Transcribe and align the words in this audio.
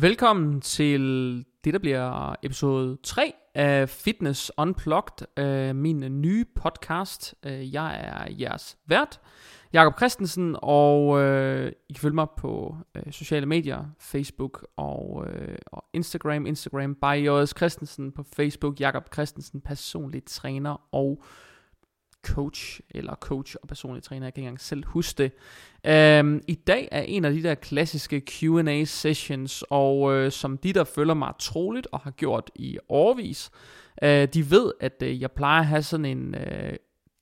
Velkommen 0.00 0.60
til 0.60 1.00
det, 1.64 1.72
der 1.72 1.78
bliver 1.78 2.34
episode 2.42 2.96
3 3.02 3.34
af 3.54 3.88
Fitness 3.88 4.52
Unplugged, 4.58 5.26
øh, 5.38 5.76
min 5.76 6.20
nye 6.22 6.44
podcast. 6.56 7.34
Øh, 7.46 7.74
jeg 7.74 8.00
er 8.00 8.32
jeres 8.40 8.76
vært, 8.86 9.20
Jakob 9.72 9.96
Christensen, 9.98 10.56
og 10.62 11.20
øh, 11.20 11.72
I 11.88 11.92
kan 11.92 12.00
følge 12.00 12.14
mig 12.14 12.26
på 12.36 12.76
øh, 12.94 13.12
sociale 13.12 13.46
medier, 13.46 13.84
Facebook 14.00 14.66
og, 14.76 15.26
øh, 15.26 15.58
og 15.66 15.84
Instagram. 15.92 16.46
Instagram 16.46 16.94
by 16.94 17.26
J.S. 17.26 17.54
Christensen 17.56 18.12
på 18.12 18.24
Facebook, 18.36 18.80
Jakob 18.80 19.14
Christensen, 19.14 19.60
personlig 19.60 20.24
træner 20.24 20.88
og 20.92 21.22
coach, 22.24 22.80
eller 22.90 23.14
coach 23.14 23.56
og 23.62 23.68
personlig 23.68 24.02
træner, 24.02 24.26
jeg 24.26 24.34
kan 24.34 24.40
ikke 24.40 24.46
engang 24.46 24.60
selv 24.60 24.84
huske 24.86 25.18
det. 25.18 25.32
Øhm, 25.86 26.42
I 26.48 26.54
dag 26.54 26.88
er 26.92 27.02
en 27.02 27.24
af 27.24 27.32
de 27.32 27.42
der 27.42 27.54
klassiske 27.54 28.22
Q&A 28.28 28.84
sessions, 28.84 29.64
og 29.70 30.14
øh, 30.14 30.32
som 30.32 30.58
de, 30.58 30.72
der 30.72 30.84
følger 30.84 31.14
mig 31.14 31.32
troligt 31.38 31.86
og 31.92 32.00
har 32.00 32.10
gjort 32.10 32.50
i 32.54 32.78
årvis, 32.88 33.50
øh, 34.02 34.28
de 34.34 34.50
ved, 34.50 34.72
at 34.80 35.02
øh, 35.02 35.20
jeg 35.20 35.30
plejer 35.30 35.60
at 35.60 35.66
have 35.66 35.82
sådan 35.82 36.04
en 36.04 36.34
øh, 36.34 36.76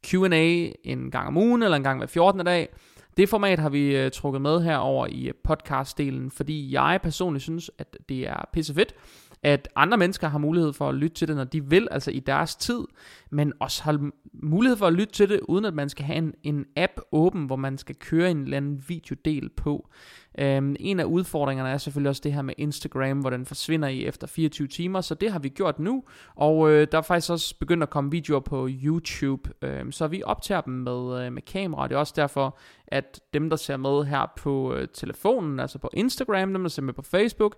Q&A 0.06 0.70
en 0.84 1.10
gang 1.10 1.28
om 1.28 1.36
ugen, 1.36 1.62
eller 1.62 1.76
en 1.76 1.82
gang 1.82 1.98
hver 1.98 2.06
14. 2.06 2.44
dag. 2.44 2.68
Det 3.16 3.28
format 3.28 3.58
har 3.58 3.68
vi 3.68 3.96
øh, 3.96 4.10
trukket 4.10 4.42
med 4.42 4.62
herover 4.62 5.06
i 5.06 5.32
podcastdelen, 5.44 6.30
fordi 6.30 6.72
jeg 6.72 7.00
personligt 7.02 7.42
synes, 7.42 7.70
at 7.78 7.96
det 8.08 8.28
er 8.28 8.48
pissefedt, 8.52 8.94
at 9.42 9.68
andre 9.76 9.98
mennesker 9.98 10.28
har 10.28 10.38
mulighed 10.38 10.72
for 10.72 10.88
at 10.88 10.94
lytte 10.94 11.16
til 11.16 11.28
det, 11.28 11.36
når 11.36 11.44
de 11.44 11.64
vil, 11.64 11.88
altså 11.90 12.10
i 12.10 12.20
deres 12.20 12.56
tid, 12.56 12.80
men 13.30 13.52
også 13.60 13.82
har 13.82 14.10
mulighed 14.32 14.76
for 14.76 14.86
at 14.86 14.92
lytte 14.92 15.12
til 15.12 15.28
det, 15.28 15.40
uden 15.40 15.64
at 15.64 15.74
man 15.74 15.88
skal 15.88 16.04
have 16.04 16.18
en, 16.18 16.34
en 16.42 16.66
app 16.76 17.00
åben, 17.12 17.46
hvor 17.46 17.56
man 17.56 17.78
skal 17.78 17.96
køre 17.96 18.30
en 18.30 18.42
eller 18.42 18.56
anden 18.56 18.84
videodel 18.88 19.48
på. 19.48 19.88
Øhm, 20.38 20.76
en 20.80 21.00
af 21.00 21.04
udfordringerne 21.04 21.70
er 21.70 21.78
selvfølgelig 21.78 22.08
også 22.08 22.22
det 22.24 22.32
her 22.32 22.42
med 22.42 22.54
Instagram, 22.58 23.18
hvor 23.18 23.30
den 23.30 23.46
forsvinder 23.46 23.88
i 23.88 24.04
efter 24.06 24.26
24 24.26 24.68
timer, 24.68 25.00
så 25.00 25.14
det 25.14 25.32
har 25.32 25.38
vi 25.38 25.48
gjort 25.48 25.78
nu, 25.78 26.04
og 26.34 26.70
øh, 26.70 26.86
der 26.92 26.98
er 26.98 27.02
faktisk 27.02 27.30
også 27.30 27.58
begyndt 27.58 27.82
at 27.82 27.90
komme 27.90 28.10
videoer 28.10 28.40
på 28.40 28.68
YouTube, 28.70 29.50
um, 29.82 29.92
så 29.92 30.06
vi 30.06 30.22
optager 30.22 30.60
dem 30.60 30.74
med, 30.74 31.26
øh, 31.26 31.32
med 31.32 31.42
kamera, 31.42 31.82
og 31.82 31.88
det 31.88 31.94
er 31.94 31.98
også 31.98 32.14
derfor, 32.16 32.58
at 32.86 33.20
dem, 33.34 33.50
der 33.50 33.56
ser 33.56 33.76
med 33.76 34.04
her 34.04 34.32
på 34.36 34.74
øh, 34.74 34.88
telefonen, 34.94 35.60
altså 35.60 35.78
på 35.78 35.90
Instagram, 35.92 36.52
dem, 36.52 36.62
der 36.62 36.68
ser 36.68 36.82
med 36.82 36.94
på 36.94 37.02
Facebook, 37.02 37.56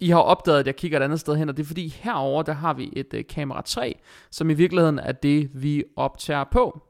i 0.00 0.10
har 0.10 0.20
opdaget, 0.20 0.60
at 0.60 0.66
jeg 0.66 0.76
kigger 0.76 0.98
et 0.98 1.02
andet 1.02 1.20
sted 1.20 1.36
hen, 1.36 1.48
og 1.48 1.56
det 1.56 1.62
er 1.62 1.66
fordi 1.66 1.88
herover 1.88 2.42
der 2.42 2.52
har 2.52 2.74
vi 2.74 2.92
et 2.92 3.14
øh, 3.14 3.24
kamera 3.28 3.62
3, 3.62 3.98
som 4.30 4.50
i 4.50 4.54
virkeligheden 4.54 4.98
er 4.98 5.12
det, 5.12 5.50
vi 5.54 5.84
optager 5.96 6.44
på. 6.44 6.82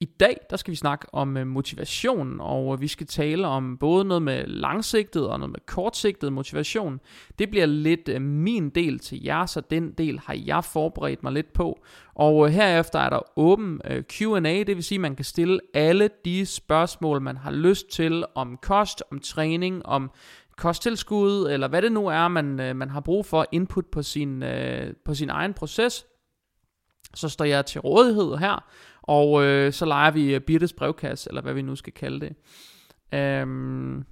I 0.00 0.04
dag, 0.04 0.36
der 0.50 0.56
skal 0.56 0.70
vi 0.70 0.76
snakke 0.76 1.06
om 1.14 1.36
øh, 1.36 1.46
motivation, 1.46 2.40
og 2.40 2.74
øh, 2.74 2.80
vi 2.80 2.88
skal 2.88 3.06
tale 3.06 3.46
om 3.46 3.78
både 3.78 4.04
noget 4.04 4.22
med 4.22 4.46
langsigtet 4.46 5.28
og 5.28 5.38
noget 5.38 5.50
med 5.50 5.60
kortsigtet 5.66 6.32
motivation. 6.32 7.00
Det 7.38 7.50
bliver 7.50 7.66
lidt 7.66 8.08
øh, 8.08 8.22
min 8.22 8.70
del 8.70 8.98
til 8.98 9.22
jer, 9.24 9.46
så 9.46 9.60
den 9.60 9.92
del 9.92 10.18
har 10.18 10.36
jeg 10.46 10.64
forberedt 10.64 11.22
mig 11.22 11.32
lidt 11.32 11.52
på. 11.52 11.78
Og 12.14 12.46
øh, 12.46 12.52
herefter 12.52 12.98
er 12.98 13.10
der 13.10 13.38
åben 13.38 13.80
øh, 13.84 14.02
Q&A, 14.02 14.62
det 14.66 14.76
vil 14.76 14.84
sige, 14.84 14.96
at 14.96 15.00
man 15.00 15.16
kan 15.16 15.24
stille 15.24 15.60
alle 15.74 16.10
de 16.24 16.46
spørgsmål, 16.46 17.20
man 17.20 17.36
har 17.36 17.50
lyst 17.50 17.88
til 17.88 18.24
om 18.34 18.58
kost, 18.62 19.02
om 19.10 19.18
træning, 19.18 19.86
om 19.86 20.10
kosttilskud, 20.56 21.50
eller 21.50 21.68
hvad 21.68 21.82
det 21.82 21.92
nu 21.92 22.06
er, 22.06 22.28
man, 22.28 22.60
øh, 22.60 22.76
man 22.76 22.90
har 22.90 23.00
brug 23.00 23.26
for 23.26 23.46
input 23.52 23.86
på 23.86 24.02
sin, 24.02 24.42
øh, 24.42 24.94
på 25.04 25.14
sin 25.14 25.30
egen 25.30 25.54
proces, 25.54 26.06
så 27.14 27.28
står 27.28 27.44
jeg 27.44 27.66
til 27.66 27.80
rådighed 27.80 28.36
her, 28.36 28.64
og 29.02 29.44
øh, 29.44 29.72
så 29.72 29.84
leger 29.84 30.10
vi 30.10 30.34
øh, 30.34 30.40
Birtes 30.40 30.72
brevkasse, 30.72 31.30
eller 31.30 31.42
hvad 31.42 31.54
vi 31.54 31.62
nu 31.62 31.76
skal 31.76 31.92
kalde 31.92 32.20
det. 32.20 32.36
Øhm. 33.18 34.04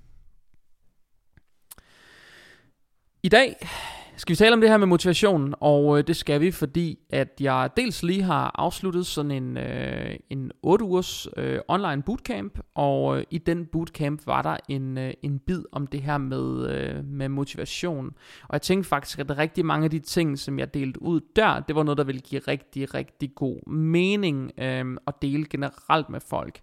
I 3.23 3.29
dag 3.29 3.69
skal 4.17 4.33
vi 4.33 4.37
tale 4.37 4.55
om 4.55 4.61
det 4.61 4.71
her 4.71 4.77
med 4.77 4.87
motivation, 4.87 5.55
og 5.61 5.99
øh, 5.99 6.07
det 6.07 6.17
skal 6.17 6.41
vi, 6.41 6.51
fordi 6.51 6.99
at 7.11 7.29
jeg 7.41 7.71
dels 7.77 8.03
lige 8.03 8.23
har 8.23 8.53
afsluttet 8.55 9.07
sådan 9.07 9.31
en, 9.31 9.57
øh, 9.57 10.17
en 10.31 10.53
8 10.63 10.85
ugers 10.85 11.29
øh, 11.37 11.59
online 11.69 12.03
bootcamp, 12.03 12.59
og 12.75 13.19
øh, 13.19 13.25
i 13.31 13.39
den 13.39 13.67
bootcamp 13.67 14.27
var 14.27 14.43
der 14.43 14.57
en, 14.69 14.99
øh, 14.99 15.13
en 15.23 15.39
bid 15.39 15.63
om 15.73 15.87
det 15.87 16.03
her 16.03 16.19
med, 16.19 16.71
øh, 16.71 17.05
med 17.05 17.29
motivation. 17.29 18.07
Og 18.43 18.53
jeg 18.53 18.63
tænkte 18.63 18.89
faktisk, 18.89 19.19
at 19.19 19.39
rigtig 19.39 19.67
mange 19.67 19.85
af 19.85 19.91
de 19.91 19.99
ting, 19.99 20.39
som 20.39 20.59
jeg 20.59 20.75
delte 20.75 21.03
ud 21.03 21.21
der, 21.37 21.61
det 21.61 21.77
var 21.77 21.83
noget, 21.83 21.99
der 21.99 22.05
ville 22.05 22.21
give 22.21 22.41
rigtig, 22.49 22.95
rigtig 22.95 23.35
god 23.35 23.71
mening 23.71 24.53
øh, 24.59 24.97
at 25.07 25.15
dele 25.23 25.47
generelt 25.51 26.09
med 26.09 26.21
folk. 26.21 26.61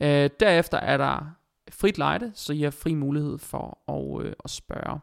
Øh, 0.00 0.30
derefter 0.40 0.78
er 0.78 0.96
der 0.96 1.34
frit 1.70 1.98
lejde, 1.98 2.32
så 2.34 2.52
I 2.52 2.62
har 2.62 2.70
fri 2.70 2.94
mulighed 2.94 3.38
for 3.38 3.78
at, 3.88 4.26
øh, 4.26 4.32
at 4.44 4.50
spørge. 4.50 5.00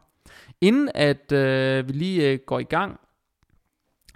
Inden 0.62 0.90
at 0.94 1.32
øh, 1.32 1.88
vi 1.88 1.92
lige 1.92 2.30
øh, 2.30 2.38
går 2.46 2.58
i 2.58 2.64
gang, 2.64 3.00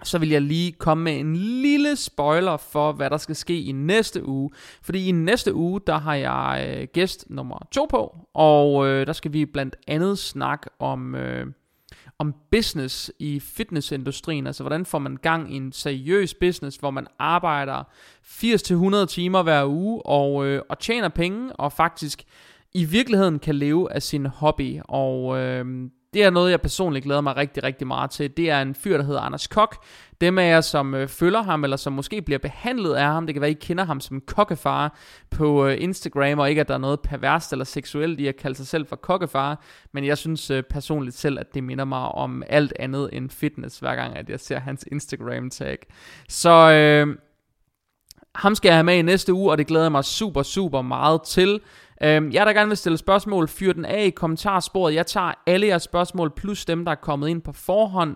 så 0.03 0.17
vil 0.17 0.29
jeg 0.29 0.41
lige 0.41 0.71
komme 0.71 1.03
med 1.03 1.19
en 1.19 1.35
lille 1.35 1.95
spoiler 1.95 2.57
for, 2.57 2.91
hvad 2.91 3.09
der 3.09 3.17
skal 3.17 3.35
ske 3.35 3.61
i 3.61 3.71
næste 3.71 4.25
uge. 4.25 4.49
Fordi 4.81 5.07
i 5.07 5.11
næste 5.11 5.53
uge, 5.53 5.81
der 5.87 5.97
har 5.97 6.15
jeg 6.15 6.75
øh, 6.77 6.87
gæst 6.93 7.25
nummer 7.29 7.67
to 7.71 7.85
på, 7.89 8.17
og 8.33 8.87
øh, 8.87 9.07
der 9.07 9.13
skal 9.13 9.33
vi 9.33 9.45
blandt 9.45 9.75
andet 9.87 10.19
snakke 10.19 10.69
om... 10.79 11.15
Øh, 11.15 11.47
om 12.19 12.35
business 12.51 13.11
i 13.19 13.39
fitnessindustrien, 13.39 14.47
altså 14.47 14.63
hvordan 14.63 14.85
får 14.85 14.99
man 14.99 15.17
gang 15.21 15.53
i 15.53 15.57
en 15.57 15.71
seriøs 15.71 16.33
business, 16.33 16.77
hvor 16.77 16.91
man 16.91 17.07
arbejder 17.19 17.83
80-100 19.03 19.05
timer 19.05 19.43
hver 19.43 19.65
uge 19.65 20.05
og, 20.05 20.45
øh, 20.45 20.61
og 20.69 20.79
tjener 20.79 21.09
penge, 21.09 21.53
og 21.53 21.73
faktisk 21.73 22.23
i 22.73 22.85
virkeligheden 22.85 23.39
kan 23.39 23.55
leve 23.55 23.93
af 23.93 24.03
sin 24.03 24.25
hobby. 24.25 24.79
Og 24.83 25.37
øh, 25.37 25.89
det 26.13 26.23
er 26.23 26.29
noget, 26.29 26.51
jeg 26.51 26.61
personligt 26.61 27.05
glæder 27.05 27.21
mig 27.21 27.37
rigtig, 27.37 27.63
rigtig 27.63 27.87
meget 27.87 28.11
til. 28.11 28.37
Det 28.37 28.49
er 28.49 28.61
en 28.61 28.75
fyr, 28.75 28.97
der 28.97 29.03
hedder 29.03 29.21
Anders 29.21 29.47
Kok. 29.47 29.85
Dem 30.21 30.37
af 30.37 30.49
jer, 30.49 30.61
som 30.61 30.95
øh, 30.95 31.07
følger 31.07 31.41
ham, 31.41 31.63
eller 31.63 31.77
som 31.77 31.93
måske 31.93 32.21
bliver 32.21 32.39
behandlet 32.39 32.93
af 32.93 33.05
ham, 33.05 33.25
det 33.25 33.35
kan 33.35 33.41
være, 33.41 33.51
I 33.51 33.53
kender 33.53 33.85
ham 33.85 33.99
som 33.99 34.21
kokkefar 34.21 34.97
på 35.29 35.65
øh, 35.65 35.77
Instagram, 35.79 36.39
og 36.39 36.49
ikke 36.49 36.61
at 36.61 36.67
der 36.67 36.73
er 36.73 36.77
noget 36.77 36.99
perverst 36.99 37.51
eller 37.51 37.65
seksuelt 37.65 38.19
i 38.19 38.27
at 38.27 38.35
kalde 38.35 38.55
sig 38.55 38.67
selv 38.67 38.87
for 38.87 38.95
kokkefar, 38.95 39.63
men 39.91 40.05
jeg 40.05 40.17
synes 40.17 40.51
øh, 40.51 40.63
personligt 40.63 41.17
selv, 41.17 41.39
at 41.39 41.53
det 41.53 41.63
minder 41.63 41.85
mig 41.85 41.99
om 41.99 42.43
alt 42.47 42.73
andet 42.79 43.09
end 43.13 43.29
fitness, 43.29 43.79
hver 43.79 43.95
gang 43.95 44.17
at 44.17 44.29
jeg 44.29 44.39
ser 44.39 44.59
hans 44.59 44.85
Instagram-tag. 44.91 45.77
Så... 46.29 46.71
Øh, 46.71 47.17
ham 48.35 48.55
skal 48.55 48.69
jeg 48.69 48.75
have 48.75 48.83
med 48.83 48.97
i 48.97 49.01
næste 49.01 49.33
uge, 49.33 49.51
og 49.51 49.57
det 49.57 49.67
glæder 49.67 49.85
jeg 49.85 49.91
mig 49.91 50.05
super, 50.05 50.43
super 50.43 50.81
meget 50.81 51.21
til. 51.21 51.59
Øhm, 52.03 52.31
jeg 52.31 52.45
der 52.45 52.53
gerne 52.53 52.67
vil 52.67 52.77
stille 52.77 52.97
spørgsmål, 52.97 53.47
fyr 53.47 53.73
den 53.73 53.85
af 53.85 54.05
i 54.05 54.09
kommentarsporet. 54.09 54.93
Jeg 54.93 55.05
tager 55.05 55.33
alle 55.47 55.67
jeres 55.67 55.83
spørgsmål, 55.83 56.31
plus 56.35 56.65
dem, 56.65 56.85
der 56.85 56.91
er 56.91 56.95
kommet 56.95 57.27
ind 57.27 57.41
på 57.41 57.51
forhånd, 57.51 58.15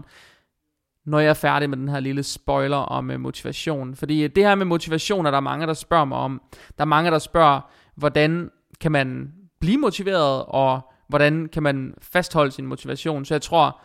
når 1.05 1.19
jeg 1.19 1.29
er 1.29 1.33
færdig 1.33 1.69
med 1.69 1.77
den 1.77 1.89
her 1.89 1.99
lille 1.99 2.23
spoiler 2.23 2.77
om 2.77 3.11
øh, 3.11 3.19
motivation. 3.19 3.95
Fordi 3.95 4.23
øh, 4.23 4.29
det 4.35 4.43
her 4.43 4.55
med 4.55 4.65
motivation 4.65 5.25
er 5.25 5.31
der 5.31 5.39
mange, 5.39 5.67
der 5.67 5.73
spørger 5.73 6.05
mig 6.05 6.17
om. 6.17 6.41
Der 6.77 6.83
er 6.83 6.85
mange, 6.85 7.11
der 7.11 7.19
spørger, 7.19 7.61
hvordan 7.95 8.49
kan 8.81 8.91
man 8.91 9.33
blive 9.59 9.77
motiveret, 9.77 10.45
og 10.47 10.81
hvordan 11.07 11.49
kan 11.53 11.63
man 11.63 11.93
fastholde 12.01 12.51
sin 12.51 12.65
motivation. 12.65 13.25
Så 13.25 13.33
jeg 13.33 13.41
tror, 13.41 13.81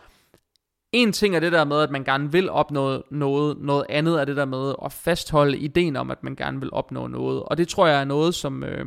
en 0.91 1.11
ting 1.11 1.35
er 1.35 1.39
det 1.39 1.51
der 1.51 1.63
med, 1.63 1.81
at 1.81 1.91
man 1.91 2.03
gerne 2.03 2.31
vil 2.31 2.49
opnå 2.49 3.03
noget, 3.11 3.57
noget 3.57 3.85
andet 3.89 4.21
er 4.21 4.25
det 4.25 4.37
der 4.37 4.45
med 4.45 4.73
at 4.85 4.91
fastholde 4.91 5.57
ideen 5.57 5.95
om, 5.95 6.11
at 6.11 6.23
man 6.23 6.35
gerne 6.35 6.59
vil 6.59 6.73
opnå 6.73 7.07
noget. 7.07 7.43
Og 7.43 7.57
det 7.57 7.67
tror 7.67 7.87
jeg 7.87 8.01
er 8.01 8.05
noget, 8.05 8.35
som, 8.35 8.63
øh, 8.63 8.85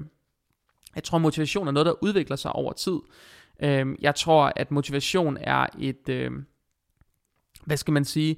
jeg 0.95 1.05
tror, 1.05 1.19
motivation 1.19 1.69
er 1.69 1.73
noget, 1.73 1.87
der 1.87 2.05
udvikler 2.05 2.37
sig 2.37 2.53
over 2.53 2.73
tid. 2.73 2.99
Øh, 3.63 3.87
jeg 4.01 4.15
tror, 4.15 4.53
at 4.57 4.71
motivation 4.71 5.37
er 5.41 5.67
et, 5.81 6.09
øh, 6.09 6.31
hvad 7.65 7.77
skal 7.77 7.93
man 7.93 8.05
sige, 8.05 8.37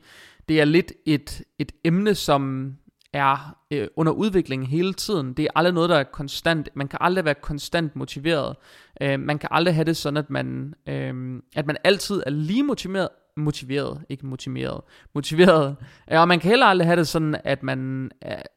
det 0.48 0.60
er 0.60 0.64
lidt 0.64 0.92
et, 1.06 1.42
et 1.58 1.72
emne, 1.84 2.14
som 2.14 2.72
er 3.12 3.56
øh, 3.70 3.88
under 3.96 4.12
udvikling 4.12 4.68
hele 4.68 4.94
tiden. 4.94 5.32
Det 5.32 5.42
er 5.42 5.48
aldrig 5.54 5.74
noget, 5.74 5.90
der 5.90 5.96
er 5.96 6.04
konstant. 6.04 6.68
Man 6.74 6.88
kan 6.88 6.98
aldrig 7.02 7.24
være 7.24 7.34
konstant 7.34 7.96
motiveret. 7.96 8.56
Øh, 9.00 9.20
man 9.20 9.38
kan 9.38 9.48
aldrig 9.52 9.74
have 9.74 9.84
det 9.84 9.96
sådan, 9.96 10.16
at 10.16 10.30
man, 10.30 10.74
øh, 10.88 11.42
at 11.56 11.66
man 11.66 11.76
altid 11.84 12.22
er 12.26 12.30
lige 12.30 12.62
motiveret, 12.62 13.08
motiveret, 13.36 14.02
ikke 14.08 14.26
motiveret, 14.26 14.80
motiveret. 15.14 15.76
Og 16.06 16.28
man 16.28 16.40
kan 16.40 16.48
heller 16.48 16.66
aldrig 16.66 16.86
have 16.86 16.96
det 16.96 17.08
sådan, 17.08 17.36
at 17.44 17.62
man, 17.62 18.10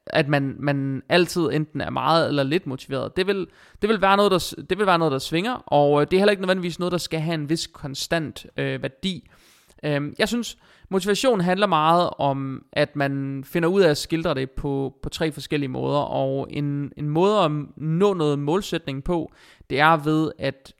at 0.06 0.28
man, 0.28 0.56
man 0.58 1.02
altid 1.08 1.42
enten 1.42 1.80
er 1.80 1.90
meget 1.90 2.28
eller 2.28 2.42
lidt 2.42 2.66
motiveret. 2.66 3.16
Det 3.16 3.26
vil, 3.26 3.46
det 3.82 3.88
vil, 3.88 4.00
være, 4.00 4.16
noget, 4.16 4.32
der, 4.32 4.62
det 4.70 4.78
vil 4.78 4.86
være 4.86 4.98
noget, 4.98 5.12
der 5.12 5.18
svinger, 5.18 5.54
og 5.54 6.00
øh, 6.00 6.06
det 6.10 6.16
er 6.16 6.20
heller 6.20 6.30
ikke 6.30 6.42
nødvendigvis 6.42 6.78
noget, 6.78 6.92
der 6.92 6.98
skal 6.98 7.20
have 7.20 7.34
en 7.34 7.48
vis 7.48 7.66
konstant 7.66 8.46
øh, 8.56 8.82
værdi. 8.82 9.30
Øh, 9.84 10.12
jeg 10.18 10.28
synes, 10.28 10.58
motivation 10.88 11.40
handler 11.40 11.66
meget 11.66 12.10
om, 12.18 12.64
at 12.72 12.96
man 12.96 13.44
finder 13.46 13.68
ud 13.68 13.80
af 13.80 13.90
at 13.90 13.98
skildre 13.98 14.34
det 14.34 14.50
på, 14.50 14.94
på 15.02 15.08
tre 15.08 15.32
forskellige 15.32 15.68
måder, 15.68 15.98
og 15.98 16.46
en, 16.50 16.92
en 16.96 17.08
måde 17.08 17.38
at 17.38 17.50
nå 17.76 18.14
noget 18.14 18.38
målsætning 18.38 19.04
på, 19.04 19.32
det 19.70 19.80
er 19.80 19.96
ved 19.96 20.32
at 20.38 20.72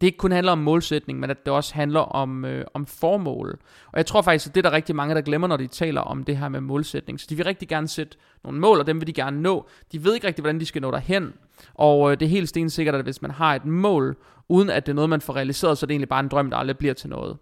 det 0.00 0.06
ikke 0.06 0.18
kun 0.18 0.32
handler 0.32 0.52
om 0.52 0.58
målsætning, 0.58 1.20
men 1.20 1.30
at 1.30 1.46
det 1.46 1.54
også 1.54 1.74
handler 1.74 2.00
om, 2.00 2.44
øh, 2.44 2.64
om 2.74 2.86
formål. 2.86 3.58
Og 3.92 3.96
jeg 3.96 4.06
tror 4.06 4.22
faktisk, 4.22 4.46
at 4.46 4.54
det 4.54 4.66
er 4.66 4.70
der 4.70 4.76
rigtig 4.76 4.96
mange, 4.96 5.14
der 5.14 5.20
glemmer, 5.20 5.48
når 5.48 5.56
de 5.56 5.66
taler 5.66 6.00
om 6.00 6.24
det 6.24 6.36
her 6.36 6.48
med 6.48 6.60
målsætning. 6.60 7.20
Så 7.20 7.26
de 7.30 7.36
vil 7.36 7.44
rigtig 7.44 7.68
gerne 7.68 7.88
sætte 7.88 8.16
nogle 8.44 8.60
mål, 8.60 8.80
og 8.80 8.86
dem 8.86 9.00
vil 9.00 9.06
de 9.06 9.12
gerne 9.12 9.42
nå. 9.42 9.68
De 9.92 10.04
ved 10.04 10.14
ikke 10.14 10.26
rigtig, 10.26 10.42
hvordan 10.42 10.60
de 10.60 10.66
skal 10.66 10.82
nå 10.82 10.90
derhen. 10.90 11.32
Og 11.74 12.10
øh, 12.12 12.20
det 12.20 12.26
er 12.26 12.30
helt 12.30 12.48
stensikkert, 12.48 12.94
at 12.94 13.02
hvis 13.04 13.22
man 13.22 13.30
har 13.30 13.54
et 13.54 13.64
mål, 13.64 14.16
uden 14.48 14.70
at 14.70 14.86
det 14.86 14.92
er 14.92 14.94
noget, 14.94 15.10
man 15.10 15.20
får 15.20 15.36
realiseret, 15.36 15.78
så 15.78 15.84
er 15.84 15.86
det 15.86 15.94
egentlig 15.94 16.08
bare 16.08 16.20
en 16.20 16.28
drøm, 16.28 16.50
der 16.50 16.56
aldrig 16.56 16.78
bliver 16.78 16.94
til 16.94 17.10
noget 17.10 17.36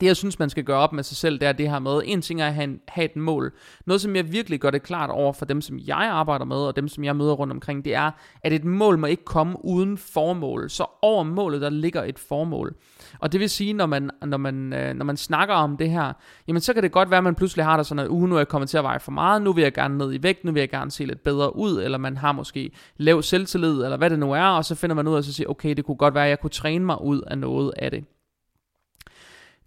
det 0.00 0.06
jeg 0.06 0.16
synes, 0.16 0.38
man 0.38 0.50
skal 0.50 0.64
gøre 0.64 0.78
op 0.78 0.92
med 0.92 1.02
sig 1.02 1.16
selv, 1.16 1.38
det 1.38 1.48
er 1.48 1.52
det 1.52 1.70
her 1.70 1.78
med, 1.78 2.00
en 2.04 2.22
ting 2.22 2.40
er 2.40 2.46
at 2.46 2.54
have, 2.54 2.64
en, 2.64 2.80
have 2.88 3.04
et 3.04 3.16
mål. 3.16 3.52
Noget, 3.86 4.00
som 4.00 4.16
jeg 4.16 4.32
virkelig 4.32 4.60
gør 4.60 4.70
det 4.70 4.82
klart 4.82 5.10
over 5.10 5.32
for 5.32 5.44
dem, 5.44 5.60
som 5.60 5.78
jeg 5.78 5.96
arbejder 5.96 6.44
med, 6.44 6.56
og 6.56 6.76
dem, 6.76 6.88
som 6.88 7.04
jeg 7.04 7.16
møder 7.16 7.32
rundt 7.32 7.52
omkring, 7.52 7.84
det 7.84 7.94
er, 7.94 8.10
at 8.42 8.52
et 8.52 8.64
mål 8.64 8.98
må 8.98 9.06
ikke 9.06 9.24
komme 9.24 9.64
uden 9.64 9.98
formål. 9.98 10.70
Så 10.70 10.84
over 11.02 11.22
målet, 11.22 11.60
der 11.60 11.70
ligger 11.70 12.02
et 12.02 12.18
formål. 12.18 12.74
Og 13.18 13.32
det 13.32 13.40
vil 13.40 13.50
sige, 13.50 13.72
når 13.72 13.86
man, 13.86 14.10
når 14.26 14.36
man, 14.36 14.72
øh, 14.72 14.94
når 14.94 15.04
man 15.04 15.16
snakker 15.16 15.54
om 15.54 15.76
det 15.76 15.90
her, 15.90 16.12
jamen 16.48 16.60
så 16.60 16.74
kan 16.74 16.82
det 16.82 16.92
godt 16.92 17.10
være, 17.10 17.18
at 17.18 17.24
man 17.24 17.34
pludselig 17.34 17.64
har 17.64 17.76
det 17.76 17.86
sådan, 17.86 18.04
at 18.04 18.08
uh, 18.08 18.28
nu 18.28 18.34
er 18.34 18.38
jeg 18.38 18.48
kommet 18.48 18.70
til 18.70 18.78
at 18.78 18.84
veje 18.84 19.00
for 19.00 19.12
meget, 19.12 19.42
nu 19.42 19.52
vil 19.52 19.62
jeg 19.62 19.72
gerne 19.72 19.98
ned 19.98 20.14
i 20.14 20.22
vægt, 20.22 20.44
nu 20.44 20.52
vil 20.52 20.60
jeg 20.60 20.70
gerne 20.70 20.90
se 20.90 21.04
lidt 21.04 21.24
bedre 21.24 21.56
ud, 21.56 21.82
eller 21.82 21.98
man 21.98 22.16
har 22.16 22.32
måske 22.32 22.70
lav 22.96 23.22
selvtillid, 23.22 23.84
eller 23.84 23.96
hvad 23.96 24.10
det 24.10 24.18
nu 24.18 24.32
er, 24.32 24.44
og 24.44 24.64
så 24.64 24.74
finder 24.74 24.96
man 24.96 25.08
ud 25.08 25.14
af 25.14 25.18
at 25.18 25.24
sige, 25.24 25.50
okay, 25.50 25.74
det 25.74 25.84
kunne 25.84 25.96
godt 25.96 26.14
være, 26.14 26.24
at 26.24 26.30
jeg 26.30 26.40
kunne 26.40 26.50
træne 26.50 26.84
mig 26.84 27.02
ud 27.02 27.20
af 27.20 27.38
noget 27.38 27.72
af 27.76 27.90
det. 27.90 28.04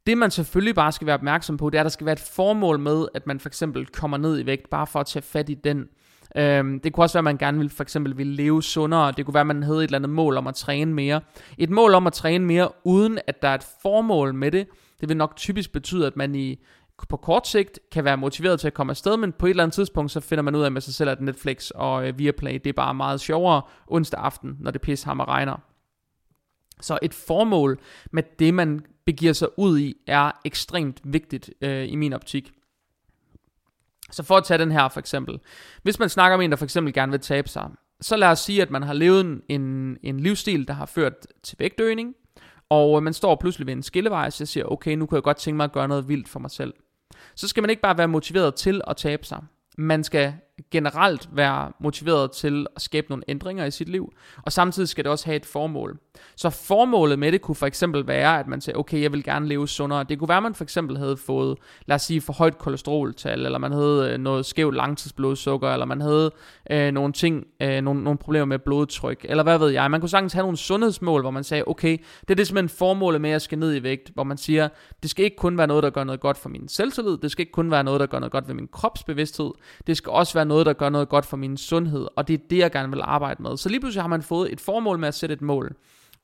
Det 0.08 0.18
man 0.18 0.32
selvfølgelig 0.32 0.76
bare 0.76 0.92
skal 0.92 1.08
være 1.08 1.16
opmærksom 1.16 1.58
på, 1.58 1.70
det 1.70 1.78
er, 1.78 1.82
at 1.82 1.86
der 1.86 1.90
skal 1.90 2.06
være 2.06 2.14
et 2.14 2.32
formål 2.36 2.80
med, 2.80 3.08
at 3.14 3.28
man 3.28 3.40
for 3.40 3.50
eksempel 3.50 3.86
kommer 3.86 4.18
ned 4.18 4.40
i 4.40 4.46
vægt, 4.46 4.70
bare 4.70 4.88
for 4.88 5.00
at 5.00 5.06
tage 5.06 5.24
fat 5.24 5.50
i 5.50 5.54
den. 5.54 5.88
Øhm, 6.38 6.80
det 6.80 6.94
kunne 6.94 7.04
også 7.04 7.14
være, 7.14 7.22
at 7.22 7.24
man 7.24 7.38
gerne 7.38 7.58
vil 7.58 7.70
for 7.70 7.84
eksempel 7.84 8.18
ville 8.18 8.34
leve 8.34 8.64
sundere. 8.64 9.12
Det 9.12 9.26
kunne 9.26 9.34
være, 9.34 9.42
at 9.42 9.48
man 9.48 9.64
havde 9.64 9.78
et 9.78 9.84
eller 9.84 9.98
andet 9.98 10.10
mål 10.10 10.38
om 10.38 10.48
at 10.48 10.56
træne 10.56 10.94
mere. 10.94 11.22
Et 11.58 11.70
mål 11.70 11.94
om 11.94 12.08
at 12.08 12.14
træne 12.14 12.46
mere, 12.46 12.70
uden 12.84 13.20
at 13.28 13.42
der 13.42 13.48
er 13.48 13.56
et 13.56 13.68
formål 13.82 14.34
med 14.34 14.52
det, 14.52 14.68
det 15.02 15.10
vil 15.10 15.18
nok 15.18 15.36
typisk 15.36 15.72
betyde, 15.72 16.08
at 16.08 16.18
man 16.18 16.36
i 16.36 16.64
på 17.10 17.18
kort 17.18 17.48
sigt 17.48 17.80
kan 17.92 18.04
være 18.04 18.18
motiveret 18.18 18.60
til 18.60 18.68
at 18.68 18.74
komme 18.74 18.92
afsted, 18.92 19.18
men 19.18 19.32
på 19.32 19.46
et 19.46 19.50
eller 19.50 19.64
andet 19.64 19.74
tidspunkt, 19.74 20.12
så 20.12 20.20
finder 20.20 20.42
man 20.42 20.56
ud 20.56 20.62
af 20.62 20.72
med 20.72 20.82
sig 20.82 20.94
selv, 20.94 21.10
at 21.10 21.22
Netflix 21.22 21.70
og 21.70 22.08
øh, 22.08 22.20
Viaplay, 22.20 22.54
det 22.54 22.68
er 22.68 22.74
bare 22.74 22.94
meget 22.94 23.22
sjovere 23.22 23.62
onsdag 23.88 24.20
aften, 24.20 24.58
når 24.60 24.72
det 24.72 24.82
pishammer 24.82 25.28
regner. 25.28 25.56
Så 26.82 27.00
et 27.02 27.14
formål 27.14 27.80
med 28.12 28.24
det, 28.40 28.54
man 28.54 28.86
begiver 29.06 29.34
sig 29.34 29.48
ud 29.58 29.80
i, 29.80 29.96
er 30.08 30.32
ekstremt 30.46 31.02
vigtigt 31.04 31.52
øh, 31.62 31.92
i 31.92 31.96
min 31.96 32.14
optik. 32.14 32.52
Så 34.12 34.24
for 34.24 34.38
at 34.38 34.44
tage 34.44 34.58
den 34.58 34.72
her 34.72 34.90
for 34.90 35.00
eksempel. 35.00 35.40
Hvis 35.84 36.00
man 36.00 36.10
snakker 36.10 36.38
med 36.38 36.46
en, 36.46 36.52
der 36.52 36.58
for 36.58 36.66
eksempel 36.66 36.94
gerne 36.94 37.12
vil 37.12 37.22
tabe 37.22 37.50
sig, 37.50 37.70
så 38.02 38.16
lad 38.16 38.28
os 38.28 38.40
sige, 38.40 38.62
at 38.62 38.72
man 38.72 38.84
har 38.84 38.94
levet 38.94 39.42
en, 39.50 39.98
en 40.04 40.20
livsstil, 40.20 40.68
der 40.68 40.74
har 40.74 40.86
ført 40.86 41.14
til 41.44 41.60
vægtøgning, 41.60 42.16
og 42.70 42.98
øh, 42.98 43.04
man 43.04 43.14
står 43.14 43.36
pludselig 43.36 43.68
ved 43.68 43.74
en 43.74 43.84
skillevej, 43.84 44.26
og 44.26 44.34
så 44.34 44.46
siger, 44.46 44.66
okay, 44.66 44.96
nu 44.96 45.06
kan 45.06 45.16
jeg 45.16 45.24
godt 45.24 45.38
tænke 45.38 45.58
mig 45.58 45.64
at 45.64 45.72
gøre 45.72 45.88
noget 45.88 46.08
vildt 46.08 46.30
for 46.30 46.40
mig 46.40 46.52
selv. 46.52 46.74
Så 47.36 47.48
skal 47.48 47.64
man 47.64 47.70
ikke 47.70 47.82
bare 47.82 47.98
være 47.98 48.08
motiveret 48.08 48.56
til 48.56 48.82
at 48.88 48.98
tabe 48.98 49.26
sig. 49.26 49.44
Man 49.78 50.04
skal 50.04 50.34
generelt 50.72 51.30
være 51.32 51.72
motiveret 51.80 52.32
til 52.32 52.68
at 52.76 52.82
skabe 52.82 53.08
nogle 53.10 53.24
ændringer 53.28 53.66
i 53.66 53.72
sit 53.72 53.90
liv, 53.90 54.14
og 54.44 54.52
samtidig 54.52 54.90
skal 54.90 55.04
det 55.04 55.12
også 55.12 55.26
have 55.26 55.36
et 55.36 55.46
formål. 55.46 56.00
Så 56.36 56.50
formålet 56.50 57.20
med 57.20 57.32
det 57.32 57.42
kunne 57.42 57.56
for 57.56 57.66
eksempel 57.66 58.08
være, 58.08 58.40
at 58.40 58.48
man 58.48 58.62
siger, 58.62 58.78
okay, 58.78 59.02
jeg 59.02 59.14
vil 59.14 59.24
gerne 59.24 59.48
leve 59.48 59.68
sundere. 59.68 60.04
Det 60.04 60.20
kunne 60.20 60.30
være, 60.30 60.38
at 60.38 60.44
man 60.44 60.56
for 60.56 60.64
eksempel 60.64 60.98
havde 60.98 61.18
fået, 61.18 61.58
lad 61.86 61.96
os 61.96 62.02
sige, 62.02 62.22
for 62.22 62.34
højt 62.34 62.58
kolesteroltal, 62.58 63.46
eller 63.46 63.60
man 63.60 63.72
havde 63.72 64.10
øh, 64.12 64.18
noget 64.18 64.46
skævt 64.46 64.76
langtidsblodsukker, 64.76 65.70
eller 65.70 65.86
man 65.86 66.02
havde 66.02 66.32
øh, 66.72 66.92
nogle 66.92 67.14
ting, 67.14 67.46
øh, 67.62 67.82
nogle, 67.82 68.04
nogle 68.04 68.18
problemer 68.18 68.46
med 68.46 68.60
blodtryk, 68.60 69.26
eller 69.30 69.44
hvad 69.44 69.58
ved 69.58 69.70
jeg. 69.70 69.92
Man 69.92 70.00
kunne 70.00 70.10
sagtens 70.10 70.34
have 70.34 70.44
nogle 70.44 70.58
sundhedsmål, 70.58 71.22
hvor 71.22 71.32
man 71.32 71.44
sagde, 71.44 71.64
okay, 71.68 71.98
det 72.22 72.30
er 72.30 72.36
det 72.36 72.48
simpelthen 72.48 72.78
formålet 72.78 73.22
med, 73.22 73.30
at 73.30 73.32
jeg 73.32 73.42
skal 73.42 73.58
ned 73.58 73.76
i 73.76 73.84
vægt, 73.84 74.12
hvor 74.14 74.24
man 74.24 74.38
siger, 74.38 74.70
det 75.04 75.10
skal 75.10 75.26
ikke 75.26 75.38
kun 75.38 75.58
være 75.58 75.68
noget, 75.68 75.84
der 75.84 75.90
gør 75.90 76.04
noget 76.04 76.22
godt 76.22 76.38
for 76.38 76.50
min 76.50 76.68
selvtillid, 76.68 77.18
det 77.18 77.32
skal 77.32 77.42
ikke 77.42 77.52
kun 77.52 77.72
være 77.72 77.84
noget, 77.84 78.00
der 78.00 78.06
gør 78.06 78.20
noget 78.20 78.32
godt 78.32 78.48
ved 78.48 78.56
min 78.56 78.68
kropsbevidsthed, 78.72 79.52
det 79.88 79.98
skal 79.98 80.12
også 80.12 80.34
være 80.34 80.46
noget, 80.46 80.66
der 80.66 80.74
gør 80.74 80.90
noget 80.90 81.10
godt 81.10 81.26
for 81.26 81.38
min 81.38 81.58
sundhed, 81.58 82.08
og 82.16 82.28
det 82.28 82.34
er 82.34 82.38
det, 82.50 82.58
jeg 82.58 82.72
gerne 82.72 82.90
vil 82.90 83.02
arbejde 83.04 83.44
med. 83.44 83.58
Så 83.58 83.70
lige 83.70 83.80
pludselig 83.80 84.04
har 84.04 84.10
man 84.10 84.22
fået 84.22 84.54
et 84.54 84.62
formål 84.62 85.00
med 85.00 85.08
at 85.08 85.14
sætte 85.14 85.34
et 85.34 85.42
mål. 85.42 85.76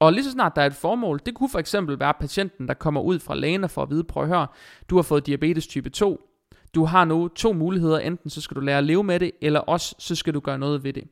Og 0.01 0.13
lige 0.13 0.23
så 0.23 0.31
snart 0.31 0.55
der 0.55 0.61
er 0.61 0.65
et 0.65 0.73
formål, 0.73 1.21
det 1.25 1.35
kunne 1.35 1.49
for 1.49 1.59
eksempel 1.59 1.99
være 1.99 2.13
patienten, 2.19 2.67
der 2.67 2.73
kommer 2.73 3.01
ud 3.01 3.19
fra 3.19 3.35
lægen 3.35 3.63
og 3.63 3.71
får 3.71 3.81
at 3.83 3.89
vide, 3.89 4.03
prøv 4.03 4.23
at 4.23 4.29
høre, 4.29 4.47
du 4.89 4.95
har 4.95 5.01
fået 5.01 5.25
diabetes 5.25 5.67
type 5.67 5.89
2, 5.89 6.21
du 6.75 6.85
har 6.85 7.05
nu 7.05 7.27
to 7.27 7.53
muligheder, 7.53 7.99
enten 7.99 8.29
så 8.29 8.41
skal 8.41 8.55
du 8.55 8.61
lære 8.61 8.77
at 8.77 8.83
leve 8.83 9.03
med 9.03 9.19
det, 9.19 9.31
eller 9.41 9.59
også 9.59 9.95
så 9.99 10.15
skal 10.15 10.33
du 10.33 10.39
gøre 10.39 10.57
noget 10.57 10.83
ved 10.83 10.93
det. 10.93 11.03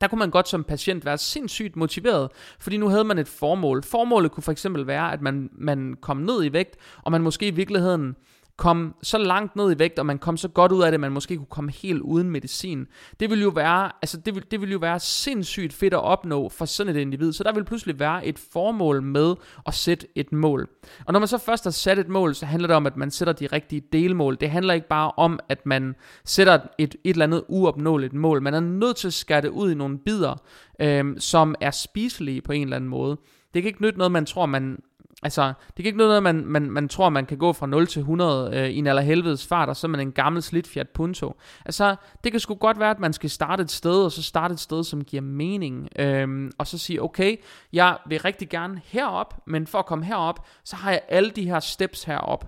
Der 0.00 0.08
kunne 0.08 0.18
man 0.18 0.30
godt 0.30 0.48
som 0.48 0.64
patient 0.64 1.04
være 1.04 1.18
sindssygt 1.18 1.76
motiveret, 1.76 2.30
fordi 2.60 2.76
nu 2.76 2.88
havde 2.88 3.04
man 3.04 3.18
et 3.18 3.28
formål. 3.28 3.82
Formålet 3.82 4.30
kunne 4.30 4.42
for 4.42 4.52
eksempel 4.52 4.86
være, 4.86 5.12
at 5.12 5.22
man, 5.22 5.50
man 5.52 5.96
kom 6.00 6.16
ned 6.16 6.44
i 6.44 6.52
vægt, 6.52 6.76
og 7.02 7.12
man 7.12 7.22
måske 7.22 7.46
i 7.48 7.54
virkeligheden 7.54 8.16
kom 8.56 8.94
så 9.02 9.18
langt 9.18 9.56
ned 9.56 9.72
i 9.72 9.78
vægt, 9.78 9.98
og 9.98 10.06
man 10.06 10.18
kom 10.18 10.36
så 10.36 10.48
godt 10.48 10.72
ud 10.72 10.82
af 10.82 10.90
det, 10.90 10.94
at 10.94 11.00
man 11.00 11.12
måske 11.12 11.36
kunne 11.36 11.46
komme 11.46 11.72
helt 11.72 12.00
uden 12.00 12.30
medicin. 12.30 12.86
Det 13.20 13.30
ville 13.30 13.42
jo 13.42 13.48
være, 13.48 13.90
altså 14.02 14.16
det 14.16 14.34
ville, 14.34 14.46
det 14.50 14.60
ville 14.60 14.72
jo 14.72 14.78
være 14.78 15.00
sindssygt 15.00 15.72
fedt 15.72 15.94
at 15.94 16.02
opnå 16.02 16.48
for 16.48 16.64
sådan 16.64 16.96
et 16.96 17.00
individ. 17.00 17.32
Så 17.32 17.44
der 17.44 17.52
vil 17.52 17.64
pludselig 17.64 17.98
være 17.98 18.26
et 18.26 18.38
formål 18.52 19.02
med 19.02 19.34
at 19.66 19.74
sætte 19.74 20.06
et 20.14 20.32
mål. 20.32 20.68
Og 21.06 21.12
når 21.12 21.20
man 21.20 21.28
så 21.28 21.38
først 21.38 21.64
har 21.64 21.70
sat 21.70 21.98
et 21.98 22.08
mål, 22.08 22.34
så 22.34 22.46
handler 22.46 22.66
det 22.66 22.76
om, 22.76 22.86
at 22.86 22.96
man 22.96 23.10
sætter 23.10 23.32
de 23.32 23.46
rigtige 23.46 23.82
delmål. 23.92 24.36
Det 24.40 24.50
handler 24.50 24.74
ikke 24.74 24.88
bare 24.88 25.12
om, 25.16 25.40
at 25.48 25.66
man 25.66 25.94
sætter 26.24 26.58
et, 26.78 26.96
et 27.04 27.10
eller 27.10 27.26
andet 27.26 27.44
uopnåeligt 27.48 28.12
mål. 28.12 28.42
Man 28.42 28.54
er 28.54 28.60
nødt 28.60 28.96
til 28.96 29.06
at 29.06 29.14
skære 29.14 29.40
det 29.40 29.48
ud 29.48 29.70
i 29.70 29.74
nogle 29.74 29.98
bidder, 29.98 30.42
øh, 30.80 31.04
som 31.18 31.54
er 31.60 31.70
spiselige 31.70 32.40
på 32.40 32.52
en 32.52 32.62
eller 32.62 32.76
anden 32.76 32.90
måde. 32.90 33.16
Det 33.54 33.62
kan 33.62 33.68
ikke 33.68 33.82
nytte 33.82 33.98
noget, 33.98 34.12
man 34.12 34.26
tror, 34.26 34.46
man 34.46 34.78
Altså, 35.24 35.52
det 35.66 35.76
kan 35.76 35.86
ikke 35.86 35.98
noget, 35.98 36.22
man, 36.22 36.46
man, 36.46 36.70
man 36.70 36.88
tror, 36.88 37.08
man 37.08 37.26
kan 37.26 37.38
gå 37.38 37.52
fra 37.52 37.66
0 37.66 37.86
til 37.86 38.00
100 38.00 38.56
øh, 38.56 38.68
i 38.70 38.76
en 38.76 38.86
allerhelvedes 38.86 39.46
fart, 39.46 39.68
og 39.68 39.76
så 39.76 39.86
er 39.86 39.88
man 39.88 40.00
en 40.00 40.12
gammel 40.12 40.42
slidt 40.42 40.66
Fiat 40.66 40.88
Punto. 40.88 41.36
Altså, 41.64 41.96
det 42.24 42.32
kan 42.32 42.40
sgu 42.40 42.54
godt 42.54 42.78
være, 42.78 42.90
at 42.90 43.00
man 43.00 43.12
skal 43.12 43.30
starte 43.30 43.62
et 43.62 43.70
sted, 43.70 44.04
og 44.04 44.12
så 44.12 44.22
starte 44.22 44.52
et 44.52 44.60
sted, 44.60 44.84
som 44.84 45.04
giver 45.04 45.22
mening. 45.22 45.88
Øhm, 45.98 46.52
og 46.58 46.66
så 46.66 46.78
sige, 46.78 47.02
okay, 47.02 47.36
jeg 47.72 47.98
vil 48.08 48.20
rigtig 48.20 48.48
gerne 48.48 48.80
herop, 48.84 49.34
men 49.46 49.66
for 49.66 49.78
at 49.78 49.86
komme 49.86 50.04
herop, 50.04 50.46
så 50.64 50.76
har 50.76 50.90
jeg 50.90 51.00
alle 51.08 51.30
de 51.30 51.44
her 51.44 51.60
steps 51.60 52.04
herop. 52.04 52.44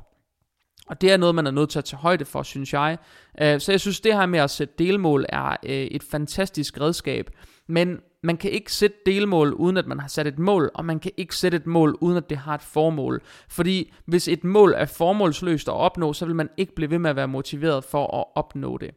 Og 0.87 1.01
det 1.01 1.13
er 1.13 1.17
noget, 1.17 1.35
man 1.35 1.47
er 1.47 1.51
nødt 1.51 1.71
til 1.71 1.79
at 1.79 1.85
tage 1.85 2.01
højde 2.01 2.25
for, 2.25 2.43
synes 2.43 2.73
jeg. 2.73 2.99
Øh, 3.41 3.61
så 3.61 3.73
jeg 3.73 3.81
synes, 3.81 4.01
det 4.01 4.15
her 4.15 4.27
med 4.27 4.39
at 4.39 4.51
sætte 4.51 4.75
delmål 4.79 5.27
er 5.29 5.57
øh, 5.63 5.71
et 5.71 6.03
fantastisk 6.03 6.81
redskab. 6.81 7.31
Men 7.69 8.01
man 8.27 8.37
kan 8.37 8.51
ikke 8.51 8.73
sætte 8.73 8.97
delmål, 9.07 9.53
uden 9.53 9.77
at 9.77 9.87
man 9.87 10.01
har 10.01 10.09
sat 10.09 10.27
et 10.27 10.39
mål, 10.39 10.71
og 10.75 10.85
man 10.85 11.01
kan 11.01 11.13
ikke 11.17 11.37
sætte 11.37 11.57
et 11.57 11.67
mål, 11.67 11.97
uden 12.01 12.17
at 12.17 12.31
det 12.31 12.39
har 12.39 12.55
et 12.55 12.63
formål. 12.63 13.23
Fordi 13.49 13.93
hvis 14.05 14.29
et 14.29 14.45
mål 14.45 14.75
er 14.77 14.85
formålsløst 14.87 15.69
at 15.69 15.75
opnå, 15.75 16.13
så 16.13 16.27
vil 16.27 16.35
man 16.35 16.49
ikke 16.57 16.75
blive 16.75 16.91
ved 16.91 16.99
med 16.99 17.11
at 17.11 17.17
være 17.17 17.29
motiveret 17.29 17.85
for 17.85 18.21
at 18.21 18.25
opnå 18.35 18.79
det. 18.79 18.91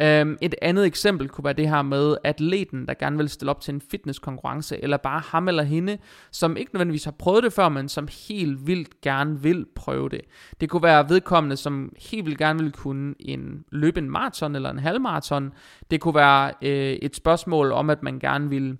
Øhm, 0.00 0.38
et 0.40 0.54
andet 0.62 0.86
eksempel 0.86 1.28
kunne 1.28 1.44
være 1.44 1.52
det 1.52 1.68
her 1.68 1.82
med 1.82 2.16
atleten, 2.24 2.86
der 2.86 2.94
gerne 2.94 3.16
vil 3.16 3.28
stille 3.28 3.50
op 3.50 3.60
til 3.60 3.74
en 3.74 3.80
fitnesskonkurrence, 3.80 4.82
eller 4.82 4.96
bare 4.96 5.22
ham 5.26 5.48
eller 5.48 5.62
hende, 5.62 5.98
som 6.30 6.56
ikke 6.56 6.74
nødvendigvis 6.74 7.04
har 7.04 7.14
prøvet 7.18 7.42
det 7.42 7.52
før, 7.52 7.68
men 7.68 7.88
som 7.88 8.08
helt 8.28 8.66
vildt 8.66 9.00
gerne 9.00 9.42
vil 9.42 9.66
prøve 9.74 10.08
det. 10.08 10.20
Det 10.60 10.70
kunne 10.70 10.82
være 10.82 11.08
vedkommende, 11.08 11.56
som 11.56 11.92
helt 12.10 12.26
vildt 12.26 12.38
gerne 12.38 12.62
vil 12.62 12.72
kunne 12.72 13.14
en, 13.20 13.64
løbe 13.72 13.98
en 13.98 14.10
maraton 14.10 14.56
eller 14.56 14.70
en 14.70 14.78
halvmaraton. 14.78 15.52
Det 15.90 16.00
kunne 16.00 16.14
være 16.14 16.52
øh, 16.62 16.92
et 16.92 17.16
spørgsmål 17.16 17.72
om, 17.72 17.90
at 17.90 18.02
man 18.02 18.18
gerne 18.18 18.48
vil 18.48 18.78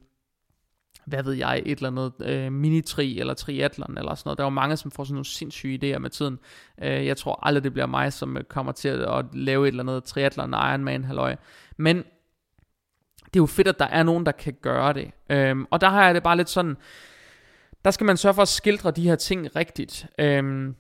hvad 1.10 1.22
ved 1.22 1.32
jeg, 1.32 1.62
et 1.66 1.78
eller 1.78 1.88
andet 1.88 2.12
øh, 2.20 2.52
mini-tri 2.52 3.18
eller 3.20 3.34
triathlon 3.34 3.98
eller 3.98 4.14
sådan 4.14 4.28
noget. 4.28 4.38
Der 4.38 4.44
er 4.44 4.46
jo 4.46 4.50
mange, 4.50 4.76
som 4.76 4.90
får 4.90 5.04
sådan 5.04 5.14
nogle 5.14 5.24
sindssyge 5.24 5.94
idéer 5.94 5.98
med 5.98 6.10
tiden. 6.10 6.38
Øh, 6.82 7.06
jeg 7.06 7.16
tror 7.16 7.38
aldrig, 7.42 7.64
det 7.64 7.72
bliver 7.72 7.86
mig, 7.86 8.12
som 8.12 8.36
øh, 8.36 8.44
kommer 8.44 8.72
til 8.72 8.88
at, 8.88 9.18
at 9.18 9.24
lave 9.32 9.68
et 9.68 9.70
eller 9.70 9.82
andet 9.82 10.04
triathlon, 10.04 10.50
Ironman, 10.50 11.04
halløj. 11.04 11.36
Men 11.76 11.96
det 13.24 13.36
er 13.36 13.42
jo 13.42 13.46
fedt, 13.46 13.68
at 13.68 13.78
der 13.78 13.86
er 13.86 14.02
nogen, 14.02 14.26
der 14.26 14.32
kan 14.32 14.54
gøre 14.62 14.92
det. 14.92 15.10
Øh, 15.30 15.56
og 15.70 15.80
der 15.80 15.88
har 15.88 16.04
jeg 16.04 16.14
det 16.14 16.22
bare 16.22 16.36
lidt 16.36 16.48
sådan, 16.48 16.76
der 17.84 17.90
skal 17.90 18.04
man 18.04 18.16
sørge 18.16 18.34
for 18.34 18.42
at 18.42 18.48
skildre 18.48 18.90
de 18.90 19.08
her 19.08 19.16
ting 19.16 19.56
rigtigt. 19.56 20.06
Øh, 20.18 20.72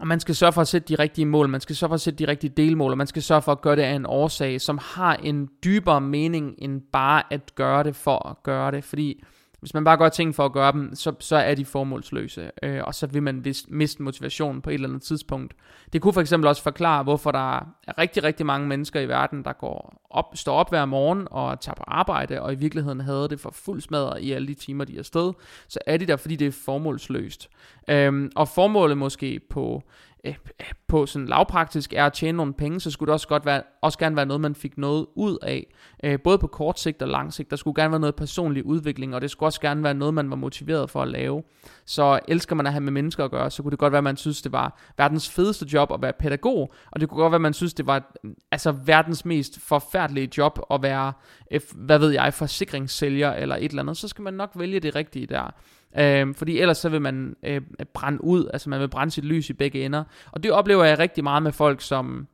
og 0.00 0.06
man 0.06 0.20
skal 0.20 0.34
sørge 0.34 0.52
for 0.52 0.60
at 0.60 0.68
sætte 0.68 0.88
de 0.88 1.02
rigtige 1.02 1.24
mål, 1.26 1.48
man 1.48 1.60
skal 1.60 1.76
sørge 1.76 1.88
for 1.88 1.94
at 1.94 2.00
sætte 2.00 2.24
de 2.24 2.30
rigtige 2.30 2.52
delmål, 2.56 2.90
og 2.90 2.98
man 2.98 3.06
skal 3.06 3.22
sørge 3.22 3.42
for 3.42 3.52
at 3.52 3.60
gøre 3.60 3.76
det 3.76 3.82
af 3.82 3.92
en 3.92 4.06
årsag, 4.06 4.60
som 4.60 4.78
har 4.82 5.14
en 5.14 5.48
dybere 5.64 6.00
mening 6.00 6.54
end 6.58 6.82
bare 6.92 7.22
at 7.30 7.54
gøre 7.54 7.84
det 7.84 7.96
for 7.96 8.28
at 8.28 8.42
gøre 8.42 8.70
det. 8.70 8.84
Fordi 8.84 9.22
hvis 9.66 9.74
man 9.74 9.84
bare 9.84 9.96
gør 9.96 10.08
ting 10.08 10.34
for 10.34 10.44
at 10.44 10.52
gøre 10.52 10.72
dem, 10.72 10.94
så, 10.94 11.12
så 11.20 11.36
er 11.36 11.54
de 11.54 11.64
formålsløse, 11.64 12.50
øh, 12.62 12.80
og 12.84 12.94
så 12.94 13.06
vil 13.06 13.22
man 13.22 13.44
vist, 13.44 13.70
miste 13.70 14.02
motivationen 14.02 14.62
på 14.62 14.70
et 14.70 14.74
eller 14.74 14.88
andet 14.88 15.02
tidspunkt. 15.02 15.54
Det 15.92 16.02
kunne 16.02 16.12
for 16.12 16.20
eksempel 16.20 16.48
også 16.48 16.62
forklare, 16.62 17.02
hvorfor 17.02 17.32
der 17.32 17.58
er 17.86 17.98
rigtig, 17.98 18.24
rigtig 18.24 18.46
mange 18.46 18.68
mennesker 18.68 19.00
i 19.00 19.08
verden, 19.08 19.44
der 19.44 19.52
går 19.52 20.02
op, 20.10 20.24
står 20.34 20.54
op 20.54 20.68
hver 20.68 20.84
morgen 20.84 21.28
og 21.30 21.60
tager 21.60 21.74
på 21.74 21.84
arbejde, 21.86 22.42
og 22.42 22.52
i 22.52 22.56
virkeligheden 22.56 23.00
havde 23.00 23.28
det 23.28 23.40
for 23.40 23.50
fuld 23.50 23.80
smadret 23.80 24.22
i 24.22 24.32
alle 24.32 24.48
de 24.48 24.54
timer, 24.54 24.84
de 24.84 24.94
er 24.94 24.98
afsted. 24.98 25.32
Så 25.68 25.78
er 25.86 25.96
de 25.96 26.06
der, 26.06 26.16
fordi 26.16 26.36
det 26.36 26.46
er 26.46 26.52
formålsløst. 26.64 27.48
Øh, 27.88 28.30
og 28.36 28.48
formålet 28.48 28.98
måske 28.98 29.40
på 29.50 29.82
Øh, 30.26 30.34
øh, 30.60 30.66
på 30.88 31.06
sådan 31.06 31.28
lavpraktisk 31.28 31.92
er 31.92 32.06
at 32.06 32.12
tjene 32.12 32.36
nogle 32.36 32.54
penge, 32.54 32.80
så 32.80 32.90
skulle 32.90 33.06
det 33.06 33.12
også, 33.12 33.28
godt 33.28 33.46
være, 33.46 33.62
også 33.82 33.98
gerne 33.98 34.16
være 34.16 34.26
noget, 34.26 34.40
man 34.40 34.54
fik 34.54 34.78
noget 34.78 35.06
ud 35.14 35.38
af. 35.42 35.66
Øh, 36.04 36.20
både 36.20 36.38
på 36.38 36.46
kort 36.46 36.80
sigt 36.80 37.02
og 37.02 37.08
lang 37.08 37.32
sigt. 37.32 37.50
Der 37.50 37.56
skulle 37.56 37.82
gerne 37.82 37.90
være 37.90 38.00
noget 38.00 38.14
personlig 38.14 38.66
udvikling, 38.66 39.14
og 39.14 39.20
det 39.20 39.30
skulle 39.30 39.48
også 39.48 39.60
gerne 39.60 39.82
være 39.82 39.94
noget, 39.94 40.14
man 40.14 40.30
var 40.30 40.36
motiveret 40.36 40.90
for 40.90 41.02
at 41.02 41.08
lave. 41.08 41.42
Så 41.84 42.20
elsker 42.28 42.56
man 42.56 42.66
at 42.66 42.72
have 42.72 42.80
med 42.80 42.92
mennesker 42.92 43.24
at 43.24 43.30
gøre, 43.30 43.50
så 43.50 43.62
kunne 43.62 43.70
det 43.70 43.78
godt 43.78 43.92
være, 43.92 43.98
at 43.98 44.04
man 44.04 44.16
synes, 44.16 44.42
det 44.42 44.52
var 44.52 44.80
verdens 44.98 45.30
fedeste 45.30 45.66
job 45.72 45.92
at 45.92 46.02
være 46.02 46.12
pædagog, 46.12 46.72
og 46.90 47.00
det 47.00 47.08
kunne 47.08 47.20
godt 47.20 47.30
være, 47.30 47.36
at 47.38 47.40
man 47.40 47.54
synes, 47.54 47.74
det 47.74 47.86
var 47.86 48.16
mm, 48.24 48.34
altså 48.52 48.72
verdens 48.72 49.24
mest 49.24 49.60
forfærdelige 49.60 50.30
job 50.38 50.60
at 50.70 50.82
være, 50.82 51.12
øh, 51.50 51.60
hvad 51.74 51.98
ved 51.98 52.10
jeg, 52.10 52.34
forsikringssælger 52.34 53.32
eller 53.32 53.56
et 53.56 53.70
eller 53.70 53.82
andet. 53.82 53.96
Så 53.96 54.08
skal 54.08 54.22
man 54.22 54.34
nok 54.34 54.50
vælge 54.54 54.80
det 54.80 54.94
rigtige 54.94 55.26
der. 55.26 55.50
Øh, 55.98 56.34
fordi 56.34 56.58
ellers 56.58 56.78
så 56.78 56.88
vil 56.88 57.02
man 57.02 57.36
øh, 57.42 57.60
brænde 57.94 58.24
ud, 58.24 58.50
altså 58.52 58.70
man 58.70 58.80
vil 58.80 58.88
brænde 58.88 59.10
sit 59.10 59.24
lys 59.24 59.50
i 59.50 59.52
begge 59.52 59.84
ender. 59.84 60.04
Og 60.32 60.42
det 60.42 60.52
oplever 60.52 60.84
jeg 60.84 60.98
rigtig 60.98 61.24
meget 61.24 61.42
med 61.42 61.52
folk, 61.52 61.80
som 61.80 62.28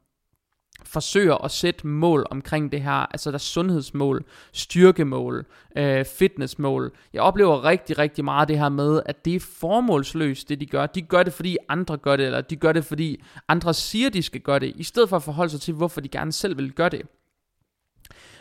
forsøger 0.84 1.44
at 1.44 1.50
sætte 1.50 1.86
mål 1.86 2.26
omkring 2.30 2.72
det 2.72 2.82
her, 2.82 2.92
altså 2.92 3.30
der 3.30 3.34
er 3.34 3.38
sundhedsmål, 3.38 4.24
styrkemål, 4.52 5.46
øh, 5.76 6.04
fitnessmål. 6.04 6.92
Jeg 7.12 7.22
oplever 7.22 7.64
rigtig, 7.64 7.98
rigtig 7.98 8.24
meget 8.24 8.48
det 8.48 8.58
her 8.58 8.68
med, 8.68 9.02
at 9.06 9.24
det 9.24 9.36
er 9.36 9.40
formålsløst, 9.40 10.48
det 10.48 10.60
de 10.60 10.66
gør. 10.66 10.86
De 10.86 11.02
gør 11.02 11.22
det, 11.22 11.32
fordi 11.32 11.56
andre 11.68 11.96
gør 11.96 12.16
det, 12.16 12.26
eller 12.26 12.40
de 12.40 12.56
gør 12.56 12.72
det, 12.72 12.84
fordi 12.84 13.22
andre 13.48 13.74
siger, 13.74 14.10
de 14.10 14.22
skal 14.22 14.40
gøre 14.40 14.58
det, 14.58 14.72
i 14.76 14.82
stedet 14.82 15.08
for 15.08 15.16
at 15.16 15.22
forholde 15.22 15.50
sig 15.50 15.60
til, 15.60 15.74
hvorfor 15.74 16.00
de 16.00 16.08
gerne 16.08 16.32
selv 16.32 16.56
vil 16.56 16.72
gøre 16.72 16.88
det. 16.88 17.02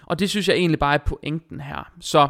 Og 0.06 0.20
det 0.20 0.30
synes 0.30 0.48
jeg 0.48 0.56
egentlig 0.56 0.80
bare 0.80 0.94
er 0.94 1.06
pointen 1.06 1.62
her. 1.62 1.92
Så 2.00 2.30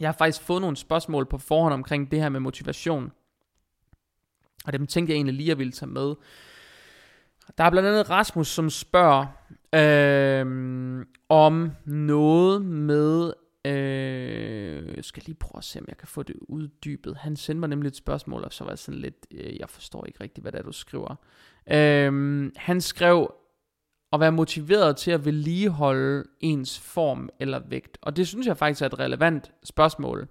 jeg 0.00 0.08
har 0.08 0.12
faktisk 0.18 0.42
fået 0.42 0.60
nogle 0.60 0.76
spørgsmål 0.76 1.26
på 1.26 1.38
forhånd 1.38 1.74
omkring 1.74 2.10
det 2.10 2.20
her 2.20 2.28
med 2.28 2.40
motivation. 2.40 3.12
Og 4.64 4.72
dem 4.72 4.86
tænkte 4.86 5.10
jeg 5.10 5.16
egentlig 5.16 5.34
lige 5.34 5.52
at 5.52 5.58
ville 5.58 5.72
tage 5.72 5.90
med. 5.90 6.14
Der 7.58 7.64
er 7.64 7.70
blandt 7.70 7.88
andet 7.88 8.10
Rasmus, 8.10 8.48
som 8.48 8.70
spørger 8.70 9.26
øh, 9.74 11.06
om 11.28 11.72
noget 11.84 12.62
med... 12.62 13.32
Øh, 13.66 14.96
jeg 14.96 15.04
skal 15.04 15.22
lige 15.26 15.36
prøve 15.36 15.58
at 15.58 15.64
se, 15.64 15.78
om 15.78 15.84
jeg 15.88 15.96
kan 15.96 16.08
få 16.08 16.22
det 16.22 16.36
uddybet. 16.40 17.16
Han 17.16 17.36
sendte 17.36 17.60
mig 17.60 17.68
nemlig 17.68 17.88
et 17.88 17.96
spørgsmål, 17.96 18.44
og 18.44 18.52
så 18.52 18.64
var 18.64 18.70
jeg 18.70 18.78
sådan 18.78 19.00
lidt... 19.00 19.26
Øh, 19.30 19.60
jeg 19.60 19.68
forstår 19.68 20.04
ikke 20.06 20.20
rigtigt, 20.20 20.44
hvad 20.44 20.52
det 20.52 20.58
er, 20.58 20.62
du 20.62 20.72
skriver. 20.72 21.14
Øh, 21.72 22.52
han 22.56 22.80
skrev, 22.80 23.34
at 24.14 24.20
være 24.20 24.32
motiveret 24.32 24.96
til 24.96 25.10
at 25.10 25.24
vedligeholde 25.24 26.24
ens 26.40 26.78
form 26.78 27.28
eller 27.40 27.60
vægt? 27.68 27.98
Og 28.02 28.16
det 28.16 28.28
synes 28.28 28.46
jeg 28.46 28.56
faktisk 28.56 28.82
er 28.82 28.86
et 28.86 28.98
relevant 28.98 29.50
spørgsmål. 29.64 30.28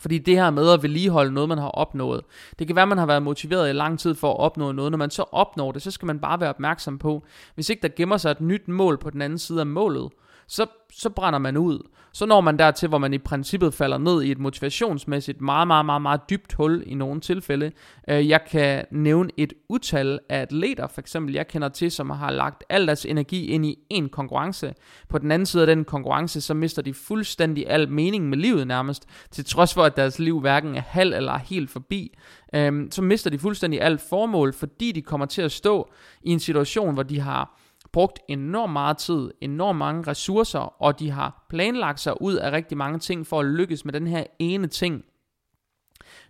Fordi 0.00 0.18
det 0.18 0.34
her 0.34 0.50
med 0.50 0.70
at 0.70 0.82
vedligeholde 0.82 1.32
noget, 1.32 1.48
man 1.48 1.58
har 1.58 1.68
opnået, 1.68 2.20
det 2.58 2.66
kan 2.66 2.76
være, 2.76 2.82
at 2.82 2.88
man 2.88 2.98
har 2.98 3.06
været 3.06 3.22
motiveret 3.22 3.70
i 3.70 3.72
lang 3.72 3.98
tid 3.98 4.14
for 4.14 4.30
at 4.30 4.38
opnå 4.38 4.72
noget. 4.72 4.90
Når 4.90 4.98
man 4.98 5.10
så 5.10 5.22
opnår 5.22 5.72
det, 5.72 5.82
så 5.82 5.90
skal 5.90 6.06
man 6.06 6.20
bare 6.20 6.40
være 6.40 6.50
opmærksom 6.50 6.98
på, 6.98 7.24
hvis 7.54 7.70
ikke 7.70 7.82
der 7.82 7.94
gemmer 7.96 8.16
sig 8.16 8.30
et 8.30 8.40
nyt 8.40 8.68
mål 8.68 8.98
på 8.98 9.10
den 9.10 9.22
anden 9.22 9.38
side 9.38 9.60
af 9.60 9.66
målet, 9.66 10.12
så, 10.48 10.66
så 10.92 11.10
brænder 11.10 11.38
man 11.38 11.56
ud. 11.56 11.78
Så 12.16 12.26
når 12.26 12.40
man 12.40 12.58
dertil, 12.58 12.88
hvor 12.88 12.98
man 12.98 13.14
i 13.14 13.18
princippet 13.18 13.74
falder 13.74 13.98
ned 13.98 14.22
i 14.22 14.30
et 14.30 14.38
motivationsmæssigt 14.38 15.40
meget, 15.40 15.66
meget, 15.66 15.86
meget, 15.86 16.02
meget 16.02 16.20
dybt 16.30 16.52
hul 16.52 16.82
i 16.86 16.94
nogle 16.94 17.20
tilfælde. 17.20 17.72
Øh, 18.08 18.28
jeg 18.28 18.40
kan 18.50 18.84
nævne 18.90 19.30
et 19.36 19.52
utal 19.68 20.18
af 20.28 20.40
atleter, 20.40 20.86
for 20.86 21.00
eksempel, 21.00 21.34
jeg 21.34 21.48
kender 21.48 21.68
til, 21.68 21.90
som 21.90 22.10
har 22.10 22.30
lagt 22.30 22.64
al 22.68 22.86
deres 22.86 23.04
energi 23.04 23.46
ind 23.46 23.66
i 23.66 23.78
en 23.90 24.08
konkurrence. 24.08 24.74
På 25.08 25.18
den 25.18 25.30
anden 25.30 25.46
side 25.46 25.62
af 25.62 25.66
den 25.66 25.84
konkurrence, 25.84 26.40
så 26.40 26.54
mister 26.54 26.82
de 26.82 26.94
fuldstændig 26.94 27.64
al 27.68 27.88
mening 27.88 28.28
med 28.28 28.38
livet 28.38 28.66
nærmest, 28.66 29.06
til 29.30 29.44
trods 29.44 29.74
for, 29.74 29.82
at 29.82 29.96
deres 29.96 30.18
liv 30.18 30.40
hverken 30.40 30.74
er 30.74 30.82
halv 30.86 31.12
eller 31.12 31.38
helt 31.38 31.70
forbi. 31.70 32.18
Øhm, 32.54 32.90
så 32.90 33.02
mister 33.02 33.30
de 33.30 33.38
fuldstændig 33.38 33.80
alt 33.80 34.00
formål, 34.08 34.52
fordi 34.52 34.92
de 34.92 35.02
kommer 35.02 35.26
til 35.26 35.42
at 35.42 35.52
stå 35.52 35.90
i 36.22 36.30
en 36.30 36.40
situation, 36.40 36.94
hvor 36.94 37.02
de 37.02 37.20
har 37.20 37.60
brugt 37.92 38.18
enormt 38.28 38.72
meget 38.72 38.96
tid, 38.96 39.30
enormt 39.40 39.78
mange 39.78 40.10
ressourcer, 40.10 40.82
og 40.82 40.98
de 40.98 41.10
har 41.10 41.46
planlagt 41.50 42.00
sig 42.00 42.22
ud 42.22 42.34
af 42.34 42.52
rigtig 42.52 42.76
mange 42.76 42.98
ting 42.98 43.26
for 43.26 43.40
at 43.40 43.46
lykkes 43.46 43.84
med 43.84 43.92
den 43.92 44.06
her 44.06 44.24
ene 44.38 44.66
ting. 44.66 45.04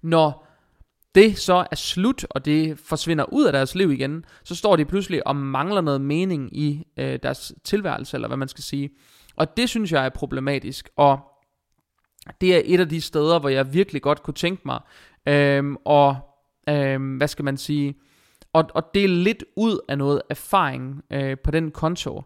Når 0.02 0.46
det 1.14 1.38
så 1.38 1.66
er 1.70 1.76
slut, 1.76 2.26
og 2.30 2.44
det 2.44 2.78
forsvinder 2.78 3.25
ud 3.32 3.44
af 3.44 3.52
deres 3.52 3.75
liv 3.75 3.92
igen, 3.92 4.25
så 4.44 4.54
står 4.54 4.76
de 4.76 4.84
pludselig 4.84 5.26
og 5.26 5.36
mangler 5.36 5.80
noget 5.80 6.00
mening 6.00 6.58
i 6.58 6.84
øh, 6.96 7.18
deres 7.22 7.52
tilværelse, 7.64 8.16
eller 8.16 8.28
hvad 8.28 8.36
man 8.36 8.48
skal 8.48 8.64
sige. 8.64 8.90
Og 9.36 9.56
det 9.56 9.68
synes 9.68 9.92
jeg 9.92 10.04
er 10.04 10.08
problematisk, 10.08 10.88
og 10.96 11.20
det 12.40 12.56
er 12.56 12.62
et 12.64 12.80
af 12.80 12.88
de 12.88 13.00
steder, 13.00 13.38
hvor 13.38 13.48
jeg 13.48 13.75
virkelig 13.75 14.02
godt 14.02 14.22
kunne 14.22 14.34
tænke 14.34 14.62
mig, 14.64 14.80
øh, 15.26 15.64
og 15.84 16.16
øh, 16.68 17.16
hvad 17.16 17.28
skal 17.28 17.44
man 17.44 17.56
sige, 17.56 17.94
og, 18.56 18.70
og 18.75 18.94
dele 18.94 19.14
lidt 19.14 19.44
ud 19.56 19.78
af 19.88 19.98
noget 19.98 20.22
erfaring 20.30 21.02
øh, 21.10 21.36
på 21.44 21.50
den 21.50 21.70
konto. 21.70 22.22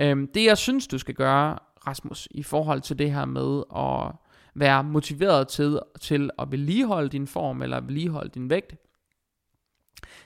Øh, 0.00 0.16
det 0.34 0.44
jeg 0.44 0.58
synes, 0.58 0.86
du 0.86 0.98
skal 0.98 1.14
gøre, 1.14 1.58
Rasmus, 1.86 2.28
i 2.30 2.42
forhold 2.42 2.80
til 2.80 2.98
det 2.98 3.12
her 3.12 3.24
med 3.24 3.62
at 3.76 4.12
være 4.54 4.84
motiveret 4.84 5.48
til, 5.48 5.80
til 6.00 6.30
at 6.38 6.50
vedligeholde 6.50 7.08
din 7.08 7.26
form, 7.26 7.62
eller 7.62 7.80
vedligeholde 7.80 8.30
din 8.34 8.50
vægt, 8.50 8.74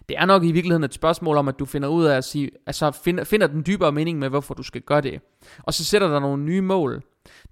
det 0.09 0.19
er 0.19 0.27
nok 0.27 0.45
i 0.45 0.53
virkeligheden 0.53 0.85
et 0.85 0.95
spørgsmål 0.95 1.37
om, 1.37 1.49
at 1.49 1.59
du 1.59 1.65
finder 1.65 1.89
ud 1.89 2.05
af 2.05 2.17
at 2.17 2.25
sige, 2.25 2.51
altså 2.67 2.91
finder, 2.91 3.25
finder 3.25 3.47
den 3.47 3.63
dybere 3.67 3.93
mening 3.93 4.19
med, 4.19 4.29
hvorfor 4.29 4.55
du 4.55 4.63
skal 4.63 4.81
gøre 4.81 5.01
det. 5.01 5.21
Og 5.63 5.75
så 5.75 5.85
sætter 5.85 6.09
der 6.09 6.21
nogle 6.21 6.43
nye 6.43 6.61
mål. 6.61 7.03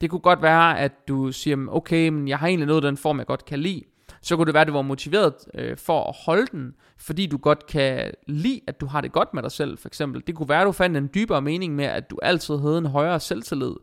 Det 0.00 0.10
kunne 0.10 0.20
godt 0.20 0.42
være, 0.42 0.78
at 0.78 1.08
du 1.08 1.32
siger, 1.32 1.66
okay, 1.68 2.08
men 2.08 2.28
jeg 2.28 2.38
har 2.38 2.46
egentlig 2.46 2.66
nået 2.66 2.82
den 2.82 2.96
form, 2.96 3.18
jeg 3.18 3.26
godt 3.26 3.44
kan 3.44 3.58
lide 3.58 3.82
så 4.22 4.36
kunne 4.36 4.46
det 4.46 4.54
være, 4.54 4.60
at 4.60 4.68
du 4.68 4.72
var 4.72 4.82
motiveret 4.82 5.34
øh, 5.54 5.76
for 5.76 6.04
at 6.08 6.16
holde 6.26 6.46
den, 6.52 6.74
fordi 6.98 7.26
du 7.26 7.36
godt 7.36 7.66
kan 7.66 8.12
lide, 8.28 8.60
at 8.66 8.80
du 8.80 8.86
har 8.86 9.00
det 9.00 9.12
godt 9.12 9.34
med 9.34 9.42
dig 9.42 9.52
selv, 9.52 9.78
for 9.78 9.88
eksempel. 9.88 10.22
Det 10.26 10.34
kunne 10.34 10.48
være, 10.48 10.60
at 10.60 10.66
du 10.66 10.72
fandt 10.72 10.96
en 10.96 11.10
dybere 11.14 11.42
mening 11.42 11.74
med, 11.74 11.84
at 11.84 12.10
du 12.10 12.18
altid 12.22 12.58
havde 12.58 12.78
en 12.78 12.86
højere 12.86 13.20
selvtillid. 13.20 13.74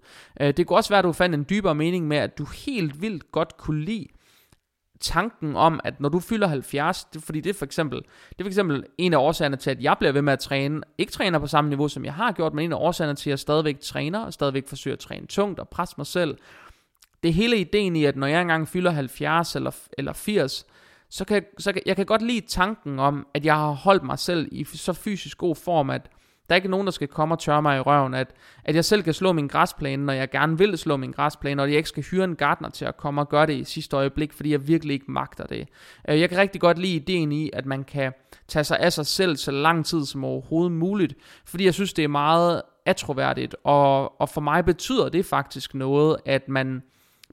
Øh, 0.42 0.54
det 0.58 0.68
kunne 0.68 0.78
også 0.78 0.90
være, 0.90 1.00
at 1.00 1.06
du 1.06 1.12
fandt 1.12 1.36
en 1.36 1.46
dybere 1.50 1.76
mening 1.76 2.08
med, 2.08 2.18
at 2.18 2.38
du 2.38 2.46
helt 2.66 3.02
vildt 3.02 3.32
godt 3.32 3.58
kunne 3.58 3.86
lide 3.86 4.08
tanken 5.00 5.56
om, 5.56 5.80
at 5.84 6.02
når 6.02 6.10
du 6.10 6.20
fylder 6.20 6.48
70, 6.48 7.04
det, 7.04 7.24
fordi 7.24 7.42
det 7.42 7.50
er 7.50 7.54
for 7.54 7.66
eksempel, 7.66 8.00
det 8.30 8.40
er 8.40 8.44
for 8.44 8.48
eksempel 8.50 8.84
en 8.98 9.14
af 9.14 9.18
årsagerne 9.18 9.56
til, 9.56 9.70
at 9.70 9.82
jeg 9.82 9.96
bliver 10.00 10.12
ved 10.12 10.22
med 10.22 10.34
at 10.34 10.40
træne, 10.40 10.82
ikke 10.98 11.12
træner 11.12 11.40
på 11.40 11.48
samme 11.48 11.70
niveau, 11.70 11.88
som 11.88 12.06
jeg 12.06 12.14
har 12.14 12.32
gjort, 12.32 12.54
men 12.54 12.66
en 12.66 12.74
af 12.74 12.78
årsagerne 12.78 13.16
til, 13.16 13.30
at 13.30 13.32
jeg 13.32 13.40
stadigvæk 13.40 13.80
træner, 13.80 14.20
og 14.20 14.34
stadigvæk 14.34 14.68
forsøger 14.68 14.96
at 14.96 15.00
træne 15.00 15.28
tungt 15.28 15.60
og 15.60 15.70
presse 15.70 15.96
mig 15.98 16.08
selv, 16.08 16.38
det 17.24 17.30
er 17.30 17.34
hele 17.34 17.58
ideen 17.58 17.96
i, 17.96 18.06
at 18.06 18.16
når 18.16 18.28
jeg 18.28 18.42
engang 18.42 18.68
fylder 18.68 18.92
70 18.92 19.56
eller, 19.56 19.72
eller 19.98 20.14
80, 20.14 20.66
så 21.10 21.26
kan, 21.26 21.44
så 21.58 21.74
kan 21.74 21.82
jeg 21.86 21.96
kan 21.96 22.06
godt 22.06 22.22
lide 22.22 22.48
tanken 22.48 23.00
om, 23.00 23.28
at 23.34 23.46
jeg 23.46 23.56
har 23.56 23.72
holdt 23.72 24.04
mig 24.04 24.20
selv 24.20 24.48
i 24.52 24.64
så 24.64 24.94
fysisk 24.94 25.38
god 25.38 25.56
form, 25.56 25.90
at 25.90 26.10
der 26.50 26.56
er 26.56 26.58
ikke 26.58 26.70
nogen, 26.70 26.88
der 26.88 26.92
skal 26.92 27.08
komme 27.08 27.36
og 27.36 27.40
tørre 27.40 27.62
mig 27.62 27.78
i 27.78 27.80
røven, 27.80 28.14
at, 28.14 28.28
at 28.66 28.76
jeg 28.76 28.86
selv 28.86 29.04
kan 29.04 29.14
slå 29.14 29.34
min 29.34 29.48
græsplæne, 29.48 30.06
når 30.06 30.14
jeg 30.14 30.30
gerne 30.30 30.58
vil 30.58 30.78
slå 30.78 30.98
min 30.98 31.12
græsplæne, 31.12 31.62
og 31.62 31.70
jeg 31.70 31.78
ikke 31.78 31.90
skal 31.90 32.04
hyre 32.04 32.24
en 32.24 32.36
gartner 32.36 32.70
til 32.70 32.86
at 32.86 32.98
komme 32.98 33.22
og 33.22 33.30
gøre 33.30 33.46
det 33.48 33.54
i 33.54 33.64
sidste 33.64 33.96
øjeblik, 33.96 34.34
fordi 34.34 34.52
jeg 34.52 34.68
virkelig 34.68 34.94
ikke 34.94 35.12
magter 35.12 35.44
det. 35.44 35.68
Øh, 36.10 36.20
jeg 36.20 36.30
kan 36.30 36.38
rigtig 36.38 36.62
godt 36.62 36.78
lide 36.78 36.96
ideen 36.96 37.32
i, 37.32 37.50
at 37.54 37.66
man 37.66 37.84
kan 37.84 38.14
tage 38.48 38.64
sig 38.64 38.80
af 38.80 38.94
sig 38.94 39.06
selv 39.06 39.38
så 39.38 39.52
lang 39.52 39.86
tid 39.86 40.06
som 40.06 40.24
overhovedet 40.24 40.72
muligt, 40.72 41.14
fordi 41.46 41.66
jeg 41.66 41.74
synes, 41.74 41.94
det 41.94 42.04
er 42.04 42.08
meget 42.08 42.62
atroværdigt, 42.86 43.56
og, 43.64 44.22
og 44.22 44.30
for 44.30 44.42
mig 44.42 44.66
betyder 44.66 45.10
det 45.10 45.26
faktisk 45.26 45.76
noget, 45.76 46.18
at 46.26 46.50
man 46.50 46.82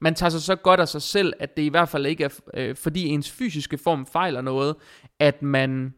man 0.01 0.15
tager 0.15 0.31
sig 0.31 0.43
så 0.43 0.57
godt 0.57 0.81
af 0.81 0.89
sig 0.89 1.03
selv, 1.03 1.33
at 1.41 1.57
det 1.57 1.63
i 1.63 1.69
hvert 1.69 1.89
fald 1.89 2.07
ikke 2.07 2.25
er, 2.25 2.41
øh, 2.55 2.77
fordi 2.77 3.07
ens 3.07 3.31
fysiske 3.31 3.79
form 3.79 4.07
fejler 4.07 4.41
noget, 4.41 4.77
at 5.19 5.43
man 5.43 5.95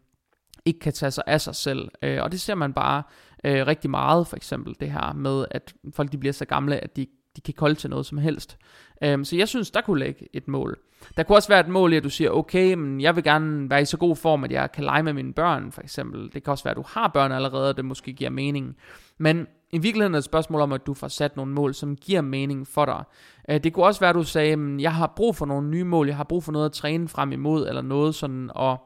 ikke 0.64 0.81
kan 0.81 0.93
tage 0.93 1.11
sig 1.11 1.25
af 1.26 1.40
sig 1.40 1.55
selv. 1.55 1.88
Øh, 2.02 2.23
og 2.23 2.33
det 2.33 2.40
ser 2.40 2.55
man 2.55 2.73
bare 2.73 3.02
øh, 3.45 3.67
rigtig 3.67 3.90
meget, 3.90 4.26
for 4.26 4.37
eksempel 4.37 4.76
det 4.81 4.90
her 4.90 5.12
med, 5.12 5.45
at 5.50 5.75
folk 5.95 6.12
de 6.12 6.19
bliver 6.19 6.33
så 6.33 6.45
gamle, 6.45 6.85
at 6.85 6.97
de, 6.97 7.07
de 7.37 7.40
kan 7.40 7.55
kolde 7.55 7.75
til 7.75 7.90
noget 7.90 8.07
som 8.07 8.19
helst. 8.19 8.59
Øh, 9.02 9.25
så 9.25 9.37
jeg 9.37 9.49
synes, 9.49 9.71
der 9.71 9.81
kunne 9.81 9.99
lægge 9.99 10.28
et 10.33 10.49
mål. 10.49 10.78
Der 11.17 11.23
kunne 11.23 11.37
også 11.37 11.49
være 11.49 11.61
et 11.61 11.69
mål 11.69 11.93
i, 11.93 11.97
at 11.97 12.05
du 12.05 12.11
siger, 12.11 12.31
okay, 12.31 12.75
men 12.75 13.00
jeg 13.00 13.17
vil 13.17 13.25
gerne 13.25 13.71
være 13.71 13.83
i 13.83 13.85
så 13.85 13.97
god 13.97 14.17
form, 14.17 14.45
at 14.45 14.52
jeg 14.52 14.73
kan 14.73 14.85
lege 14.85 15.02
med 15.02 15.12
mine 15.12 15.33
børn, 15.33 15.73
for 15.73 15.83
eksempel. 15.83 16.33
Det 16.33 16.45
kan 16.45 16.50
også 16.50 16.64
være, 16.64 16.71
at 16.71 16.76
du 16.76 16.85
har 16.87 17.09
børn 17.09 17.33
allerede, 17.33 17.69
og 17.69 17.76
det 17.76 17.85
måske 17.85 18.12
giver 18.12 18.31
mening. 18.31 18.76
Men 19.19 19.47
i 19.72 19.78
virkeligheden 19.78 20.14
er 20.14 20.18
det 20.18 20.20
et 20.20 20.25
spørgsmål 20.25 20.60
om, 20.60 20.72
at 20.72 20.87
du 20.87 20.94
får 20.94 21.08
sat 21.08 21.37
nogle 21.37 21.52
mål, 21.52 21.75
som 21.75 21.96
giver 21.96 22.20
mening 22.20 22.68
for 22.68 22.84
dig. 22.84 23.04
Øh, 23.50 23.64
det 23.64 23.72
kunne 23.72 23.87
også 23.87 24.00
være, 24.00 24.10
at 24.10 24.14
du 24.14 24.22
sagde, 24.22 24.52
at 24.52 24.80
jeg 24.80 24.94
har 24.94 25.12
brug 25.16 25.37
for 25.37 25.46
nogle 25.46 25.68
nye 25.68 25.84
mål, 25.84 26.06
jeg 26.06 26.16
har 26.16 26.25
brug 26.25 26.44
for 26.44 26.52
noget 26.52 26.66
at 26.66 26.72
træne 26.72 27.08
frem 27.08 27.32
imod, 27.32 27.68
eller 27.68 27.82
noget 27.82 28.14
sådan 28.14 28.50
at 28.60 28.76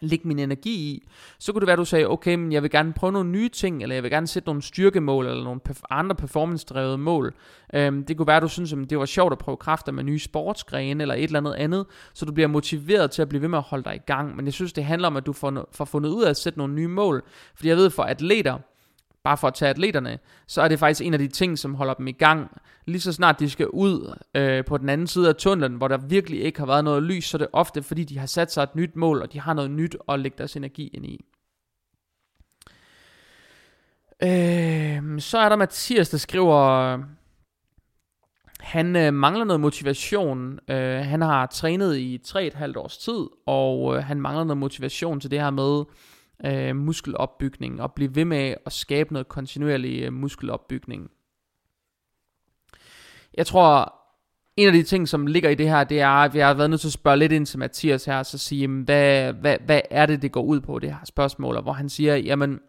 lægge 0.00 0.28
min 0.28 0.38
energi 0.38 0.70
i. 0.70 1.08
Så 1.38 1.52
kunne 1.52 1.60
det 1.60 1.66
være, 1.66 1.72
at 1.72 1.78
du 1.78 1.84
sagde, 1.84 2.06
okay, 2.06 2.34
men 2.34 2.52
jeg 2.52 2.62
vil 2.62 2.70
gerne 2.70 2.92
prøve 2.92 3.12
nogle 3.12 3.30
nye 3.30 3.48
ting, 3.48 3.82
eller 3.82 3.96
jeg 3.96 4.02
vil 4.02 4.10
gerne 4.10 4.26
sætte 4.26 4.48
nogle 4.48 4.62
styrkemål, 4.62 5.26
eller 5.26 5.44
nogle 5.44 5.60
andre 5.90 6.16
performance-drevede 6.16 6.98
mål. 6.98 7.34
Øhm, 7.74 8.04
det 8.04 8.16
kunne 8.16 8.26
være, 8.26 8.36
at 8.36 8.42
du 8.42 8.48
synes, 8.48 8.72
at 8.72 8.90
det 8.90 8.98
var 8.98 9.06
sjovt 9.06 9.32
at 9.32 9.38
prøve 9.38 9.56
kræfter 9.56 9.92
med 9.92 10.04
nye 10.04 10.18
sportsgrene, 10.18 11.02
eller 11.02 11.14
et 11.14 11.24
eller 11.24 11.40
andet 11.40 11.54
andet, 11.54 11.86
så 12.14 12.24
du 12.24 12.32
bliver 12.32 12.48
motiveret 12.48 13.10
til 13.10 13.22
at 13.22 13.28
blive 13.28 13.42
ved 13.42 13.48
med 13.48 13.58
at 13.58 13.64
holde 13.64 13.84
dig 13.84 13.94
i 13.94 14.02
gang. 14.06 14.36
Men 14.36 14.44
jeg 14.44 14.52
synes, 14.52 14.72
det 14.72 14.84
handler 14.84 15.08
om, 15.08 15.16
at 15.16 15.26
du 15.26 15.32
får, 15.32 15.68
får 15.72 15.84
fundet 15.84 16.10
ud 16.10 16.24
af 16.24 16.30
at 16.30 16.36
sætte 16.36 16.58
nogle 16.58 16.74
nye 16.74 16.88
mål. 16.88 17.22
Fordi 17.54 17.68
jeg 17.68 17.76
ved, 17.76 17.90
for 17.90 18.02
atleter, 18.02 18.58
bare 19.28 19.36
for 19.36 19.48
at 19.48 19.54
tage 19.54 19.70
atleterne, 19.70 20.18
så 20.46 20.62
er 20.62 20.68
det 20.68 20.78
faktisk 20.78 21.06
en 21.06 21.12
af 21.12 21.18
de 21.18 21.28
ting, 21.28 21.58
som 21.58 21.74
holder 21.74 21.94
dem 21.94 22.06
i 22.06 22.12
gang. 22.12 22.60
Lige 22.86 23.00
så 23.00 23.12
snart 23.12 23.40
de 23.40 23.50
skal 23.50 23.68
ud 23.68 24.18
øh, 24.34 24.64
på 24.64 24.78
den 24.78 24.88
anden 24.88 25.06
side 25.06 25.28
af 25.28 25.34
tunnelen, 25.34 25.76
hvor 25.76 25.88
der 25.88 25.96
virkelig 25.96 26.40
ikke 26.40 26.58
har 26.58 26.66
været 26.66 26.84
noget 26.84 27.02
lys, 27.02 27.24
så 27.24 27.36
er 27.36 27.38
det 27.38 27.48
ofte 27.52 27.82
fordi, 27.82 28.04
de 28.04 28.18
har 28.18 28.26
sat 28.26 28.52
sig 28.52 28.62
et 28.62 28.76
nyt 28.76 28.96
mål, 28.96 29.22
og 29.22 29.32
de 29.32 29.40
har 29.40 29.54
noget 29.54 29.70
nyt 29.70 29.96
at 30.08 30.20
lægge 30.20 30.38
deres 30.38 30.56
energi 30.56 30.88
ind 30.88 31.06
i. 31.06 31.24
Øh, 34.22 35.20
så 35.20 35.38
er 35.38 35.48
der 35.48 35.56
Mathias, 35.56 36.08
der 36.08 36.18
skriver, 36.18 36.98
han 38.60 38.96
øh, 38.96 39.14
mangler 39.14 39.44
noget 39.44 39.60
motivation. 39.60 40.58
Øh, 40.68 41.00
han 41.00 41.22
har 41.22 41.46
trænet 41.46 41.96
i 41.96 42.20
3,5 42.26 42.72
års 42.76 42.98
tid, 42.98 43.26
og 43.46 43.96
øh, 43.96 44.04
han 44.04 44.20
mangler 44.20 44.44
noget 44.44 44.58
motivation 44.58 45.20
til 45.20 45.30
det 45.30 45.40
her 45.40 45.50
med 45.50 45.84
øh, 46.46 46.76
muskelopbygning, 46.76 47.82
og 47.82 47.92
blive 47.92 48.14
ved 48.14 48.24
med 48.24 48.54
at 48.66 48.72
skabe 48.72 49.12
noget 49.12 49.28
kontinuerlig 49.28 50.02
øh, 50.02 50.12
muskelopbygning. 50.12 51.10
Jeg 53.34 53.46
tror, 53.46 53.94
en 54.56 54.66
af 54.66 54.72
de 54.72 54.82
ting, 54.82 55.08
som 55.08 55.26
ligger 55.26 55.50
i 55.50 55.54
det 55.54 55.68
her, 55.68 55.84
det 55.84 56.00
er, 56.00 56.08
at 56.08 56.34
vi 56.34 56.38
har 56.38 56.54
været 56.54 56.70
nødt 56.70 56.80
til 56.80 56.88
at 56.88 56.92
spørge 56.92 57.16
lidt 57.16 57.32
ind 57.32 57.46
til 57.46 57.58
Mathias 57.58 58.04
her, 58.04 58.18
og 58.18 58.26
så 58.26 58.38
sige, 58.38 58.60
jamen, 58.60 58.82
hvad, 58.82 59.32
hvad, 59.32 59.56
hvad 59.66 59.80
er 59.90 60.06
det, 60.06 60.22
det 60.22 60.32
går 60.32 60.42
ud 60.42 60.60
på, 60.60 60.78
det 60.78 60.90
her 60.90 61.04
spørgsmål, 61.04 61.56
og 61.56 61.62
hvor 61.62 61.72
han 61.72 61.88
siger, 61.88 62.16
jamen, 62.16 62.60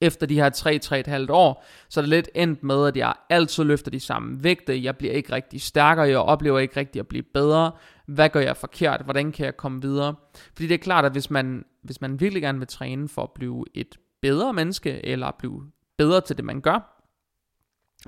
efter 0.00 0.26
de 0.26 0.34
her 0.34 1.26
3-3,5 1.26 1.32
år, 1.32 1.64
så 1.88 2.00
er 2.00 2.02
det 2.02 2.08
lidt 2.08 2.28
endt 2.34 2.62
med, 2.62 2.86
at 2.86 2.96
jeg 2.96 3.14
altid 3.30 3.64
løfter 3.64 3.90
de 3.90 4.00
samme 4.00 4.44
vægte, 4.44 4.82
jeg 4.84 4.96
bliver 4.96 5.12
ikke 5.12 5.32
rigtig 5.32 5.60
stærkere, 5.60 6.08
jeg 6.08 6.18
oplever 6.18 6.58
ikke 6.58 6.80
rigtig 6.80 7.00
at 7.00 7.08
blive 7.08 7.24
bedre, 7.34 7.72
hvad 8.14 8.28
gør 8.28 8.40
jeg 8.40 8.56
forkert, 8.56 9.02
hvordan 9.04 9.32
kan 9.32 9.46
jeg 9.46 9.56
komme 9.56 9.82
videre? 9.82 10.14
Fordi 10.54 10.66
det 10.66 10.74
er 10.74 10.78
klart, 10.78 11.04
at 11.04 11.12
hvis 11.12 11.30
man, 11.30 11.64
hvis 11.82 12.00
man 12.00 12.20
virkelig 12.20 12.42
gerne 12.42 12.58
vil 12.58 12.68
træne 12.68 13.08
for 13.08 13.22
at 13.22 13.30
blive 13.34 13.64
et 13.74 13.98
bedre 14.22 14.52
menneske, 14.52 15.06
eller 15.06 15.30
blive 15.38 15.70
bedre 15.98 16.20
til 16.20 16.36
det, 16.36 16.44
man 16.44 16.60
gør, 16.60 17.06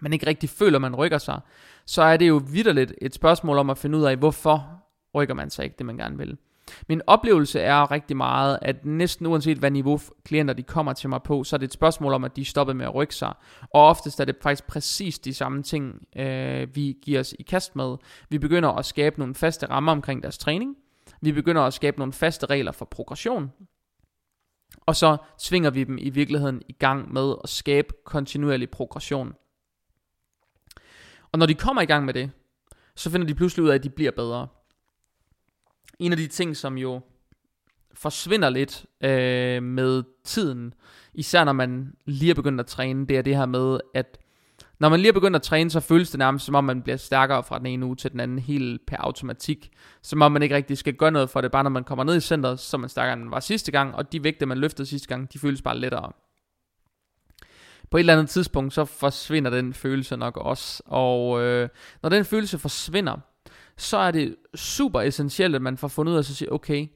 man 0.00 0.12
ikke 0.12 0.26
rigtig 0.26 0.48
føler, 0.48 0.78
man 0.78 0.96
rykker 0.96 1.18
sig, 1.18 1.40
så 1.86 2.02
er 2.02 2.16
det 2.16 2.28
jo 2.28 2.42
vidderligt 2.52 2.94
et 3.02 3.14
spørgsmål 3.14 3.58
om 3.58 3.70
at 3.70 3.78
finde 3.78 3.98
ud 3.98 4.04
af, 4.04 4.16
hvorfor 4.16 4.82
rykker 5.14 5.34
man 5.34 5.50
sig 5.50 5.64
ikke 5.64 5.76
det, 5.78 5.86
man 5.86 5.96
gerne 5.96 6.18
vil. 6.18 6.38
Min 6.88 7.02
oplevelse 7.06 7.60
er 7.60 7.90
rigtig 7.90 8.16
meget, 8.16 8.58
at 8.62 8.84
næsten 8.84 9.26
uanset 9.26 9.58
hvad 9.58 9.70
niveau 9.70 10.00
klienter 10.24 10.54
de 10.54 10.62
kommer 10.62 10.92
til 10.92 11.08
mig 11.08 11.22
på, 11.22 11.44
så 11.44 11.56
er 11.56 11.58
det 11.58 11.66
et 11.66 11.72
spørgsmål 11.72 12.12
om, 12.12 12.24
at 12.24 12.36
de 12.36 12.44
stopper 12.44 12.74
med 12.74 12.86
at 12.86 12.94
rykke 12.94 13.14
sig. 13.14 13.34
Og 13.60 13.82
oftest 13.82 14.20
er 14.20 14.24
det 14.24 14.36
faktisk 14.42 14.66
præcis 14.66 15.18
de 15.18 15.34
samme 15.34 15.62
ting, 15.62 16.06
øh, 16.16 16.76
vi 16.76 16.96
giver 17.02 17.20
os 17.20 17.34
i 17.38 17.42
kast 17.42 17.76
med. 17.76 17.96
Vi 18.28 18.38
begynder 18.38 18.68
at 18.68 18.84
skabe 18.84 19.18
nogle 19.18 19.34
faste 19.34 19.66
rammer 19.66 19.92
omkring 19.92 20.22
deres 20.22 20.38
træning. 20.38 20.76
Vi 21.20 21.32
begynder 21.32 21.62
at 21.62 21.74
skabe 21.74 21.98
nogle 21.98 22.12
faste 22.12 22.46
regler 22.46 22.72
for 22.72 22.84
progression. 22.84 23.52
Og 24.86 24.96
så 24.96 25.16
tvinger 25.38 25.70
vi 25.70 25.84
dem 25.84 25.98
i 25.98 26.10
virkeligheden 26.10 26.62
i 26.68 26.72
gang 26.72 27.12
med 27.12 27.34
at 27.44 27.48
skabe 27.48 27.88
kontinuerlig 28.04 28.70
progression. 28.70 29.34
Og 31.32 31.38
når 31.38 31.46
de 31.46 31.54
kommer 31.54 31.82
i 31.82 31.86
gang 31.86 32.04
med 32.04 32.14
det, 32.14 32.30
så 32.96 33.10
finder 33.10 33.26
de 33.26 33.34
pludselig 33.34 33.64
ud 33.64 33.68
af, 33.68 33.74
at 33.74 33.82
de 33.82 33.90
bliver 33.90 34.10
bedre 34.10 34.48
en 36.02 36.12
af 36.12 36.18
de 36.18 36.26
ting, 36.26 36.56
som 36.56 36.78
jo 36.78 37.00
forsvinder 37.94 38.50
lidt 38.50 38.86
øh, 39.04 39.62
med 39.62 40.02
tiden, 40.24 40.74
især 41.14 41.44
når 41.44 41.52
man 41.52 41.92
lige 42.04 42.30
er 42.30 42.34
begyndt 42.34 42.60
at 42.60 42.66
træne, 42.66 43.06
det 43.06 43.18
er 43.18 43.22
det 43.22 43.36
her 43.36 43.46
med, 43.46 43.80
at 43.94 44.18
når 44.78 44.88
man 44.88 45.00
lige 45.00 45.08
er 45.08 45.12
begyndt 45.12 45.36
at 45.36 45.42
træne, 45.42 45.70
så 45.70 45.80
føles 45.80 46.10
det 46.10 46.18
nærmest 46.18 46.44
som 46.44 46.54
om 46.54 46.64
man 46.64 46.82
bliver 46.82 46.96
stærkere 46.96 47.42
fra 47.42 47.58
den 47.58 47.66
ene 47.66 47.86
uge 47.86 47.96
til 47.96 48.12
den 48.12 48.20
anden, 48.20 48.38
helt 48.38 48.86
per 48.86 48.96
automatik. 48.96 49.70
Som 50.02 50.22
om 50.22 50.32
man 50.32 50.42
ikke 50.42 50.54
rigtig 50.54 50.78
skal 50.78 50.94
gøre 50.94 51.10
noget 51.10 51.30
for 51.30 51.40
det, 51.40 51.52
bare 51.52 51.62
når 51.62 51.70
man 51.70 51.84
kommer 51.84 52.04
ned 52.04 52.16
i 52.16 52.20
centret, 52.20 52.60
så 52.60 52.76
er 52.76 52.78
man 52.78 52.88
stærkere 52.88 53.12
end 53.12 53.22
man 53.22 53.30
var 53.30 53.40
sidste 53.40 53.72
gang, 53.72 53.94
og 53.94 54.12
de 54.12 54.24
vægte, 54.24 54.46
man 54.46 54.58
løftede 54.58 54.86
sidste 54.86 55.08
gang, 55.08 55.32
de 55.32 55.38
føles 55.38 55.62
bare 55.62 55.78
lettere. 55.78 56.12
På 57.90 57.96
et 57.96 58.00
eller 58.00 58.12
andet 58.12 58.30
tidspunkt, 58.30 58.72
så 58.72 58.84
forsvinder 58.84 59.50
den 59.50 59.74
følelse 59.74 60.16
nok 60.16 60.36
også, 60.36 60.82
og 60.86 61.42
øh, 61.42 61.68
når 62.02 62.08
den 62.08 62.24
følelse 62.24 62.58
forsvinder, 62.58 63.16
så 63.76 63.96
er 63.96 64.10
det 64.10 64.36
super 64.54 65.00
essentielt, 65.00 65.54
at 65.54 65.62
man 65.62 65.76
får 65.76 65.88
fundet 65.88 66.12
ud 66.12 66.16
af 66.16 66.20
at 66.20 66.26
sige, 66.26 66.52
okay, 66.52 66.88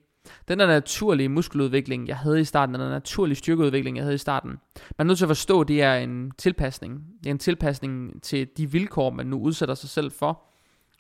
den 0.49 0.59
der 0.59 0.67
naturlige 0.67 1.29
muskeludvikling, 1.29 2.09
jeg 2.09 2.17
havde 2.17 2.41
i 2.41 2.45
starten, 2.45 2.75
den 2.75 2.83
der 2.83 2.89
naturlige 2.89 3.37
styrkeudvikling, 3.37 3.97
jeg 3.97 4.05
havde 4.05 4.15
i 4.15 4.19
starten, 4.19 4.51
man 4.99 5.05
er 5.07 5.09
nødt 5.09 5.19
til 5.19 5.25
at 5.25 5.29
forstå, 5.29 5.61
at 5.61 5.69
det 5.69 5.83
er 5.83 5.95
en 5.95 6.33
tilpasning. 6.39 7.05
Det 7.19 7.27
er 7.27 7.31
en 7.31 7.39
tilpasning 7.39 8.23
til 8.23 8.49
de 8.57 8.71
vilkår, 8.71 9.11
man 9.11 9.27
nu 9.27 9.41
udsætter 9.41 9.75
sig 9.75 9.91
selv 9.91 10.11
for. 10.11 10.43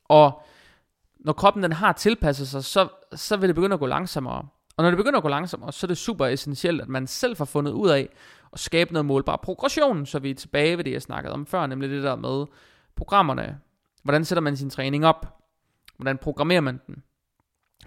Og 0.04 0.42
når 1.20 1.32
kroppen 1.32 1.62
den 1.62 1.72
har 1.72 1.92
tilpasset 1.92 2.48
sig, 2.48 2.64
så, 2.64 2.88
så 3.14 3.36
vil 3.36 3.48
det 3.48 3.54
begynde 3.54 3.74
at 3.74 3.80
gå 3.80 3.86
langsommere. 3.86 4.48
Og 4.76 4.82
når 4.82 4.90
det 4.90 4.96
begynder 4.96 5.16
at 5.16 5.22
gå 5.22 5.28
langsommere, 5.28 5.72
så 5.72 5.86
er 5.86 5.88
det 5.88 5.98
super 5.98 6.26
essentielt, 6.26 6.80
at 6.80 6.88
man 6.88 7.06
selv 7.06 7.36
får 7.36 7.44
fundet 7.44 7.72
ud 7.72 7.88
af 7.88 8.08
at 8.52 8.58
skabe 8.58 8.92
noget 8.92 9.06
målbar 9.06 9.36
progression, 9.36 10.06
så 10.06 10.18
vi 10.18 10.30
er 10.30 10.34
tilbage 10.34 10.76
ved 10.76 10.84
det, 10.84 10.92
jeg 10.92 11.02
snakkede 11.02 11.34
om 11.34 11.46
før, 11.46 11.66
nemlig 11.66 11.90
det 11.90 12.02
der 12.02 12.16
med 12.16 12.46
programmerne. 12.96 13.58
Hvordan 14.02 14.24
sætter 14.24 14.42
man 14.42 14.56
sin 14.56 14.70
træning 14.70 15.06
op? 15.06 15.36
Hvordan 15.96 16.18
programmerer 16.18 16.60
man 16.60 16.80
den? 16.86 17.02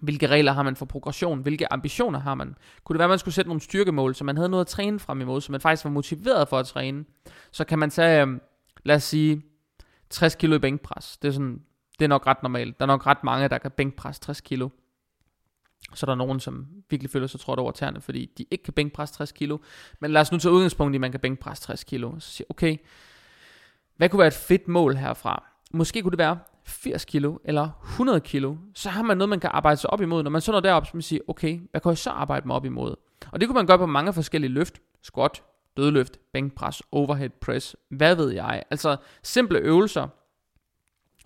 Hvilke 0.01 0.27
regler 0.27 0.51
har 0.51 0.63
man 0.63 0.75
for 0.75 0.85
progression? 0.85 1.41
Hvilke 1.41 1.73
ambitioner 1.73 2.19
har 2.19 2.35
man? 2.35 2.55
Kunne 2.83 2.93
det 2.93 2.99
være, 2.99 3.05
at 3.05 3.09
man 3.09 3.19
skulle 3.19 3.35
sætte 3.35 3.49
nogle 3.49 3.61
styrkemål, 3.61 4.15
så 4.15 4.23
man 4.23 4.37
havde 4.37 4.49
noget 4.49 4.61
at 4.61 4.67
træne 4.67 4.99
frem 4.99 5.21
imod, 5.21 5.41
så 5.41 5.51
man 5.51 5.61
faktisk 5.61 5.83
var 5.83 5.91
motiveret 5.91 6.47
for 6.47 6.59
at 6.59 6.65
træne? 6.65 7.05
Så 7.51 7.65
kan 7.65 7.79
man 7.79 7.89
tage, 7.89 8.21
øhm, 8.21 8.41
lad 8.83 8.95
os 8.95 9.03
sige, 9.03 9.41
60 10.09 10.35
kilo 10.35 10.55
i 10.55 10.59
bænkpres. 10.59 11.17
Det 11.17 11.27
er, 11.27 11.31
sådan, 11.31 11.61
det 11.99 12.05
er 12.05 12.09
nok 12.09 12.27
ret 12.27 12.43
normalt. 12.43 12.79
Der 12.79 12.85
er 12.85 12.87
nok 12.87 13.07
ret 13.07 13.23
mange, 13.23 13.47
der 13.47 13.57
kan 13.57 13.71
bænkpres 13.71 14.19
60 14.19 14.41
kilo. 14.41 14.69
Så 15.93 16.05
der 16.05 16.11
er 16.11 16.15
nogen, 16.15 16.39
som 16.39 16.67
virkelig 16.89 17.11
føler 17.11 17.27
sig 17.27 17.39
trådt 17.39 17.59
over 17.59 17.71
tæerne, 17.71 18.01
fordi 18.01 18.31
de 18.37 18.45
ikke 18.51 18.63
kan 18.63 18.73
bænkpresse 18.73 19.15
60 19.15 19.31
kilo. 19.31 19.57
Men 19.99 20.11
lad 20.11 20.21
os 20.21 20.31
nu 20.31 20.37
tage 20.37 20.51
udgangspunkt 20.51 20.93
i, 20.93 20.97
at 20.97 21.01
man 21.01 21.11
kan 21.11 21.19
bænkpresse 21.19 21.63
60 21.63 21.83
kilo. 21.83 22.19
Så 22.19 22.31
siger 22.31 22.45
okay, 22.49 22.77
hvad 23.97 24.09
kunne 24.09 24.19
være 24.19 24.27
et 24.27 24.33
fedt 24.33 24.67
mål 24.67 24.95
herfra? 24.95 25.43
Måske 25.73 26.01
kunne 26.01 26.11
det 26.11 26.17
være 26.17 26.39
80 26.69 27.05
kilo 27.05 27.37
eller 27.43 27.69
100 27.83 28.19
kilo, 28.19 28.55
så 28.73 28.89
har 28.89 29.03
man 29.03 29.17
noget, 29.17 29.29
man 29.29 29.39
kan 29.39 29.49
arbejde 29.53 29.77
sig 29.77 29.89
op 29.89 30.01
imod. 30.01 30.23
Når 30.23 30.31
man 30.31 30.41
så 30.41 30.51
når 30.51 30.59
derop, 30.59 30.85
så 30.85 30.91
man 30.93 31.01
siger, 31.01 31.21
okay, 31.27 31.59
hvad 31.71 31.81
kan 31.81 31.89
jeg 31.89 31.97
så 31.97 32.09
arbejde 32.09 32.47
mig 32.47 32.55
op 32.55 32.65
imod? 32.65 32.95
Og 33.31 33.39
det 33.39 33.47
kunne 33.47 33.55
man 33.55 33.67
gøre 33.67 33.77
på 33.77 33.85
mange 33.85 34.13
forskellige 34.13 34.51
løft. 34.51 34.81
Squat, 35.01 35.43
dødløft, 35.77 36.19
bænkpres, 36.33 36.81
overhead 36.91 37.29
press, 37.29 37.75
hvad 37.89 38.15
ved 38.15 38.29
jeg. 38.29 38.63
Altså 38.71 38.97
simple 39.23 39.59
øvelser. 39.59 40.07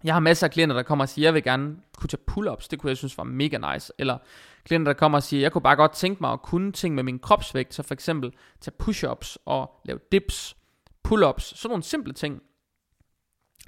Jeg 0.04 0.14
har 0.16 0.20
masser 0.20 0.48
af 0.48 0.52
klienter, 0.52 0.76
der 0.76 0.84
kommer 0.84 1.06
og 1.06 1.10
siger, 1.10 1.26
jeg 1.26 1.34
vil 1.34 1.44
gerne 1.44 1.76
kunne 1.98 2.08
tage 2.08 2.22
pull-ups. 2.32 2.68
Det 2.72 2.80
kunne 2.80 2.90
jeg 2.90 2.98
synes 2.98 3.18
var 3.18 3.24
mega 3.24 3.74
nice. 3.74 3.94
Eller 3.98 4.18
klienter, 4.66 4.94
der 4.94 5.00
kommer 5.00 5.18
og 5.18 5.24
siger, 5.24 5.42
jeg 5.42 5.52
kunne 5.52 5.62
bare 5.62 5.76
godt 5.76 5.92
tænke 5.92 6.18
mig 6.22 6.32
at 6.32 6.42
kunne 6.42 6.72
ting 6.72 6.96
med 6.96 7.04
min 7.04 7.20
kropsvægt. 7.20 7.74
Så 7.74 7.84
for 7.84 7.94
eksempel 7.94 8.34
tage 8.62 8.76
push-ups 8.84 9.38
og 9.46 9.82
lave 9.86 10.00
dips, 10.12 10.58
pull-ups. 11.08 11.40
Sådan 11.40 11.70
nogle 11.70 11.84
simple 11.84 12.14
ting. 12.14 12.42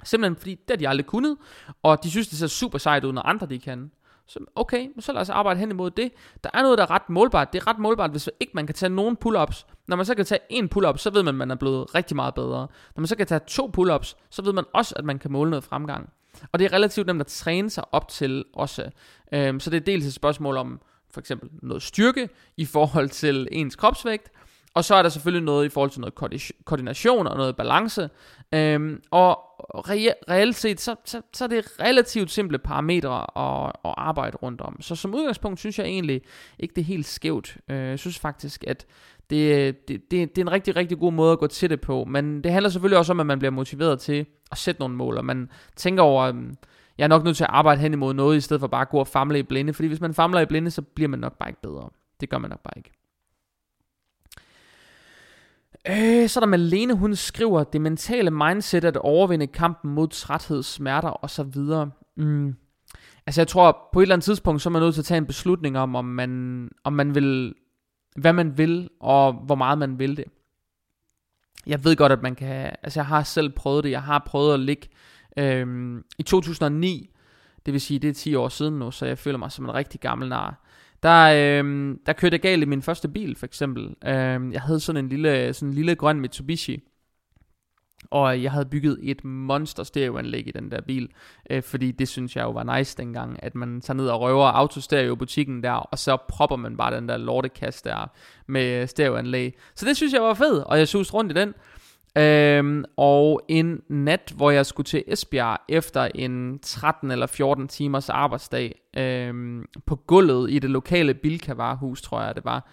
Simpelthen 0.04 0.36
fordi, 0.36 0.54
det 0.54 0.70
har 0.70 0.76
de 0.76 0.88
aldrig 0.88 1.06
kunnet, 1.06 1.36
og 1.82 2.04
de 2.04 2.10
synes, 2.10 2.28
det 2.28 2.38
ser 2.38 2.46
super 2.46 2.78
sejt 2.78 3.04
ud, 3.04 3.12
når 3.12 3.22
andre 3.22 3.46
de 3.46 3.58
kan. 3.58 3.90
Så 4.28 4.38
okay, 4.54 4.88
så 4.98 5.12
lad 5.12 5.20
os 5.20 5.30
arbejde 5.30 5.60
hen 5.60 5.70
imod 5.70 5.90
det. 5.90 6.12
Der 6.44 6.50
er 6.54 6.62
noget, 6.62 6.78
der 6.78 6.84
er 6.84 6.90
ret 6.90 7.10
målbart. 7.10 7.52
Det 7.52 7.62
er 7.62 7.66
ret 7.66 7.78
målbart, 7.78 8.10
hvis 8.10 8.30
ikke 8.40 8.52
man 8.54 8.66
kan 8.66 8.74
tage 8.74 8.90
nogen 8.90 9.16
pull-ups. 9.24 9.66
Når 9.88 9.96
man 9.96 10.06
så 10.06 10.14
kan 10.14 10.24
tage 10.24 10.40
en 10.50 10.68
pull-up, 10.68 10.98
så 10.98 11.10
ved 11.10 11.22
man, 11.22 11.34
at 11.34 11.38
man 11.38 11.50
er 11.50 11.54
blevet 11.54 11.94
rigtig 11.94 12.16
meget 12.16 12.34
bedre. 12.34 12.68
Når 12.96 13.00
man 13.00 13.06
så 13.06 13.16
kan 13.16 13.26
tage 13.26 13.40
to 13.46 13.70
pull-ups, 13.78 14.16
så 14.30 14.42
ved 14.42 14.52
man 14.52 14.64
også, 14.72 14.94
at 14.96 15.04
man 15.04 15.18
kan 15.18 15.32
måle 15.32 15.50
noget 15.50 15.64
fremgang. 15.64 16.10
Og 16.52 16.58
det 16.58 16.64
er 16.64 16.72
relativt 16.72 17.06
nemt 17.06 17.20
at 17.20 17.26
træne 17.26 17.70
sig 17.70 17.84
op 17.92 18.08
til 18.08 18.44
også. 18.54 18.90
Øhm, 19.32 19.60
så 19.60 19.70
det 19.70 19.76
er 19.76 19.84
dels 19.84 20.06
et 20.06 20.14
spørgsmål 20.14 20.56
om 20.56 20.80
for 21.10 21.20
eksempel 21.20 21.50
noget 21.62 21.82
styrke 21.82 22.28
i 22.56 22.64
forhold 22.64 23.08
til 23.08 23.48
ens 23.52 23.76
kropsvægt, 23.76 24.30
og 24.76 24.84
så 24.84 24.94
er 24.94 25.02
der 25.02 25.08
selvfølgelig 25.08 25.44
noget 25.44 25.66
i 25.66 25.68
forhold 25.68 25.90
til 25.90 26.00
noget 26.00 26.14
koordination 26.64 27.26
og 27.26 27.36
noget 27.36 27.56
balance. 27.56 28.10
Øhm, 28.54 29.02
og 29.10 29.38
re- 29.74 30.30
reelt 30.30 30.56
set, 30.56 30.80
så, 30.80 30.94
så, 31.04 31.22
så 31.32 31.44
er 31.44 31.48
det 31.48 31.64
relativt 31.80 32.30
simple 32.30 32.58
parametre 32.58 33.20
at, 33.20 33.72
at 33.84 33.94
arbejde 33.96 34.36
rundt 34.36 34.60
om. 34.60 34.82
Så 34.82 34.96
som 34.96 35.14
udgangspunkt 35.14 35.58
synes 35.58 35.78
jeg 35.78 35.86
egentlig 35.86 36.22
ikke, 36.58 36.74
det 36.74 36.80
er 36.80 36.86
helt 36.86 37.06
skævt. 37.06 37.56
Øh, 37.70 37.76
jeg 37.76 37.98
synes 37.98 38.18
faktisk, 38.18 38.64
at 38.66 38.86
det, 39.30 39.88
det, 39.88 40.10
det, 40.10 40.36
det 40.36 40.38
er 40.38 40.46
en 40.46 40.52
rigtig, 40.52 40.76
rigtig 40.76 40.98
god 40.98 41.12
måde 41.12 41.32
at 41.32 41.38
gå 41.38 41.46
til 41.46 41.70
det 41.70 41.80
på. 41.80 42.04
Men 42.04 42.44
det 42.44 42.52
handler 42.52 42.68
selvfølgelig 42.68 42.98
også 42.98 43.12
om, 43.12 43.20
at 43.20 43.26
man 43.26 43.38
bliver 43.38 43.52
motiveret 43.52 44.00
til 44.00 44.26
at 44.52 44.58
sætte 44.58 44.80
nogle 44.80 44.96
mål, 44.96 45.16
og 45.16 45.24
man 45.24 45.50
tænker 45.76 46.02
over... 46.02 46.22
Øhm, 46.22 46.54
jeg 46.98 47.04
er 47.04 47.08
nok 47.08 47.24
nødt 47.24 47.36
til 47.36 47.44
at 47.44 47.50
arbejde 47.50 47.80
hen 47.80 47.92
imod 47.92 48.14
noget, 48.14 48.36
i 48.36 48.40
stedet 48.40 48.60
for 48.60 48.66
bare 48.66 48.80
at 48.80 48.88
gå 48.88 48.98
og 48.98 49.08
famle 49.08 49.38
i 49.38 49.42
blinde. 49.42 49.72
Fordi 49.72 49.88
hvis 49.88 50.00
man 50.00 50.14
famler 50.14 50.40
i 50.40 50.46
blinde, 50.46 50.70
så 50.70 50.82
bliver 50.82 51.08
man 51.08 51.18
nok 51.18 51.38
bare 51.38 51.48
ikke 51.48 51.62
bedre. 51.62 51.90
Det 52.20 52.30
gør 52.30 52.38
man 52.38 52.50
nok 52.50 52.60
bare 52.62 52.72
ikke. 52.76 52.90
Øh, 55.88 56.28
så 56.28 56.40
er 56.40 56.40
der 56.40 56.46
Malene, 56.46 56.94
hun 56.94 57.14
skriver, 57.14 57.64
det 57.64 57.80
mentale 57.80 58.30
mindset 58.30 58.84
at 58.84 58.96
overvinde 58.96 59.46
kampen 59.46 59.90
mod 59.90 60.08
træthed, 60.08 60.62
smerter 60.62 61.08
og 61.08 61.30
så 61.30 61.42
videre. 61.42 61.90
Mm. 62.16 62.54
Altså 63.26 63.40
jeg 63.40 63.48
tror, 63.48 63.88
på 63.92 64.00
et 64.00 64.02
eller 64.02 64.14
andet 64.14 64.24
tidspunkt, 64.24 64.62
så 64.62 64.68
er 64.68 64.70
man 64.70 64.82
nødt 64.82 64.94
til 64.94 65.00
at 65.00 65.04
tage 65.04 65.18
en 65.18 65.26
beslutning 65.26 65.78
om, 65.78 65.96
om 65.96 66.04
man, 66.04 66.70
om 66.84 66.92
man 66.92 67.14
vil, 67.14 67.54
hvad 68.16 68.32
man 68.32 68.58
vil, 68.58 68.88
og 69.00 69.32
hvor 69.32 69.54
meget 69.54 69.78
man 69.78 69.98
vil 69.98 70.16
det. 70.16 70.24
Jeg 71.66 71.84
ved 71.84 71.96
godt, 71.96 72.12
at 72.12 72.22
man 72.22 72.34
kan, 72.34 72.76
altså 72.82 73.00
jeg 73.00 73.06
har 73.06 73.22
selv 73.22 73.50
prøvet 73.50 73.84
det, 73.84 73.90
jeg 73.90 74.02
har 74.02 74.22
prøvet 74.26 74.54
at 74.54 74.60
ligge, 74.60 74.88
øhm, 75.38 76.04
i 76.18 76.22
2009, 76.22 77.10
det 77.66 77.72
vil 77.72 77.80
sige, 77.80 77.98
det 77.98 78.10
er 78.10 78.14
10 78.14 78.34
år 78.34 78.48
siden 78.48 78.78
nu, 78.78 78.90
så 78.90 79.06
jeg 79.06 79.18
føler 79.18 79.38
mig 79.38 79.52
som 79.52 79.64
en 79.64 79.74
rigtig 79.74 80.00
gammel 80.00 80.28
nar 80.28 80.65
der, 81.06 81.62
øh, 81.62 81.96
der 82.06 82.12
kørte 82.12 82.34
jeg 82.34 82.40
galt 82.40 82.62
i 82.62 82.66
min 82.66 82.82
første 82.82 83.08
bil, 83.08 83.36
for 83.36 83.46
eksempel. 83.46 83.94
Øh, 84.04 84.52
jeg 84.52 84.60
havde 84.60 84.80
sådan 84.80 85.04
en 85.04 85.08
lille, 85.08 85.54
sådan 85.54 85.68
en 85.68 85.74
lille 85.74 85.94
grøn 85.94 86.20
Mitsubishi, 86.20 86.82
og 88.10 88.42
jeg 88.42 88.52
havde 88.52 88.66
bygget 88.66 88.98
et 89.02 89.24
monster 89.24 89.82
stereoanlæg 89.82 90.48
i 90.48 90.50
den 90.50 90.70
der 90.70 90.80
bil, 90.80 91.08
øh, 91.50 91.62
fordi 91.62 91.90
det 91.90 92.08
synes 92.08 92.36
jeg 92.36 92.42
jo 92.42 92.50
var 92.50 92.76
nice 92.76 92.96
dengang, 92.96 93.42
at 93.42 93.54
man 93.54 93.80
tager 93.80 93.96
ned 93.96 94.08
og 94.08 94.20
røver 94.20 94.46
autostereo 94.46 95.14
butikken 95.14 95.62
der, 95.62 95.72
og 95.72 95.98
så 95.98 96.16
propper 96.28 96.56
man 96.56 96.76
bare 96.76 96.96
den 96.96 97.08
der 97.08 97.16
lortekast 97.16 97.84
der 97.84 98.10
med 98.46 98.86
stereoanlæg. 98.86 99.54
Så 99.74 99.86
det 99.86 99.96
synes 99.96 100.12
jeg 100.12 100.22
var 100.22 100.34
fedt, 100.34 100.64
og 100.64 100.78
jeg 100.78 100.88
suste 100.88 101.14
rundt 101.14 101.32
i 101.32 101.34
den. 101.34 101.54
Øhm, 102.16 102.84
og 102.96 103.42
en 103.48 103.82
nat, 103.88 104.32
hvor 104.36 104.50
jeg 104.50 104.66
skulle 104.66 104.84
til 104.84 105.04
Esbjerg 105.06 105.58
efter 105.68 106.08
en 106.14 106.58
13 106.58 107.10
eller 107.10 107.26
14 107.26 107.68
timers 107.68 108.08
arbejdsdag 108.08 108.80
øhm, 108.96 109.64
på 109.86 109.96
gulvet 109.96 110.50
i 110.50 110.58
det 110.58 110.70
lokale 110.70 111.14
Bilka-varehus, 111.14 112.02
tror 112.02 112.22
jeg 112.22 112.36
det 112.36 112.44
var. 112.44 112.68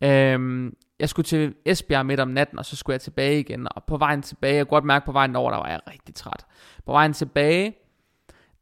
Øhm, 0.00 0.76
jeg 1.00 1.08
skulle 1.08 1.26
til 1.26 1.54
Esbjerg 1.64 2.06
midt 2.06 2.20
om 2.20 2.28
natten, 2.28 2.58
og 2.58 2.64
så 2.64 2.76
skulle 2.76 2.94
jeg 2.94 3.00
tilbage 3.00 3.40
igen. 3.40 3.68
Og 3.70 3.84
på 3.84 3.96
vejen 3.96 4.22
tilbage, 4.22 4.54
jeg 4.54 4.66
kunne 4.66 4.76
godt 4.76 4.84
mærke 4.84 5.06
på 5.06 5.12
vejen 5.12 5.36
over, 5.36 5.50
der 5.50 5.58
var 5.58 5.68
jeg 5.68 5.80
rigtig 5.90 6.14
træt. 6.14 6.46
På 6.86 6.92
vejen 6.92 7.12
tilbage, 7.12 7.74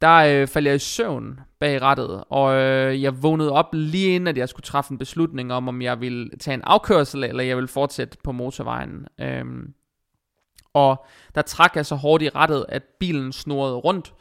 der 0.00 0.14
øh, 0.14 0.46
faldt 0.46 0.68
jeg 0.68 0.74
i 0.74 0.78
søvn 0.78 1.40
bag 1.60 1.82
rattet, 1.82 2.24
og 2.30 2.54
øh, 2.54 3.02
jeg 3.02 3.22
vågnede 3.22 3.52
op 3.52 3.68
lige 3.72 4.14
inden, 4.14 4.26
at 4.26 4.38
jeg 4.38 4.48
skulle 4.48 4.64
træffe 4.64 4.92
en 4.92 4.98
beslutning 4.98 5.52
om, 5.52 5.68
om 5.68 5.82
jeg 5.82 6.00
ville 6.00 6.30
tage 6.40 6.54
en 6.54 6.62
afkørsel, 6.64 7.24
eller 7.24 7.42
jeg 7.42 7.56
ville 7.56 7.68
fortsætte 7.68 8.18
på 8.24 8.32
motorvejen. 8.32 9.06
Øhm, 9.20 9.74
og 10.74 11.06
der 11.34 11.42
trak 11.42 11.76
jeg 11.76 11.86
så 11.86 11.94
hårdt 11.94 12.22
i 12.22 12.28
rettet, 12.28 12.66
at 12.68 12.82
bilen 13.00 13.32
snurrede 13.32 13.76
rundt, 13.76 14.14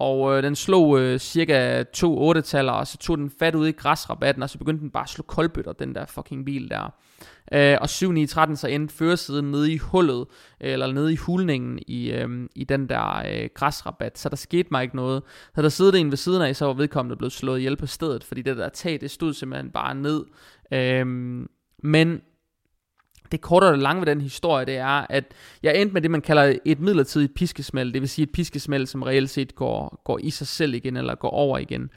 og 0.00 0.36
øh, 0.36 0.42
den 0.42 0.56
slog 0.56 1.00
øh, 1.00 1.18
cirka 1.18 1.82
to 1.82 2.18
8 2.18 2.42
taller 2.42 2.72
og 2.72 2.86
så 2.86 2.98
tog 2.98 3.18
den 3.18 3.30
fat 3.38 3.54
ud 3.54 3.68
i 3.68 3.72
græsrabatten, 3.72 4.42
og 4.42 4.50
så 4.50 4.58
begyndte 4.58 4.82
den 4.82 4.90
bare 4.90 5.02
at 5.02 5.08
slå 5.08 5.22
koldbøtter, 5.22 5.72
den 5.72 5.94
der 5.94 6.06
fucking 6.06 6.44
bil 6.44 6.70
der. 6.70 6.94
Øh, 7.52 7.78
og 7.80 7.88
7 7.88 8.12
9 8.12 8.26
13 8.26 8.56
så 8.56 8.68
endte 8.68 8.94
førersiden 8.94 9.50
nede 9.50 9.72
i 9.72 9.76
hullet, 9.76 10.26
øh, 10.60 10.72
eller 10.72 10.92
nede 10.92 11.12
i 11.12 11.16
hulningen 11.16 11.78
i, 11.86 12.10
øh, 12.10 12.48
i 12.54 12.64
den 12.64 12.88
der 12.88 13.22
øh, 13.32 13.48
græsrabat, 13.54 14.18
så 14.18 14.28
der 14.28 14.36
skete 14.36 14.68
mig 14.70 14.82
ikke 14.82 14.96
noget. 14.96 15.22
Så 15.54 15.62
der 15.62 15.68
sidder 15.68 15.98
en 15.98 16.10
ved 16.10 16.16
siden 16.16 16.42
af, 16.42 16.56
så 16.56 16.66
var 16.66 16.72
vedkommende 16.72 17.16
blevet 17.16 17.32
slået 17.32 17.58
ihjel 17.58 17.76
på 17.76 17.86
stedet, 17.86 18.24
fordi 18.24 18.42
det 18.42 18.56
der 18.56 18.68
tag, 18.68 19.00
det 19.00 19.10
stod 19.10 19.34
simpelthen 19.34 19.70
bare 19.70 19.94
ned. 19.94 20.24
Øh, 20.72 21.06
men 21.82 22.20
det 23.32 23.40
korte 23.40 23.64
og 23.64 23.72
det 23.72 23.82
lange 23.82 24.00
ved 24.00 24.06
den 24.06 24.20
historie, 24.20 24.64
det 24.64 24.76
er, 24.76 25.06
at 25.10 25.24
jeg 25.62 25.80
endte 25.80 25.92
med 25.92 26.02
det, 26.02 26.10
man 26.10 26.20
kalder 26.20 26.56
et 26.64 26.80
midlertidigt 26.80 27.34
piskesmæld. 27.34 27.92
Det 27.92 28.00
vil 28.00 28.08
sige 28.08 28.22
et 28.22 28.32
piskesmæld, 28.32 28.86
som 28.86 29.02
reelt 29.02 29.30
set 29.30 29.54
går, 29.54 30.00
går 30.04 30.18
i 30.18 30.30
sig 30.30 30.46
selv 30.46 30.74
igen, 30.74 30.96
eller 30.96 31.14
går 31.14 31.30
over 31.30 31.58
igen. 31.58 31.90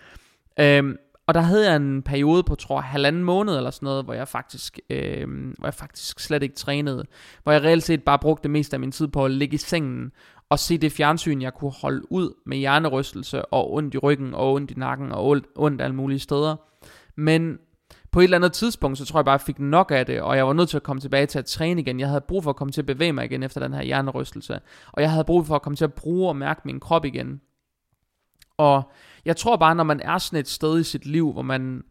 Øhm, 0.60 0.98
og 1.28 1.34
der 1.34 1.42
havde 1.42 1.68
jeg 1.68 1.76
en 1.76 2.02
periode 2.02 2.44
på, 2.44 2.56
tror 2.56 2.78
jeg, 2.78 2.84
halvanden 2.84 3.24
måned 3.24 3.58
eller 3.58 3.72
sådan 3.72 3.86
noget, 3.86 4.06
hvor 4.06 4.14
jeg 4.14 4.28
faktisk, 4.28 4.80
øhm, 4.90 5.56
hvor 5.58 5.68
jeg 5.68 5.74
faktisk 5.74 6.20
slet 6.20 6.44
ikke 6.44 6.56
trænede. 6.56 7.06
Hvor 7.44 7.52
jeg 7.52 7.64
reelt 7.64 7.84
set 7.84 8.04
bare 8.04 8.20
brugte 8.20 8.44
det 8.44 8.52
meste 8.52 8.76
af 8.76 8.80
min 8.80 8.92
tid 8.92 9.08
på 9.08 9.26
at 9.26 9.32
ligge 9.32 9.56
i 9.56 9.58
sengen 9.58 10.12
og 10.50 10.60
se 10.60 10.78
det 10.78 10.92
fjernsyn, 10.92 11.42
jeg 11.42 11.54
kunne 11.54 11.72
holde 11.72 12.12
ud 12.12 12.34
med 12.46 12.58
hjernerystelse 12.58 13.46
og 13.46 13.74
ondt 13.74 13.94
i 13.94 13.98
ryggen 13.98 14.34
og 14.34 14.54
ondt 14.54 14.72
i 14.72 14.74
nakken 14.78 15.12
og 15.12 15.42
ondt 15.56 15.82
alle 15.82 15.96
mulige 15.96 16.20
steder. 16.20 16.56
Men 17.16 17.58
på 18.14 18.20
et 18.20 18.24
eller 18.24 18.38
andet 18.38 18.54
tidspunkt, 18.54 18.98
så 18.98 19.06
tror 19.06 19.20
jeg 19.20 19.26
bare, 19.26 19.34
jeg 19.34 19.42
fik 19.42 19.60
nok 19.60 19.92
af 19.92 20.06
det, 20.06 20.22
og 20.22 20.38
jeg 20.38 20.48
var 20.48 20.54
nødt 20.54 20.70
til 20.70 20.78
at 20.78 20.84
komme 20.84 21.00
tilbage 21.00 21.26
til 21.26 21.40
at 21.40 21.46
træne 21.46 21.82
igen. 21.82 22.00
Jeg 22.00 22.08
havde 22.08 22.22
brug 22.22 22.44
for 22.44 22.50
at 22.50 22.56
komme 22.56 22.72
til 22.72 22.82
at 22.82 22.86
bevæge 22.86 23.14
mig 23.14 23.26
igen 23.26 23.44
efter 23.44 23.62
den 23.62 23.74
her 23.74 23.84
hjernerystelse. 23.84 24.60
Og 24.92 25.02
jeg 25.02 25.12
havde 25.12 25.24
brug 25.24 25.46
for 25.46 25.56
at 25.56 25.62
komme 25.62 25.76
til 25.76 25.84
at 25.84 25.94
bruge 25.94 26.30
og 26.30 26.36
mærke 26.36 26.62
min 26.66 26.80
krop 26.80 27.06
igen. 27.06 27.42
Og 28.58 28.92
jeg 29.26 29.38
tror 29.38 29.56
bare, 29.56 29.76
når 29.76 29.84
man 29.84 30.00
er 30.00 30.18
sådan 30.18 30.40
et 30.40 30.48
sted 30.48 30.80
i 30.80 30.84
sit 30.84 31.06
liv, 31.06 31.32
hvor 31.32 31.42
man 31.42 31.84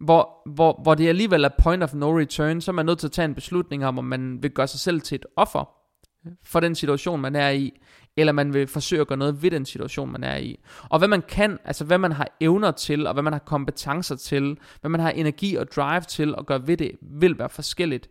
hvor, 0.00 0.42
hvor, 0.46 0.80
hvor 0.82 0.94
det 0.94 1.08
alligevel 1.08 1.44
er 1.44 1.48
point 1.62 1.82
of 1.82 1.94
no 1.94 2.18
return, 2.18 2.60
så 2.60 2.70
er 2.70 2.72
man 2.72 2.86
nødt 2.86 2.98
til 2.98 3.06
at 3.06 3.12
tage 3.12 3.24
en 3.24 3.34
beslutning 3.34 3.86
om, 3.86 3.98
om 3.98 4.04
man 4.04 4.42
vil 4.42 4.50
gøre 4.50 4.66
sig 4.66 4.80
selv 4.80 5.00
til 5.00 5.14
et 5.14 5.26
offer 5.36 5.70
for 6.44 6.60
den 6.60 6.74
situation, 6.74 7.20
man 7.20 7.36
er 7.36 7.50
i, 7.50 7.80
eller 8.16 8.32
man 8.32 8.54
vil 8.54 8.66
forsøge 8.66 9.00
at 9.00 9.06
gøre 9.06 9.18
noget 9.18 9.42
ved 9.42 9.50
den 9.50 9.66
situation, 9.66 10.12
man 10.12 10.24
er 10.24 10.36
i. 10.36 10.60
Og 10.82 10.98
hvad 10.98 11.08
man 11.08 11.22
kan, 11.22 11.58
altså 11.64 11.84
hvad 11.84 11.98
man 11.98 12.12
har 12.12 12.28
evner 12.40 12.70
til, 12.70 13.06
og 13.06 13.12
hvad 13.12 13.22
man 13.22 13.32
har 13.32 13.40
kompetencer 13.40 14.16
til, 14.16 14.58
hvad 14.80 14.88
man 14.88 15.00
har 15.00 15.10
energi 15.10 15.56
og 15.56 15.72
drive 15.72 16.00
til 16.00 16.34
at 16.38 16.46
gøre 16.46 16.66
ved 16.66 16.76
det, 16.76 16.92
vil 17.00 17.38
være 17.38 17.48
forskelligt. 17.48 18.08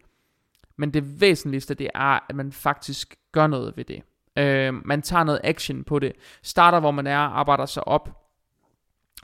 Men 0.78 0.94
det 0.94 1.22
væsentligste, 1.22 1.74
det 1.74 1.90
er, 1.96 2.20
at 2.30 2.36
man 2.36 2.52
faktisk 2.52 3.16
gør 3.32 3.48
noget 3.48 3.78
ved 3.78 3.86
det. 3.86 4.02
Øh, 4.38 4.74
man 4.88 5.02
tager 5.02 5.24
noget 5.24 5.42
action 5.44 5.84
på 5.84 6.00
det. 6.00 6.14
Starter, 6.44 6.80
hvor 6.80 6.92
man 6.92 7.08
er, 7.08 7.18
arbejder 7.18 7.66
sig 7.66 7.88
op, 7.88 8.19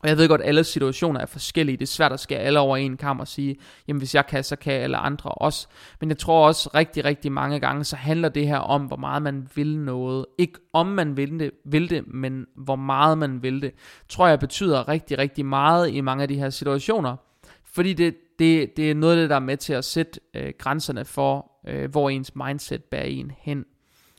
og 0.05 0.09
jeg 0.09 0.17
ved 0.17 0.27
godt, 0.27 0.41
at 0.41 0.47
alle 0.47 0.63
situationer 0.63 1.19
er 1.19 1.25
forskellige. 1.25 1.77
Det 1.77 1.83
er 1.83 1.87
svært 1.87 2.11
at 2.11 2.19
skære 2.19 2.39
alle 2.39 2.59
over 2.59 2.77
en 2.77 2.97
kamp 2.97 3.19
og 3.19 3.27
sige, 3.27 3.55
jamen 3.87 3.97
hvis 3.97 4.15
jeg 4.15 4.27
kan, 4.27 4.43
så 4.43 4.55
kan 4.55 4.73
alle 4.73 4.97
andre 4.97 5.29
også. 5.29 5.67
Men 5.99 6.09
jeg 6.09 6.17
tror 6.17 6.47
også 6.47 6.69
rigtig, 6.75 7.05
rigtig 7.05 7.31
mange 7.31 7.59
gange, 7.59 7.83
så 7.83 7.95
handler 7.95 8.29
det 8.29 8.47
her 8.47 8.57
om, 8.57 8.81
hvor 8.81 8.97
meget 8.97 9.21
man 9.21 9.47
vil 9.55 9.77
noget. 9.77 10.25
Ikke 10.37 10.59
om 10.73 10.87
man 10.87 11.17
vil 11.17 11.39
det, 11.39 11.51
vil 11.65 11.89
det 11.89 12.03
men 12.07 12.45
hvor 12.55 12.75
meget 12.75 13.17
man 13.17 13.43
vil 13.43 13.61
det. 13.61 13.71
Tror 14.09 14.27
jeg 14.27 14.39
betyder 14.39 14.87
rigtig, 14.87 15.17
rigtig 15.17 15.45
meget 15.45 15.93
i 15.93 16.01
mange 16.01 16.21
af 16.21 16.27
de 16.27 16.35
her 16.35 16.49
situationer. 16.49 17.15
Fordi 17.63 17.93
det, 17.93 18.15
det, 18.39 18.77
det 18.77 18.91
er 18.91 18.95
noget 18.95 19.15
af 19.15 19.21
det, 19.21 19.29
der 19.29 19.35
er 19.35 19.39
med 19.39 19.57
til 19.57 19.73
at 19.73 19.85
sætte 19.85 20.19
øh, 20.33 20.53
grænserne 20.57 21.05
for, 21.05 21.51
øh, 21.67 21.91
hvor 21.91 22.09
ens 22.09 22.35
mindset 22.35 22.83
bærer 22.83 23.03
en 23.03 23.31
hen. 23.37 23.65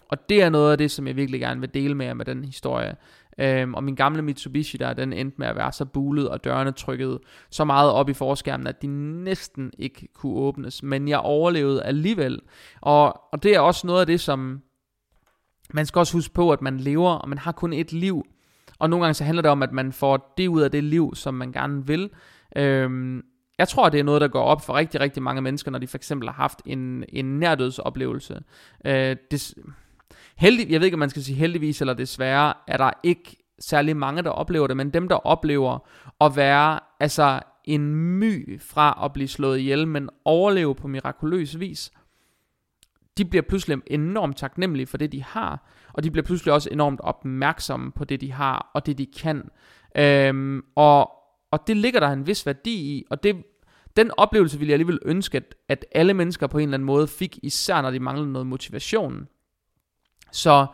Og 0.09 0.29
det 0.29 0.43
er 0.43 0.49
noget 0.49 0.73
af 0.73 0.79
det, 0.79 0.91
som 0.91 1.07
jeg 1.07 1.17
virkelig 1.17 1.41
gerne 1.41 1.61
vil 1.61 1.75
dele 1.75 1.95
med 1.95 2.07
jer 2.07 2.15
med 2.15 2.25
den 2.25 2.45
historie. 2.45 2.97
Øhm, 3.39 3.75
og 3.75 3.85
min 3.85 3.95
gamle 3.95 4.23
Mitsubishi 4.23 4.77
der, 4.77 4.93
den 4.93 5.13
endte 5.13 5.37
med 5.39 5.47
at 5.47 5.57
være 5.57 5.73
så 5.73 5.85
bulet, 5.85 6.29
og 6.29 6.45
dørene 6.45 6.73
trykket 6.73 7.19
så 7.51 7.65
meget 7.65 7.93
op 7.93 8.09
i 8.09 8.13
forskærmen, 8.15 8.67
at 8.67 8.83
de 8.83 8.87
næsten 9.25 9.73
ikke 9.79 10.09
kunne 10.15 10.37
åbnes. 10.37 10.83
Men 10.83 11.09
jeg 11.09 11.19
overlevede 11.19 11.83
alligevel. 11.83 12.41
Og, 12.81 13.33
og 13.33 13.43
det 13.43 13.55
er 13.55 13.61
også 13.61 13.87
noget 13.87 14.01
af 14.01 14.07
det, 14.07 14.21
som 14.21 14.63
man 15.75 15.87
skal 15.87 15.99
også 15.99 16.13
huske 16.13 16.35
på, 16.35 16.51
at 16.51 16.63
man 16.63 16.77
lever, 16.77 17.11
og 17.11 17.29
man 17.29 17.39
har 17.39 17.53
kun 17.53 17.73
et 17.73 17.93
liv. 17.93 18.27
Og 18.79 18.91
nogle 18.91 19.05
gange 19.05 19.15
så 19.15 19.25
handler 19.25 19.43
det 19.43 19.51
om, 19.51 19.63
at 19.63 19.73
man 19.73 19.93
får 19.93 20.35
det 20.39 20.49
ud 20.49 20.61
af 20.61 20.71
det 20.71 20.85
liv, 20.85 21.15
som 21.15 21.35
man 21.35 21.53
gerne 21.53 21.87
vil. 21.87 22.11
Øhm, 22.57 23.23
jeg 23.59 23.69
tror, 23.69 23.89
det 23.89 24.01
er 24.01 24.05
noget, 24.05 24.21
der 24.21 24.29
går 24.29 24.43
op 24.43 24.63
for 24.63 24.75
rigtig, 24.75 25.01
rigtig 25.01 25.23
mange 25.23 25.43
mennesker, 25.43 25.71
når 25.71 25.79
de 25.79 25.87
for 25.87 25.97
eksempel 25.97 26.29
har 26.29 26.35
haft 26.35 26.63
en, 26.67 27.05
en 27.09 27.39
nærdødsoplevelse. 27.39 28.41
Øh, 28.85 29.17
det, 29.31 29.55
heldig, 30.37 30.71
jeg 30.71 30.81
ved 30.81 30.85
ikke, 30.87 30.95
om 30.95 30.99
man 30.99 31.11
skal 31.11 31.23
sige 31.23 31.37
heldigvis 31.37 31.81
eller 31.81 31.95
desværre, 31.95 32.55
er 32.67 32.77
der 32.77 32.91
ikke 33.03 33.37
særlig 33.59 33.97
mange, 33.97 34.23
der 34.23 34.31
oplever 34.31 34.67
det, 34.67 34.77
men 34.77 34.91
dem, 34.91 35.09
der 35.09 35.17
oplever 35.17 35.89
at 36.21 36.37
være 36.37 36.81
altså 37.01 37.41
en 37.65 37.95
my 37.95 38.61
fra 38.61 39.01
at 39.05 39.13
blive 39.13 39.29
slået 39.29 39.59
ihjel, 39.59 39.89
men 39.89 40.11
overleve 40.25 40.75
på 40.75 40.89
mirakuløs 40.89 41.61
vis, 41.61 41.91
de 43.19 43.25
bliver 43.25 43.43
pludselig 43.43 43.79
enormt 43.87 44.37
taknemmelige 44.37 44.87
for 44.87 44.97
det, 44.97 45.13
de 45.13 45.23
har, 45.23 45.71
og 45.93 46.05
de 46.05 46.11
bliver 46.11 46.25
pludselig 46.25 46.55
også 46.55 46.69
enormt 46.73 47.01
opmærksomme 47.01 47.93
på 47.93 48.05
det, 48.05 48.21
de 48.21 48.33
har, 48.33 48.71
og 48.75 48.87
det, 48.87 48.99
de 48.99 49.07
kan. 49.07 49.51
Øhm, 49.97 50.63
og, 50.75 51.11
og 51.51 51.67
det 51.67 51.77
ligger 51.77 52.01
der 52.01 52.09
en 52.09 52.27
vis 52.27 52.47
værdi 52.47 52.75
i, 52.75 53.05
og 53.11 53.23
det, 53.23 53.37
den 53.97 54.11
oplevelse 54.17 54.59
ville 54.59 54.71
jeg 54.71 54.75
alligevel 54.75 54.99
ønske, 55.05 55.37
at, 55.37 55.55
at 55.69 55.85
alle 55.93 56.15
mennesker 56.15 56.47
på 56.47 56.59
en 56.59 56.63
eller 56.63 56.75
anden 56.75 56.87
måde 56.87 57.09
fik, 57.09 57.39
især 57.43 57.83
når 57.83 57.91
de 57.91 58.01
manglede 58.01 58.33
noget 58.33 58.47
motivation. 58.47 59.29
Så 60.33 60.67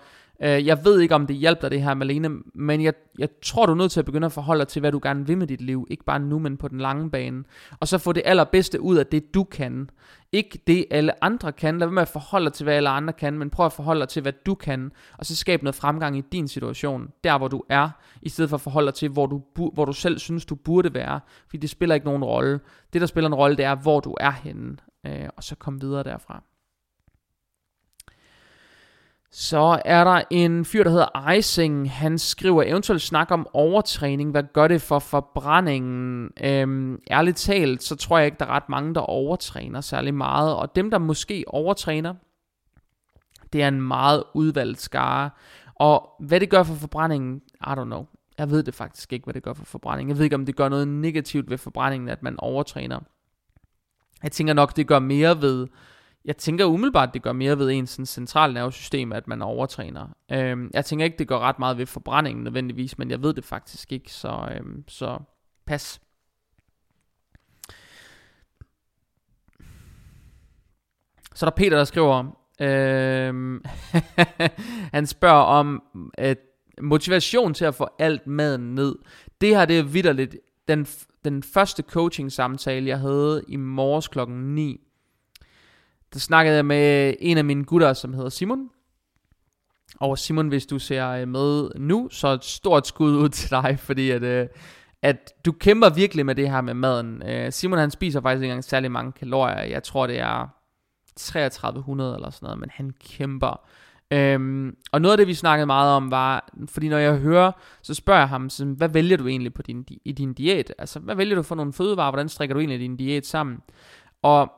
øh, 0.42 0.66
jeg 0.66 0.84
ved 0.84 1.00
ikke, 1.00 1.14
om 1.14 1.26
det 1.26 1.36
hjælper 1.36 1.60
dig 1.60 1.70
det 1.70 1.82
her, 1.82 1.94
Malene, 1.94 2.30
men 2.54 2.82
jeg, 2.82 2.94
jeg 3.18 3.28
tror, 3.42 3.66
du 3.66 3.72
er 3.72 3.76
nødt 3.76 3.92
til 3.92 4.00
at 4.00 4.06
begynde 4.06 4.26
at 4.26 4.32
forholde 4.32 4.58
dig 4.58 4.68
til, 4.68 4.80
hvad 4.80 4.92
du 4.92 5.00
gerne 5.02 5.26
vil 5.26 5.38
med 5.38 5.46
dit 5.46 5.60
liv. 5.60 5.86
Ikke 5.90 6.04
bare 6.04 6.20
nu, 6.20 6.38
men 6.38 6.56
på 6.56 6.68
den 6.68 6.78
lange 6.78 7.10
bane. 7.10 7.44
Og 7.80 7.88
så 7.88 7.98
få 7.98 8.12
det 8.12 8.22
allerbedste 8.24 8.80
ud 8.80 8.96
af 8.96 9.06
det, 9.06 9.34
du 9.34 9.44
kan. 9.44 9.90
Ikke 10.32 10.58
det, 10.66 10.84
alle 10.90 11.24
andre 11.24 11.52
kan. 11.52 11.78
Lad 11.78 11.86
være 11.86 11.94
med 11.94 12.02
at 12.02 12.08
forholde 12.08 12.44
dig 12.44 12.52
til, 12.52 12.64
hvad 12.64 12.74
alle 12.74 12.88
andre 12.88 13.12
kan, 13.12 13.38
men 13.38 13.50
prøv 13.50 13.66
at 13.66 13.72
forholde 13.72 14.00
dig 14.00 14.08
til, 14.08 14.22
hvad 14.22 14.32
du 14.46 14.54
kan. 14.54 14.92
Og 15.18 15.26
så 15.26 15.36
skab 15.36 15.62
noget 15.62 15.74
fremgang 15.74 16.18
i 16.18 16.22
din 16.32 16.48
situation, 16.48 17.08
der 17.24 17.38
hvor 17.38 17.48
du 17.48 17.62
er, 17.68 17.90
i 18.22 18.28
stedet 18.28 18.48
for 18.48 18.56
at 18.56 18.60
forholde 18.60 18.86
dig 18.86 18.94
til, 18.94 19.08
hvor 19.08 19.26
du, 19.26 19.42
hvor 19.74 19.84
du 19.84 19.92
selv 19.92 20.18
synes, 20.18 20.44
du 20.44 20.54
burde 20.54 20.94
være. 20.94 21.20
Fordi 21.46 21.56
det 21.56 21.70
spiller 21.70 21.94
ikke 21.94 22.06
nogen 22.06 22.24
rolle. 22.24 22.60
Det, 22.92 23.00
der 23.00 23.06
spiller 23.06 23.28
en 23.28 23.34
rolle, 23.34 23.56
det 23.56 23.64
er, 23.64 23.74
hvor 23.74 24.00
du 24.00 24.16
er 24.20 24.30
henne. 24.30 24.76
Øh, 25.06 25.28
og 25.36 25.44
så 25.44 25.54
kom 25.54 25.82
videre 25.82 26.02
derfra. 26.02 26.42
Så 29.34 29.82
er 29.84 30.04
der 30.04 30.22
en 30.30 30.64
fyr, 30.64 30.84
der 30.84 30.90
hedder 30.90 31.30
Icing. 31.30 31.90
Han 31.90 32.18
skriver 32.18 32.62
eventuelt 32.62 33.02
snak 33.02 33.30
om 33.30 33.46
overtræning. 33.52 34.30
Hvad 34.30 34.42
gør 34.52 34.68
det 34.68 34.82
for 34.82 34.98
forbrændingen? 34.98 36.30
Øhm, 36.44 36.98
ærligt 37.10 37.36
talt, 37.36 37.82
så 37.82 37.96
tror 37.96 38.18
jeg 38.18 38.26
ikke, 38.26 38.38
der 38.38 38.46
er 38.46 38.50
ret 38.50 38.68
mange, 38.68 38.94
der 38.94 39.00
overtræner 39.00 39.80
særlig 39.80 40.14
meget. 40.14 40.54
Og 40.56 40.76
dem, 40.76 40.90
der 40.90 40.98
måske 40.98 41.44
overtræner, 41.46 42.14
det 43.52 43.62
er 43.62 43.68
en 43.68 43.82
meget 43.82 44.24
udvalgt 44.34 44.80
skare. 44.80 45.30
Og 45.74 46.08
hvad 46.20 46.40
det 46.40 46.50
gør 46.50 46.62
for 46.62 46.74
forbrændingen, 46.74 47.42
I 47.60 47.70
don't 47.70 47.84
know. 47.84 48.06
Jeg 48.38 48.50
ved 48.50 48.62
det 48.62 48.74
faktisk 48.74 49.12
ikke, 49.12 49.24
hvad 49.24 49.34
det 49.34 49.42
gør 49.42 49.52
for 49.52 49.64
forbrændingen. 49.64 50.08
Jeg 50.10 50.18
ved 50.18 50.24
ikke, 50.24 50.36
om 50.36 50.46
det 50.46 50.56
gør 50.56 50.68
noget 50.68 50.88
negativt 50.88 51.50
ved 51.50 51.58
forbrændingen, 51.58 52.08
at 52.08 52.22
man 52.22 52.34
overtræner. 52.38 53.00
Jeg 54.22 54.32
tænker 54.32 54.54
nok, 54.54 54.76
det 54.76 54.86
gør 54.86 54.98
mere 54.98 55.42
ved 55.42 55.66
jeg 56.24 56.36
tænker 56.36 56.64
umiddelbart, 56.64 57.14
det 57.14 57.22
gør 57.22 57.32
mere 57.32 57.58
ved 57.58 57.70
ens 57.70 58.00
centrale 58.04 58.54
nervesystem, 58.54 59.12
at 59.12 59.28
man 59.28 59.42
overtræner. 59.42 60.08
Øhm, 60.32 60.70
jeg 60.74 60.84
tænker 60.84 61.04
ikke, 61.04 61.18
det 61.18 61.28
gør 61.28 61.38
ret 61.38 61.58
meget 61.58 61.78
ved 61.78 61.86
forbrændingen 61.86 62.44
nødvendigvis, 62.44 62.98
men 62.98 63.10
jeg 63.10 63.22
ved 63.22 63.34
det 63.34 63.44
faktisk 63.44 63.92
ikke, 63.92 64.12
så, 64.12 64.48
øhm, 64.56 64.84
så 64.88 65.18
pas. 65.66 66.00
Så 71.34 71.46
er 71.46 71.50
der 71.50 71.56
Peter, 71.56 71.76
der 71.76 71.84
skriver, 71.84 72.24
øhm, 72.60 73.64
han 74.94 75.06
spørger 75.06 75.42
om 75.42 75.82
at 76.14 76.38
motivation 76.82 77.54
til 77.54 77.64
at 77.64 77.74
få 77.74 77.88
alt 77.98 78.26
maden 78.26 78.74
ned. 78.74 78.96
Det 79.40 79.48
her, 79.48 79.64
det 79.64 79.78
er 79.78 79.82
vidderligt 79.82 80.36
den, 80.68 80.86
den 81.24 81.42
første 81.42 81.82
coaching-samtale, 81.82 82.88
jeg 82.88 82.98
havde 82.98 83.44
i 83.48 83.56
morges 83.56 84.08
klokken 84.08 84.54
9. 84.54 84.80
Der 86.12 86.18
snakkede 86.18 86.56
jeg 86.56 86.66
med 86.66 87.14
en 87.20 87.38
af 87.38 87.44
mine 87.44 87.64
gutter, 87.64 87.92
som 87.92 88.14
hedder 88.14 88.28
Simon. 88.28 88.68
Og 90.00 90.18
Simon, 90.18 90.48
hvis 90.48 90.66
du 90.66 90.78
ser 90.78 91.08
øh, 91.08 91.28
med 91.28 91.70
nu, 91.76 92.08
så 92.10 92.28
et 92.28 92.44
stort 92.44 92.86
skud 92.86 93.16
ud 93.16 93.28
til 93.38 93.50
dig, 93.50 93.78
fordi 93.78 94.10
at, 94.10 94.22
øh, 94.22 94.46
at 95.02 95.32
du 95.44 95.52
kæmper 95.52 95.90
virkelig 95.90 96.26
med 96.26 96.34
det 96.34 96.50
her 96.50 96.60
med 96.60 96.74
maden. 96.74 97.22
Øh, 97.28 97.52
Simon 97.52 97.78
han 97.78 97.90
spiser 97.90 98.20
faktisk 98.20 98.42
ikke 98.42 98.50
engang 98.52 98.64
særlig 98.64 98.90
mange 98.90 99.12
kalorier. 99.12 99.62
Jeg 99.62 99.82
tror 99.82 100.06
det 100.06 100.18
er 100.18 100.48
3300 101.16 102.14
eller 102.14 102.30
sådan 102.30 102.46
noget, 102.46 102.60
men 102.60 102.70
han 102.72 102.92
kæmper. 103.04 103.66
Øhm, 104.10 104.76
og 104.92 105.00
noget 105.00 105.12
af 105.12 105.18
det, 105.18 105.26
vi 105.26 105.34
snakkede 105.34 105.66
meget 105.66 105.92
om, 105.92 106.10
var, 106.10 106.52
fordi 106.68 106.88
når 106.88 106.98
jeg 106.98 107.16
hører, 107.16 107.52
så 107.82 107.94
spørger 107.94 108.20
jeg 108.20 108.28
ham, 108.28 108.50
så, 108.50 108.64
hvad 108.64 108.88
vælger 108.88 109.16
du 109.16 109.26
egentlig 109.26 109.54
på 109.54 109.62
din, 109.62 109.86
i 110.04 110.12
din 110.12 110.34
diæt? 110.34 110.74
Altså, 110.78 110.98
hvad 110.98 111.14
vælger 111.14 111.36
du 111.36 111.42
for 111.42 111.54
nogle 111.54 111.72
fødevarer? 111.72 112.10
Hvordan 112.10 112.28
strikker 112.28 112.54
du 112.54 112.60
egentlig 112.60 112.80
din 112.80 112.96
diæt 112.96 113.26
sammen? 113.26 113.58
Og 114.22 114.52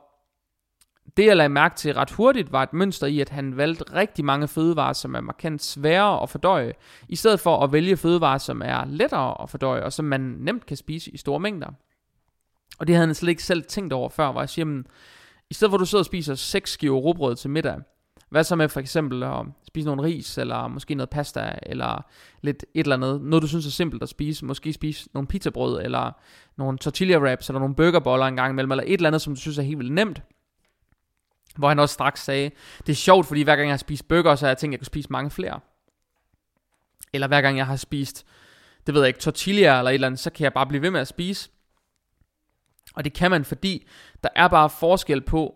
det, 1.17 1.25
jeg 1.25 1.37
lagde 1.37 1.49
mærke 1.49 1.75
til 1.75 1.93
ret 1.93 2.11
hurtigt, 2.11 2.51
var 2.51 2.63
et 2.63 2.73
mønster 2.73 3.07
i, 3.07 3.19
at 3.19 3.29
han 3.29 3.57
valgte 3.57 3.83
rigtig 3.93 4.25
mange 4.25 4.47
fødevarer, 4.47 4.93
som 4.93 5.15
er 5.15 5.21
markant 5.21 5.63
sværere 5.63 6.23
at 6.23 6.29
fordøje, 6.29 6.73
i 7.09 7.15
stedet 7.15 7.39
for 7.39 7.63
at 7.63 7.73
vælge 7.73 7.97
fødevarer, 7.97 8.37
som 8.37 8.61
er 8.65 8.85
lettere 8.85 9.41
at 9.43 9.49
fordøje, 9.49 9.83
og 9.83 9.93
som 9.93 10.05
man 10.05 10.21
nemt 10.21 10.65
kan 10.65 10.77
spise 10.77 11.11
i 11.11 11.17
store 11.17 11.39
mængder. 11.39 11.67
Og 12.79 12.87
det 12.87 12.95
havde 12.95 13.07
han 13.07 13.15
slet 13.15 13.29
ikke 13.29 13.43
selv 13.43 13.63
tænkt 13.63 13.93
over 13.93 14.09
før, 14.09 14.31
hvor 14.31 14.41
jeg 14.41 14.49
siger, 14.49 14.65
jamen, 14.65 14.87
i 15.49 15.53
stedet 15.53 15.71
for 15.71 15.75
at 15.75 15.79
du 15.79 15.85
sidder 15.85 16.01
og 16.01 16.05
spiser 16.05 16.35
6 16.35 16.71
skiver 16.71 16.97
rugbrød 16.97 17.35
til 17.35 17.49
middag, 17.49 17.77
hvad 18.29 18.43
så 18.43 18.55
med 18.55 18.69
for 18.69 18.79
eksempel 18.79 19.23
at 19.23 19.45
spise 19.67 19.87
nogle 19.87 20.03
ris, 20.03 20.37
eller 20.37 20.67
måske 20.67 20.95
noget 20.95 21.09
pasta, 21.09 21.59
eller 21.63 22.05
lidt 22.41 22.65
et 22.73 22.83
eller 22.83 22.95
andet, 22.95 23.21
noget 23.21 23.41
du 23.41 23.47
synes 23.47 23.65
er 23.65 23.71
simpelt 23.71 24.03
at 24.03 24.09
spise, 24.09 24.45
måske 24.45 24.73
spise 24.73 25.09
nogle 25.13 25.27
pizzabrød, 25.27 25.81
eller 25.83 26.11
nogle 26.57 26.77
tortilla 26.77 27.17
wraps, 27.17 27.49
eller 27.49 27.59
nogle 27.59 27.75
burgerboller 27.75 28.25
en 28.25 28.35
gang 28.35 28.51
imellem, 28.51 28.71
eller 28.71 28.83
et 28.87 28.93
eller 28.93 29.09
andet, 29.09 29.21
som 29.21 29.35
du 29.35 29.39
synes 29.39 29.57
er 29.57 29.63
helt 29.63 29.79
vildt 29.79 29.93
nemt. 29.93 30.21
Hvor 31.55 31.67
han 31.67 31.79
også 31.79 31.93
straks 31.93 32.23
sagde, 32.23 32.51
det 32.79 32.89
er 32.89 32.95
sjovt, 32.95 33.25
fordi 33.27 33.41
hver 33.41 33.55
gang 33.55 33.67
jeg 33.67 33.73
har 33.73 33.77
spist 33.77 34.07
burger, 34.07 34.35
så 34.35 34.45
har 34.45 34.49
jeg 34.49 34.57
tænkt, 34.57 34.71
at 34.71 34.73
jeg 34.73 34.79
kunne 34.79 34.85
spise 34.85 35.11
mange 35.11 35.31
flere. 35.31 35.59
Eller 37.13 37.27
hver 37.27 37.41
gang 37.41 37.57
jeg 37.57 37.65
har 37.65 37.75
spist, 37.75 38.25
det 38.85 38.93
ved 38.93 39.01
jeg 39.01 39.07
ikke, 39.07 39.19
tortilla 39.19 39.77
eller 39.77 39.91
et 39.91 39.93
eller 39.93 40.07
andet, 40.07 40.19
så 40.19 40.29
kan 40.29 40.43
jeg 40.43 40.53
bare 40.53 40.67
blive 40.67 40.81
ved 40.81 40.91
med 40.91 40.99
at 40.99 41.07
spise. 41.07 41.49
Og 42.93 43.05
det 43.05 43.13
kan 43.13 43.31
man, 43.31 43.45
fordi 43.45 43.87
der 44.23 44.29
er 44.35 44.47
bare 44.47 44.69
forskel 44.69 45.21
på, 45.21 45.55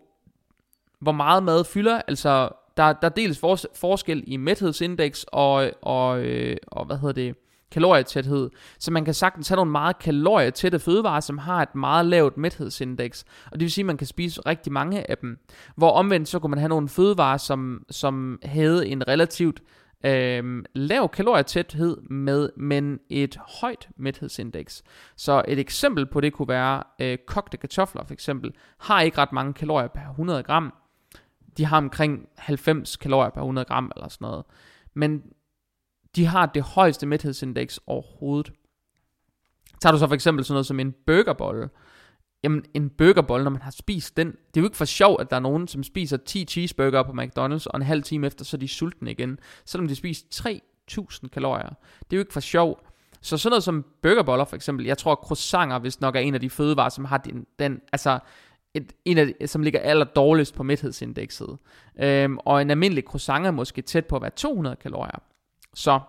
hvor 1.00 1.12
meget 1.12 1.42
mad 1.42 1.64
fylder. 1.64 2.02
Altså, 2.08 2.48
der, 2.76 2.92
der 2.92 3.08
er 3.08 3.12
dels 3.12 3.38
fors, 3.38 3.66
forskel 3.74 4.24
i 4.26 4.36
mæthedsindeks 4.36 5.26
og, 5.28 5.52
og, 5.52 5.70
og, 5.82 6.24
og 6.66 6.84
hvad 6.84 6.98
hedder 6.98 7.12
det, 7.12 7.36
kalorietæthed. 7.70 8.50
Så 8.78 8.90
man 8.90 9.04
kan 9.04 9.14
sagtens 9.14 9.48
have 9.48 9.56
nogle 9.56 9.70
meget 9.70 9.98
kalorietætte 9.98 10.78
fødevarer, 10.78 11.20
som 11.20 11.38
har 11.38 11.62
et 11.62 11.74
meget 11.74 12.06
lavt 12.06 12.36
mæthedsindeks. 12.36 13.24
Og 13.46 13.52
det 13.52 13.60
vil 13.60 13.70
sige, 13.70 13.82
at 13.82 13.86
man 13.86 13.96
kan 13.96 14.06
spise 14.06 14.40
rigtig 14.40 14.72
mange 14.72 15.10
af 15.10 15.18
dem. 15.18 15.38
Hvor 15.76 15.90
omvendt 15.90 16.28
så 16.28 16.38
kunne 16.38 16.50
man 16.50 16.58
have 16.58 16.68
nogle 16.68 16.88
fødevarer, 16.88 17.36
som, 17.36 17.84
som 17.90 18.38
havde 18.44 18.88
en 18.88 19.08
relativt 19.08 19.62
øh, 20.04 20.64
lav 20.74 21.08
kalorietæthed 21.08 21.96
med, 21.96 22.50
men 22.56 22.98
et 23.10 23.38
højt 23.60 23.88
mæthedsindeks. 23.96 24.82
Så 25.16 25.42
et 25.48 25.58
eksempel 25.58 26.06
på 26.06 26.20
det 26.20 26.32
kunne 26.32 26.48
være 26.48 26.82
øh, 27.00 27.18
kogte 27.26 27.56
kartofler 27.56 28.04
for 28.04 28.12
eksempel, 28.12 28.52
har 28.78 29.00
ikke 29.00 29.18
ret 29.18 29.32
mange 29.32 29.52
kalorier 29.52 29.88
per 29.88 30.08
100 30.10 30.42
gram. 30.42 30.72
De 31.56 31.64
har 31.64 31.76
omkring 31.76 32.28
90 32.38 32.96
kalorier 32.96 33.30
per 33.30 33.40
100 33.40 33.64
gram 33.64 33.92
eller 33.96 34.08
sådan 34.08 34.26
noget. 34.26 34.44
Men 34.94 35.22
de 36.16 36.26
har 36.26 36.46
det 36.46 36.62
højeste 36.62 37.06
mæthedsindeks 37.06 37.80
overhovedet. 37.86 38.52
Tager 39.80 39.92
du 39.92 39.98
så 39.98 40.06
for 40.06 40.14
eksempel 40.14 40.44
sådan 40.44 40.54
noget 40.54 40.66
som 40.66 40.80
en 40.80 40.94
burgerbolle, 41.06 41.68
jamen 42.44 42.64
en 42.74 42.90
burgerbolle, 42.90 43.44
når 43.44 43.50
man 43.50 43.62
har 43.62 43.70
spist 43.70 44.16
den, 44.16 44.26
det 44.26 44.56
er 44.56 44.60
jo 44.60 44.64
ikke 44.64 44.76
for 44.76 44.84
sjov, 44.84 45.16
at 45.20 45.30
der 45.30 45.36
er 45.36 45.40
nogen, 45.40 45.68
som 45.68 45.82
spiser 45.82 46.16
10 46.16 46.44
cheeseburger 46.44 47.02
på 47.02 47.12
McDonald's, 47.12 47.66
og 47.66 47.76
en 47.76 47.82
halv 47.82 48.02
time 48.02 48.26
efter, 48.26 48.44
så 48.44 48.56
er 48.56 48.58
de 48.58 48.68
sultne 48.68 49.10
igen, 49.10 49.38
selvom 49.64 49.88
de 49.88 49.94
spiser 49.94 50.26
3000 50.30 51.30
kalorier. 51.30 51.68
Det 52.00 52.12
er 52.12 52.16
jo 52.16 52.20
ikke 52.20 52.32
for 52.32 52.40
sjov. 52.40 52.86
Så 53.20 53.38
sådan 53.38 53.50
noget 53.50 53.64
som 53.64 53.84
burgerboller 54.02 54.44
for 54.44 54.56
eksempel, 54.56 54.86
jeg 54.86 54.98
tror 54.98 55.14
croissanter 55.14 55.78
hvis 55.78 56.00
nok 56.00 56.16
er 56.16 56.20
en 56.20 56.34
af 56.34 56.40
de 56.40 56.50
fødevarer, 56.50 56.88
som 56.88 57.04
har 57.04 57.18
den, 57.18 57.46
den 57.58 57.80
altså 57.92 58.18
et, 58.74 58.92
en 59.04 59.18
af 59.18 59.26
de, 59.26 59.46
som 59.46 59.62
ligger 59.62 59.80
aller 59.80 60.04
dårligst 60.04 60.54
på 60.54 60.62
mæthedsindekset. 60.62 61.58
Øhm, 62.00 62.38
og 62.38 62.62
en 62.62 62.70
almindelig 62.70 63.04
croissant 63.04 63.46
er 63.46 63.50
måske 63.50 63.82
tæt 63.82 64.06
på 64.06 64.16
at 64.16 64.22
være 64.22 64.30
200 64.30 64.76
kalorier. 64.76 65.22
Så 65.74 66.00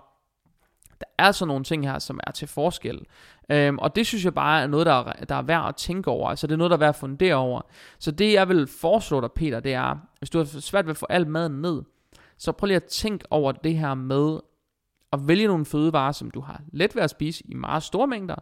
der 1.00 1.06
er 1.18 1.24
altså 1.24 1.46
nogle 1.46 1.64
ting 1.64 1.88
her, 1.88 2.00
som 2.00 2.20
er 2.28 2.32
til 2.32 2.48
forskel. 2.48 3.06
Øhm, 3.52 3.80
og 3.80 3.96
det 3.96 4.08
synes 4.08 4.26
jeg 4.26 4.34
bare 4.34 4.62
er 4.62 4.68
noget, 4.68 4.86
der 4.86 4.94
er, 4.94 5.26
der 5.26 5.36
er 5.36 5.42
værd 5.42 5.68
at 5.68 5.76
tænke 5.76 6.10
over. 6.10 6.30
Altså 6.30 6.48
det 6.48 6.54
er 6.54 6.58
noget, 6.58 6.72
der 6.72 6.78
er 6.78 6.80
værd 6.80 6.90
at 6.90 6.96
fundere 6.96 7.36
over. 7.36 7.62
Så 8.00 8.12
det 8.12 8.34
jeg 8.34 8.50
vil 8.50 8.68
foreslå 8.68 9.22
dig, 9.22 9.32
Peter, 9.32 9.60
det 9.60 9.74
er, 9.74 9.98
hvis 10.20 10.30
du 10.30 10.38
har 10.38 10.46
svært 10.46 10.86
ved 10.86 10.92
at 10.92 10.98
få 10.98 11.06
al 11.10 11.28
maden 11.28 11.62
ned, 11.62 11.82
så 12.38 12.52
prøv 12.52 12.66
lige 12.66 12.76
at 12.76 12.84
tænke 12.84 13.26
over 13.30 13.52
det 13.52 13.78
her 13.78 13.94
med 13.94 14.40
at 15.14 15.28
vælge 15.28 15.48
nogle 15.48 15.66
fødevarer, 15.66 16.12
som 16.12 16.32
du 16.32 16.42
har 16.42 16.62
let 16.74 16.96
ved 16.96 17.04
at 17.04 17.10
spise 17.10 17.44
i 17.48 17.54
meget 17.54 17.84
store 17.84 18.08
mængder, 18.08 18.36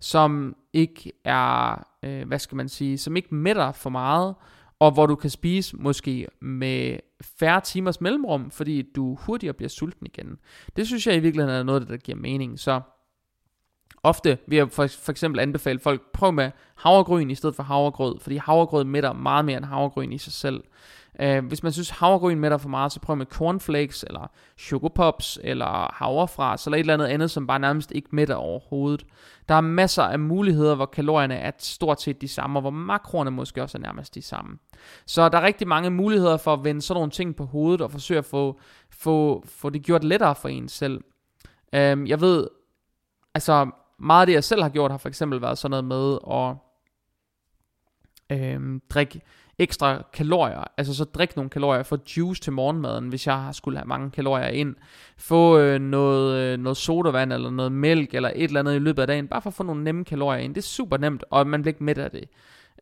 som 0.00 0.56
ikke 0.72 1.12
er, 1.24 1.86
øh, 2.02 2.28
hvad 2.28 2.38
skal 2.38 2.56
man 2.56 2.68
sige, 2.68 2.98
som 2.98 3.16
ikke 3.16 3.34
mætter 3.34 3.72
for 3.72 3.90
meget, 3.90 4.34
og 4.78 4.90
hvor 4.90 5.06
du 5.06 5.14
kan 5.14 5.30
spise 5.30 5.76
måske 5.76 6.28
med 6.40 6.98
færre 7.22 7.60
timers 7.60 8.00
mellemrum, 8.00 8.50
fordi 8.50 8.82
du 8.82 9.14
hurtigere 9.14 9.54
bliver 9.54 9.68
sulten 9.68 10.06
igen. 10.06 10.38
Det 10.76 10.86
synes 10.86 11.06
jeg 11.06 11.16
i 11.16 11.18
virkeligheden 11.18 11.58
er 11.58 11.62
noget, 11.62 11.88
der 11.88 11.96
giver 11.96 12.18
mening. 12.18 12.60
Så 12.60 12.80
ofte 14.02 14.38
vil 14.46 14.56
jeg 14.56 14.70
for, 14.70 14.86
for 14.86 15.12
eksempel 15.12 15.40
anbefale 15.40 15.78
folk, 15.78 16.12
prøv 16.12 16.32
med 16.32 16.50
havregryn 16.74 17.30
i 17.30 17.34
stedet 17.34 17.56
for 17.56 17.62
havregrød, 17.62 18.20
fordi 18.20 18.36
havregrød 18.36 18.84
mætter 18.84 19.12
meget 19.12 19.44
mere 19.44 19.56
end 19.56 19.64
havregryn 19.64 20.12
i 20.12 20.18
sig 20.18 20.32
selv. 20.32 20.64
Uh, 21.20 21.46
hvis 21.46 21.62
man 21.62 21.72
synes 21.72 21.90
havregryn 21.90 22.38
mætter 22.38 22.58
for 22.58 22.68
meget, 22.68 22.92
så 22.92 23.00
prøv 23.00 23.16
med 23.16 23.26
cornflakes, 23.26 24.04
eller 24.08 24.30
chocopops, 24.58 25.38
eller 25.42 25.94
havrefras, 25.94 26.66
eller 26.66 26.76
et 26.76 26.80
eller 26.80 26.94
andet 26.94 27.06
andet, 27.06 27.30
som 27.30 27.46
bare 27.46 27.58
nærmest 27.58 27.92
ikke 27.92 28.08
mætter 28.12 28.34
overhovedet. 28.34 29.06
Der 29.48 29.54
er 29.54 29.60
masser 29.60 30.02
af 30.02 30.18
muligheder, 30.18 30.74
hvor 30.74 30.86
kalorierne 30.86 31.34
er 31.34 31.52
stort 31.58 32.02
set 32.02 32.20
de 32.20 32.28
samme, 32.28 32.58
og 32.58 32.60
hvor 32.60 32.70
makroerne 32.70 33.30
måske 33.30 33.62
også 33.62 33.78
er 33.78 33.82
nærmest 33.82 34.14
de 34.14 34.22
samme. 34.22 34.58
Så 35.06 35.28
der 35.28 35.38
er 35.38 35.42
rigtig 35.42 35.68
mange 35.68 35.90
muligheder 35.90 36.36
for 36.36 36.52
at 36.52 36.64
vende 36.64 36.82
sådan 36.82 36.96
nogle 36.96 37.10
ting 37.10 37.36
på 37.36 37.44
hovedet, 37.44 37.80
og 37.80 37.90
forsøge 37.90 38.18
at 38.18 38.24
få, 38.24 38.60
få, 38.90 39.44
få 39.46 39.70
det 39.70 39.82
gjort 39.82 40.04
lettere 40.04 40.34
for 40.34 40.48
en 40.48 40.68
selv. 40.68 41.00
Uh, 41.72 42.08
jeg 42.08 42.20
ved, 42.20 42.48
altså 43.34 43.70
meget 43.98 44.20
af 44.20 44.26
det, 44.26 44.34
jeg 44.34 44.44
selv 44.44 44.62
har 44.62 44.68
gjort, 44.68 44.90
har 44.90 44.98
for 44.98 45.08
eksempel 45.08 45.42
været 45.42 45.58
sådan 45.58 45.70
noget 45.70 45.84
med 45.84 46.18
at 46.30 46.56
øh, 48.38 48.80
drikke 48.90 49.20
ekstra 49.58 50.02
kalorier, 50.12 50.64
altså 50.76 50.94
så 50.94 51.04
drik 51.04 51.36
nogle 51.36 51.50
kalorier, 51.50 51.82
få 51.82 51.98
juice 52.16 52.40
til 52.40 52.52
morgenmaden, 52.52 53.08
hvis 53.08 53.26
jeg 53.26 53.48
skulle 53.52 53.78
have 53.78 53.88
mange 53.88 54.10
kalorier 54.10 54.48
ind, 54.48 54.74
få 55.16 55.58
øh, 55.58 55.80
noget, 55.80 56.36
øh, 56.36 56.58
noget 56.58 56.76
sodavand, 56.76 57.32
eller 57.32 57.50
noget 57.50 57.72
mælk, 57.72 58.14
eller 58.14 58.30
et 58.34 58.44
eller 58.44 58.60
andet 58.60 58.74
i 58.74 58.78
løbet 58.78 59.02
af 59.02 59.06
dagen, 59.06 59.28
bare 59.28 59.42
for 59.42 59.50
at 59.50 59.54
få 59.54 59.62
nogle 59.62 59.84
nemme 59.84 60.04
kalorier 60.04 60.40
ind, 60.40 60.54
det 60.54 60.60
er 60.60 60.66
super 60.66 60.96
nemt, 60.96 61.24
og 61.30 61.46
man 61.46 61.62
bliver 61.62 61.72
ikke 61.72 61.84
mæt 61.84 61.98
af 61.98 62.10
det. 62.10 62.24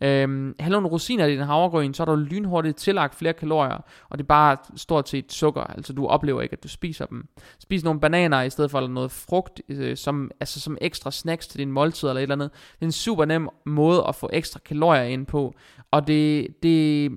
Øhm, 0.03 0.55
have 0.61 0.71
nogle 0.71 0.89
rosiner 0.89 1.27
i 1.27 1.33
din 1.33 1.41
havregryn, 1.41 1.95
så 1.95 2.03
er 2.03 2.05
du 2.05 2.15
lynhurtigt 2.15 2.77
tillagt 2.77 3.15
flere 3.15 3.33
kalorier, 3.33 3.85
og 4.09 4.19
det 4.19 4.25
er 4.25 4.29
bare 4.29 4.57
stort 4.77 5.09
set 5.09 5.33
sukker, 5.33 5.63
altså 5.63 5.93
du 5.93 6.07
oplever 6.07 6.43
ikke, 6.43 6.53
at 6.53 6.63
du 6.63 6.69
spiser 6.69 7.07
dem. 7.07 7.29
Spis 7.59 7.85
nogle 7.85 8.01
bananer 8.01 8.43
i 8.43 8.51
stedet 8.51 8.71
for 8.71 8.79
eller 8.79 8.91
noget 8.91 9.11
frugt, 9.11 9.61
øh, 9.69 9.97
som, 9.97 10.31
altså 10.41 10.61
som 10.61 10.79
ekstra 10.81 11.11
snacks 11.11 11.47
til 11.47 11.59
din 11.59 11.73
måltid 11.73 12.09
eller 12.09 12.21
et 12.21 12.23
eller 12.23 12.35
andet. 12.35 12.51
Det 12.53 12.83
er 12.83 12.87
en 12.87 12.93
super 12.93 13.25
nem 13.25 13.49
måde 13.67 14.05
at 14.09 14.15
få 14.15 14.31
ekstra 14.33 14.61
kalorier 14.61 15.03
ind 15.03 15.27
på, 15.27 15.55
og 15.91 16.07
det, 16.07 16.47
det, 16.63 17.11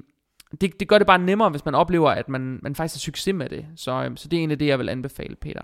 det, 0.61 0.79
det 0.79 0.87
gør 0.87 0.97
det 0.97 1.07
bare 1.07 1.19
nemmere, 1.19 1.49
hvis 1.49 1.65
man 1.65 1.75
oplever, 1.75 2.09
at 2.09 2.29
man, 2.29 2.59
man 2.63 2.75
faktisk 2.75 2.95
har 2.95 3.11
succes 3.11 3.33
med 3.33 3.49
det. 3.49 3.65
Så, 3.75 3.91
øh, 3.91 4.11
så 4.15 4.27
det 4.27 4.37
er 4.37 4.41
egentlig 4.41 4.59
det, 4.59 4.67
jeg 4.67 4.79
vil 4.79 4.89
anbefale, 4.89 5.35
Peter. 5.35 5.61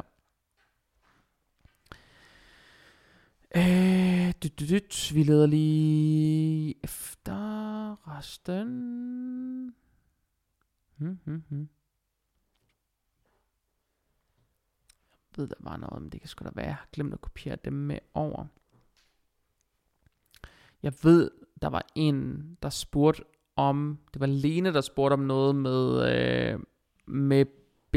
Øh, 3.55 4.33
dyt, 4.43 4.59
dyt, 4.59 4.69
dyt. 4.69 5.11
Vi 5.15 5.23
leder 5.23 5.45
lige 5.45 6.75
efter 6.83 8.17
resten. 8.17 9.75
Hmm, 10.97 11.19
hmm, 11.25 11.43
hmm. 11.49 11.69
Jeg 15.11 15.37
ved, 15.37 15.47
der 15.47 15.55
var 15.59 15.77
noget, 15.77 16.01
men 16.01 16.11
det 16.11 16.21
kan 16.21 16.27
sgu 16.27 16.45
da 16.45 16.49
være, 16.55 16.65
jeg 16.65 16.75
har 16.75 16.87
glemt 16.93 17.13
at 17.13 17.21
kopiere 17.21 17.55
dem 17.55 17.73
med 17.73 17.99
over. 18.13 18.45
Jeg 20.83 20.93
ved, 21.03 21.31
der 21.61 21.67
var 21.67 21.85
en, 21.95 22.57
der 22.61 22.69
spurgte 22.69 23.23
om, 23.55 23.99
det 24.13 24.19
var 24.19 24.25
Lene, 24.25 24.73
der 24.73 24.81
spurgte 24.81 25.13
om 25.13 25.19
noget 25.19 25.55
med, 25.55 26.11
øh, 26.11 26.59
med 27.07 27.45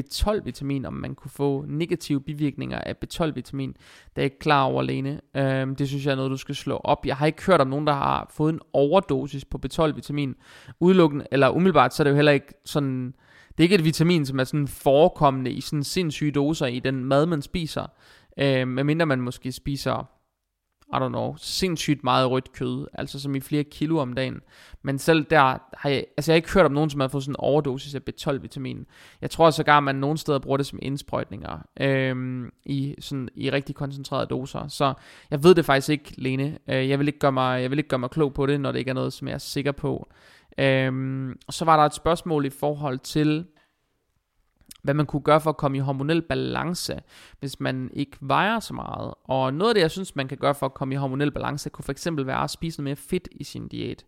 B12-vitamin, 0.00 0.84
om 0.84 0.92
man 0.92 1.14
kunne 1.14 1.30
få 1.30 1.64
negative 1.68 2.20
bivirkninger 2.20 2.78
af 2.78 2.94
B12-vitamin. 3.04 3.72
Det 3.72 3.78
er 4.16 4.22
jeg 4.22 4.24
ikke 4.24 4.38
klar 4.38 4.64
over 4.64 4.82
alene. 4.82 5.20
Øhm, 5.36 5.76
det 5.76 5.88
synes 5.88 6.06
jeg 6.06 6.12
er 6.12 6.16
noget, 6.16 6.30
du 6.30 6.36
skal 6.36 6.54
slå 6.54 6.80
op. 6.84 7.06
Jeg 7.06 7.16
har 7.16 7.26
ikke 7.26 7.46
hørt 7.46 7.60
om 7.60 7.66
nogen, 7.66 7.86
der 7.86 7.92
har 7.92 8.30
fået 8.30 8.52
en 8.52 8.60
overdosis 8.72 9.44
på 9.44 9.60
B12-vitamin. 9.66 10.34
Udelukkende, 10.80 11.26
eller 11.32 11.48
umiddelbart, 11.48 11.94
så 11.94 12.02
er 12.02 12.04
det 12.04 12.10
jo 12.10 12.16
heller 12.16 12.32
ikke 12.32 12.54
sådan... 12.64 13.14
Det 13.48 13.58
er 13.58 13.62
ikke 13.62 13.74
et 13.74 13.84
vitamin, 13.84 14.26
som 14.26 14.40
er 14.40 14.44
sådan 14.44 14.68
forekommende 14.68 15.50
i 15.50 15.60
sådan 15.60 15.84
sindssyge 15.84 16.32
doser 16.32 16.66
i 16.66 16.78
den 16.78 17.04
mad, 17.04 17.26
man 17.26 17.42
spiser. 17.42 17.86
Øh, 18.38 18.68
medmindre 18.68 19.06
man 19.06 19.20
måske 19.20 19.52
spiser 19.52 20.08
i 20.92 20.96
don't 20.96 21.08
know, 21.08 21.34
sindssygt 21.38 22.04
meget 22.04 22.30
rødt 22.30 22.52
kød, 22.52 22.86
altså 22.92 23.20
som 23.20 23.34
i 23.34 23.40
flere 23.40 23.64
kilo 23.64 23.98
om 23.98 24.12
dagen. 24.12 24.40
Men 24.82 24.98
selv 24.98 25.24
der 25.30 25.58
har 25.76 25.88
jeg, 25.88 26.04
altså 26.16 26.32
jeg 26.32 26.34
har 26.34 26.36
ikke 26.36 26.52
hørt 26.52 26.66
om 26.66 26.72
nogen, 26.72 26.90
som 26.90 27.00
har 27.00 27.08
fået 27.08 27.24
sådan 27.24 27.32
en 27.32 27.36
overdosis 27.40 27.94
af 27.94 28.00
B12-vitamin. 28.10 28.86
Jeg 29.20 29.30
tror 29.30 29.50
sågar, 29.50 29.76
at 29.76 29.82
man 29.82 29.94
nogle 29.94 30.18
steder 30.18 30.38
bruger 30.38 30.56
det 30.56 30.66
som 30.66 30.78
indsprøjtninger 30.82 31.66
øhm, 31.80 32.50
i, 32.64 32.94
sådan, 33.00 33.28
i 33.34 33.50
rigtig 33.50 33.74
koncentrerede 33.74 34.26
doser. 34.26 34.68
Så 34.68 34.94
jeg 35.30 35.44
ved 35.44 35.54
det 35.54 35.64
faktisk 35.64 35.88
ikke, 35.88 36.14
Lene. 36.16 36.58
Øh, 36.68 36.88
jeg, 36.88 36.98
vil 36.98 37.06
ikke 37.06 37.18
gøre 37.18 37.32
mig, 37.32 37.62
jeg 37.62 37.70
vil 37.70 37.78
ikke 37.78 37.88
gøre 37.88 38.00
mig 38.00 38.10
klog 38.10 38.34
på 38.34 38.46
det, 38.46 38.60
når 38.60 38.72
det 38.72 38.78
ikke 38.78 38.88
er 38.88 38.94
noget, 38.94 39.12
som 39.12 39.28
jeg 39.28 39.34
er 39.34 39.38
sikker 39.38 39.72
på. 39.72 40.08
Øhm, 40.58 41.38
så 41.50 41.64
var 41.64 41.76
der 41.76 41.84
et 41.84 41.94
spørgsmål 41.94 42.44
i 42.44 42.50
forhold 42.50 42.98
til, 42.98 43.46
hvad 44.82 44.94
man 44.94 45.06
kunne 45.06 45.22
gøre 45.22 45.40
for 45.40 45.50
at 45.50 45.56
komme 45.56 45.76
i 45.76 45.80
hormonel 45.80 46.22
balance, 46.22 47.00
hvis 47.40 47.60
man 47.60 47.90
ikke 47.92 48.16
vejer 48.20 48.60
så 48.60 48.74
meget. 48.74 49.14
Og 49.24 49.54
noget 49.54 49.70
af 49.70 49.74
det, 49.74 49.80
jeg 49.80 49.90
synes, 49.90 50.16
man 50.16 50.28
kan 50.28 50.38
gøre 50.38 50.54
for 50.54 50.66
at 50.66 50.74
komme 50.74 50.94
i 50.94 50.96
hormonel 50.96 51.30
balance, 51.30 51.70
kunne 51.70 51.84
for 51.84 51.92
eksempel 51.92 52.26
være 52.26 52.42
at 52.44 52.50
spise 52.50 52.80
noget 52.80 52.84
mere 52.84 52.96
fedt 52.96 53.28
i 53.30 53.44
sin 53.44 53.68
diæt. 53.68 54.04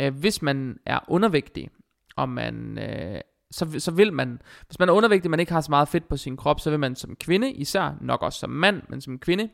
Øh, 0.00 0.14
hvis 0.14 0.42
man 0.42 0.78
er 0.86 0.98
undervægtig, 1.08 1.70
og 2.16 2.28
man... 2.28 2.78
Øh, 2.78 3.20
så, 3.50 3.80
så 3.80 3.90
vil 3.90 4.12
man, 4.12 4.40
hvis 4.66 4.78
man 4.78 4.88
er 4.88 4.92
undervægtig, 4.92 5.30
man 5.30 5.40
ikke 5.40 5.52
har 5.52 5.60
så 5.60 5.70
meget 5.70 5.88
fedt 5.88 6.08
på 6.08 6.16
sin 6.16 6.36
krop, 6.36 6.60
så 6.60 6.70
vil 6.70 6.80
man 6.80 6.96
som 6.96 7.16
kvinde, 7.16 7.52
især 7.52 7.96
nok 8.00 8.22
også 8.22 8.38
som 8.38 8.50
mand, 8.50 8.82
men 8.88 9.00
som 9.00 9.18
kvinde, 9.18 9.48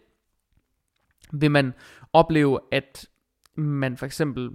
vil 1.33 1.51
man 1.51 1.75
opleve, 2.12 2.61
at 2.72 3.09
man 3.57 3.96
for 3.96 4.07
eksempel 4.07 4.51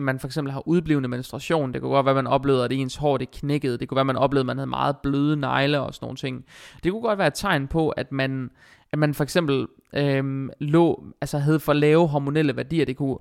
man 0.00 0.18
for 0.18 0.28
eksempel 0.28 0.52
har 0.52 0.68
udblivende 0.68 1.08
menstruation. 1.08 1.72
Det 1.72 1.80
kunne 1.80 1.90
godt 1.90 2.06
være, 2.06 2.18
at 2.18 2.24
man 2.24 2.26
oplevede, 2.26 2.64
at 2.64 2.72
ens 2.72 2.96
hår 2.96 3.18
det 3.18 3.30
knækkede. 3.30 3.78
Det 3.78 3.88
kunne 3.88 3.96
være, 3.96 4.00
at 4.00 4.06
man 4.06 4.16
oplevede, 4.16 4.42
at 4.42 4.46
man 4.46 4.58
havde 4.58 4.70
meget 4.70 4.96
bløde 5.02 5.36
negle 5.36 5.80
og 5.80 5.94
sådan 5.94 6.04
nogle 6.04 6.16
ting. 6.16 6.44
Det 6.84 6.92
kunne 6.92 7.02
godt 7.02 7.18
være 7.18 7.26
et 7.26 7.34
tegn 7.34 7.68
på, 7.68 7.88
at 7.88 8.12
man, 8.12 8.50
at 8.92 8.98
man 8.98 9.14
for 9.14 9.24
eksempel 9.24 9.66
øhm, 9.92 10.50
lå, 10.60 11.04
altså 11.20 11.38
havde 11.38 11.60
for 11.60 11.72
lave 11.72 12.08
hormonelle 12.08 12.56
værdier. 12.56 12.84
Det 12.84 12.96
kunne, 12.96 13.16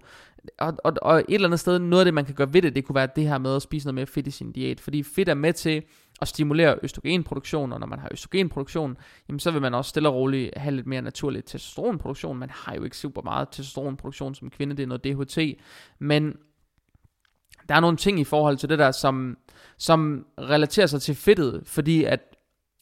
og, 0.60 0.74
og, 0.84 0.94
og 1.02 1.20
et 1.20 1.26
eller 1.30 1.48
andet 1.48 1.60
sted, 1.60 1.80
noget 1.80 2.02
af 2.02 2.06
det, 2.06 2.14
man 2.14 2.26
kan 2.26 2.36
gøre 2.36 2.54
ved 2.54 2.62
det, 2.62 2.76
det 2.76 2.86
kunne 2.86 2.96
være 2.96 3.10
det 3.16 3.28
her 3.28 3.38
med 3.38 3.56
at 3.56 3.62
spise 3.62 3.88
noget 3.88 3.96
mere 3.96 4.06
fedt 4.06 4.28
i 4.28 4.32
sin 4.32 4.52
diæt. 4.52 4.80
Fordi 4.80 5.04
fedt 5.04 5.30
er 5.30 5.34
med 5.34 5.54
til 5.54 5.84
at 6.22 6.28
stimulere 6.28 6.76
østrogenproduktion, 6.84 7.74
og 7.74 7.80
når 7.80 7.88
man 7.88 8.00
har 8.00 8.10
østrogenproduktion, 8.12 8.98
jamen 9.30 9.40
så 9.40 9.52
vil 9.52 9.62
man 9.62 9.74
også 9.74 9.90
stille 9.90 10.10
og 10.10 10.16
roligt 10.16 10.58
have 10.58 10.76
lidt 10.76 10.88
mere 10.88 11.02
naturlig 11.02 11.46
testosteronproduktion. 11.46 12.38
Man 12.38 12.50
har 12.50 12.76
jo 12.76 12.84
ikke 12.84 12.98
super 12.98 13.22
meget 13.22 13.48
testosteronproduktion 13.52 14.36
som 14.36 14.50
kvinde, 14.50 14.78
det 14.78 14.84
er 14.84 14.88
noget 14.88 15.04
DHT, 15.04 15.60
men 16.00 16.36
der 17.70 17.76
er 17.76 17.80
nogle 17.80 17.98
ting 17.98 18.20
i 18.20 18.24
forhold 18.24 18.58
til 18.58 18.70
det 18.70 18.80
der, 18.80 18.92
som, 18.92 19.38
som 19.78 20.26
relaterer 20.40 20.88
sig 20.88 21.02
til 21.02 21.16
fedtet, 21.16 21.62
fordi 21.66 22.04
at 22.04 22.20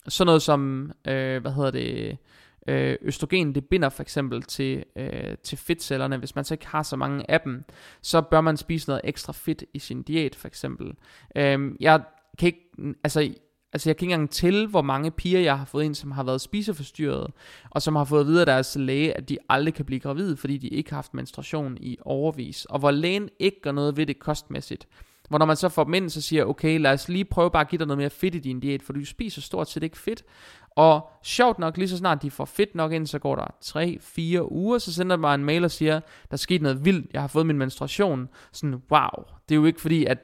sådan 0.08 0.26
noget 0.26 0.42
som, 0.42 0.92
øh, 1.08 1.40
hvad 1.40 1.52
hedder 1.52 1.70
det, 1.70 2.18
øh, 2.68 2.96
østrogen, 3.02 3.54
det 3.54 3.64
binder 3.64 3.88
for 3.88 4.02
eksempel 4.02 4.42
til, 4.42 4.84
øh, 4.96 5.36
til 5.44 5.58
fedtcellerne. 5.58 6.16
Hvis 6.16 6.34
man 6.34 6.44
så 6.44 6.54
ikke 6.54 6.66
har 6.66 6.82
så 6.82 6.96
mange 6.96 7.30
af 7.30 7.40
dem, 7.40 7.64
så 8.02 8.20
bør 8.20 8.40
man 8.40 8.56
spise 8.56 8.88
noget 8.88 9.00
ekstra 9.04 9.32
fedt 9.32 9.64
i 9.74 9.78
sin 9.78 10.02
diæt 10.02 10.34
for 10.34 10.48
eksempel. 10.48 10.92
Øh, 11.36 11.70
jeg 11.80 12.02
kan 12.38 12.46
ikke, 12.46 12.94
altså 13.04 13.34
Altså 13.76 13.88
jeg 13.88 13.96
kan 13.96 14.06
ikke 14.06 14.12
engang 14.12 14.30
til, 14.30 14.66
hvor 14.66 14.82
mange 14.82 15.10
piger 15.10 15.40
jeg 15.40 15.58
har 15.58 15.64
fået 15.64 15.84
ind, 15.84 15.94
som 15.94 16.10
har 16.10 16.22
været 16.22 16.40
spiseforstyrret, 16.40 17.30
og 17.70 17.82
som 17.82 17.96
har 17.96 18.04
fået 18.04 18.20
at 18.20 18.26
vide 18.26 18.40
af 18.40 18.46
deres 18.46 18.76
læge, 18.80 19.16
at 19.16 19.28
de 19.28 19.38
aldrig 19.48 19.74
kan 19.74 19.84
blive 19.84 20.00
gravide, 20.00 20.36
fordi 20.36 20.58
de 20.58 20.68
ikke 20.68 20.90
har 20.90 20.96
haft 20.96 21.14
menstruation 21.14 21.76
i 21.80 21.98
overvis. 22.00 22.64
Og 22.64 22.78
hvor 22.78 22.90
lægen 22.90 23.28
ikke 23.38 23.60
gør 23.62 23.72
noget 23.72 23.96
ved 23.96 24.06
det 24.06 24.18
kostmæssigt. 24.18 24.88
Hvor 25.28 25.38
når 25.38 25.46
man 25.46 25.56
så 25.56 25.68
får 25.68 25.84
dem 25.84 25.94
ind, 25.94 26.10
så 26.10 26.20
siger 26.20 26.44
okay, 26.44 26.80
lad 26.80 26.92
os 26.92 27.08
lige 27.08 27.24
prøve 27.24 27.50
bare 27.50 27.60
at 27.60 27.68
give 27.68 27.78
dig 27.78 27.86
noget 27.86 27.98
mere 27.98 28.10
fedt 28.10 28.34
i 28.34 28.38
din 28.38 28.60
diæt, 28.60 28.82
for 28.82 28.92
du 28.92 29.04
spiser 29.04 29.40
stort 29.42 29.70
set 29.70 29.82
ikke 29.82 29.98
fedt. 29.98 30.24
Og 30.70 31.08
sjovt 31.22 31.58
nok, 31.58 31.76
lige 31.76 31.88
så 31.88 31.96
snart 31.96 32.22
de 32.22 32.30
får 32.30 32.44
fedt 32.44 32.74
nok 32.74 32.92
ind, 32.92 33.06
så 33.06 33.18
går 33.18 33.36
der 33.36 33.46
3-4 34.44 34.52
uger, 34.52 34.78
så 34.78 34.92
sender 34.92 35.16
de 35.16 35.20
mig 35.20 35.34
en 35.34 35.44
mail 35.44 35.64
og 35.64 35.70
siger, 35.70 36.00
der 36.30 36.36
skete 36.36 36.62
noget 36.62 36.84
vildt, 36.84 37.06
jeg 37.12 37.20
har 37.20 37.28
fået 37.28 37.46
min 37.46 37.58
menstruation. 37.58 38.28
Sådan, 38.52 38.82
wow, 38.90 39.24
det 39.48 39.54
er 39.54 39.56
jo 39.56 39.64
ikke 39.64 39.80
fordi, 39.80 40.04
at 40.04 40.18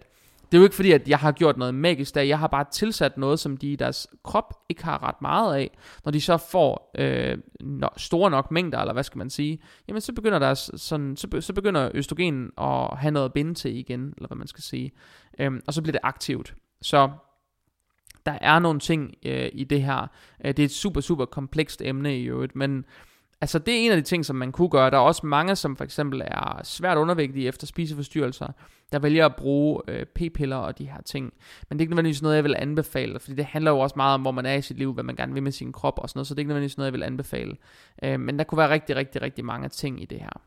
det 0.52 0.58
er 0.58 0.60
jo 0.60 0.64
ikke 0.64 0.76
fordi, 0.76 0.92
at 0.92 1.08
jeg 1.08 1.18
har 1.18 1.32
gjort 1.32 1.56
noget 1.56 1.74
magisk 1.74 2.14
der. 2.14 2.22
Jeg 2.22 2.38
har 2.38 2.46
bare 2.46 2.64
tilsat 2.72 3.18
noget, 3.18 3.40
som 3.40 3.56
de 3.56 3.72
i 3.72 3.76
deres 3.76 4.06
krop 4.24 4.54
ikke 4.68 4.84
har 4.84 5.02
ret 5.02 5.22
meget 5.22 5.56
af. 5.56 5.70
Når 6.04 6.12
de 6.12 6.20
så 6.20 6.36
får 6.36 6.90
øh, 6.98 7.38
no, 7.60 7.88
store 7.96 8.30
nok 8.30 8.50
mængder, 8.50 8.78
eller 8.78 8.92
hvad 8.92 9.02
skal 9.02 9.18
man 9.18 9.30
sige, 9.30 9.62
jamen 9.88 10.00
så 10.00 10.12
begynder, 10.12 10.38
deres, 10.38 10.70
sådan, 10.76 11.16
så, 11.16 11.28
så 11.40 11.52
begynder 11.52 11.90
østrogen 11.94 12.50
at 12.58 12.98
have 12.98 13.10
noget 13.10 13.24
at 13.24 13.32
binde 13.32 13.54
til 13.54 13.76
igen, 13.76 14.14
eller 14.16 14.26
hvad 14.26 14.36
man 14.36 14.46
skal 14.46 14.62
sige. 14.62 14.92
Øhm, 15.38 15.60
og 15.66 15.74
så 15.74 15.82
bliver 15.82 15.92
det 15.92 16.00
aktivt. 16.02 16.54
Så 16.82 17.10
der 18.26 18.38
er 18.40 18.58
nogle 18.58 18.80
ting 18.80 19.14
øh, 19.26 19.48
i 19.52 19.64
det 19.64 19.82
her. 19.82 20.06
Øh, 20.44 20.48
det 20.48 20.58
er 20.58 20.64
et 20.64 20.70
super, 20.70 21.00
super 21.00 21.24
komplekst 21.24 21.82
emne 21.84 22.18
i 22.18 22.24
øvrigt, 22.24 22.56
men 22.56 22.84
Altså 23.42 23.58
det 23.58 23.74
er 23.74 23.78
en 23.78 23.90
af 23.90 23.96
de 23.96 24.02
ting, 24.02 24.24
som 24.24 24.36
man 24.36 24.52
kunne 24.52 24.68
gøre. 24.68 24.90
Der 24.90 24.96
er 24.96 25.00
også 25.00 25.26
mange, 25.26 25.56
som 25.56 25.76
for 25.76 25.84
eksempel 25.84 26.22
er 26.24 26.60
svært 26.64 26.98
undervægtige 26.98 27.48
efter 27.48 27.66
spiseforstyrrelser, 27.66 28.46
der 28.92 28.98
vælger 28.98 29.26
at 29.26 29.36
bruge 29.36 29.82
øh, 29.88 30.06
p-piller 30.06 30.56
og 30.56 30.78
de 30.78 30.90
her 30.90 31.02
ting. 31.02 31.24
Men 31.68 31.78
det 31.78 31.80
er 31.80 31.84
ikke 31.84 31.90
nødvendigvis 31.90 32.22
noget, 32.22 32.36
jeg 32.36 32.44
vil 32.44 32.54
anbefale, 32.58 33.20
fordi 33.20 33.34
det 33.34 33.44
handler 33.44 33.70
jo 33.70 33.78
også 33.78 33.94
meget 33.96 34.14
om, 34.14 34.20
hvor 34.20 34.30
man 34.30 34.46
er 34.46 34.54
i 34.54 34.62
sit 34.62 34.78
liv, 34.78 34.92
hvad 34.92 35.04
man 35.04 35.16
gerne 35.16 35.34
vil 35.34 35.42
med 35.42 35.52
sin 35.52 35.72
krop 35.72 35.98
og 35.98 36.08
sådan 36.08 36.18
noget, 36.18 36.26
så 36.26 36.34
det 36.34 36.38
er 36.38 36.40
ikke 36.40 36.48
nødvendigvis 36.48 36.76
noget, 36.76 36.86
jeg 36.86 36.92
vil 36.92 37.02
anbefale. 37.02 37.56
Øh, 38.02 38.20
men 38.20 38.38
der 38.38 38.44
kunne 38.44 38.58
være 38.58 38.70
rigtig, 38.70 38.96
rigtig, 38.96 39.22
rigtig 39.22 39.44
mange 39.44 39.68
ting 39.68 40.02
i 40.02 40.04
det 40.04 40.20
her. 40.20 40.40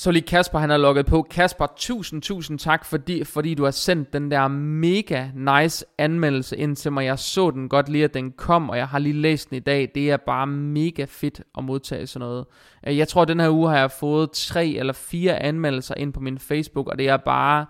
Så 0.00 0.10
lige 0.10 0.26
Kasper, 0.26 0.58
han 0.58 0.70
har 0.70 0.76
logget 0.76 1.06
på. 1.06 1.22
Kasper, 1.22 1.66
tusind, 1.76 2.22
tusind 2.22 2.58
tak, 2.58 2.84
fordi, 2.84 3.24
fordi 3.24 3.54
du 3.54 3.64
har 3.64 3.70
sendt 3.70 4.12
den 4.12 4.30
der 4.30 4.48
mega 4.48 5.28
nice 5.34 5.84
anmeldelse 5.98 6.56
ind 6.56 6.76
til 6.76 6.92
mig. 6.92 7.04
Jeg 7.04 7.18
så 7.18 7.50
den 7.50 7.68
godt 7.68 7.88
lige, 7.88 8.04
at 8.04 8.14
den 8.14 8.32
kom, 8.32 8.70
og 8.70 8.76
jeg 8.76 8.88
har 8.88 8.98
lige 8.98 9.12
læst 9.12 9.50
den 9.50 9.56
i 9.56 9.60
dag. 9.60 9.90
Det 9.94 10.10
er 10.10 10.16
bare 10.16 10.46
mega 10.46 11.04
fedt 11.08 11.40
at 11.58 11.64
modtage 11.64 12.06
sådan 12.06 12.28
noget. 12.28 12.44
Øh, 12.86 12.98
jeg 12.98 13.08
tror, 13.08 13.22
at 13.22 13.28
den 13.28 13.40
her 13.40 13.50
uge 13.50 13.70
har 13.70 13.78
jeg 13.78 13.90
fået 13.90 14.30
tre 14.30 14.68
eller 14.68 14.92
fire 14.92 15.42
anmeldelser 15.42 15.94
ind 15.94 16.12
på 16.12 16.20
min 16.20 16.38
Facebook, 16.38 16.88
og 16.88 16.98
det 16.98 17.08
er 17.08 17.16
bare... 17.16 17.66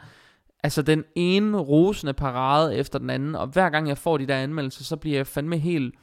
Altså 0.62 0.82
den 0.82 1.04
ene 1.14 1.58
rosende 1.58 2.12
parade 2.12 2.76
efter 2.76 2.98
den 2.98 3.10
anden, 3.10 3.34
og 3.34 3.46
hver 3.46 3.70
gang 3.70 3.88
jeg 3.88 3.98
får 3.98 4.18
de 4.18 4.26
der 4.26 4.36
anmeldelser, 4.36 4.84
så 4.84 4.96
bliver 4.96 5.16
jeg 5.16 5.26
fandme 5.26 5.58
helt 5.58 5.94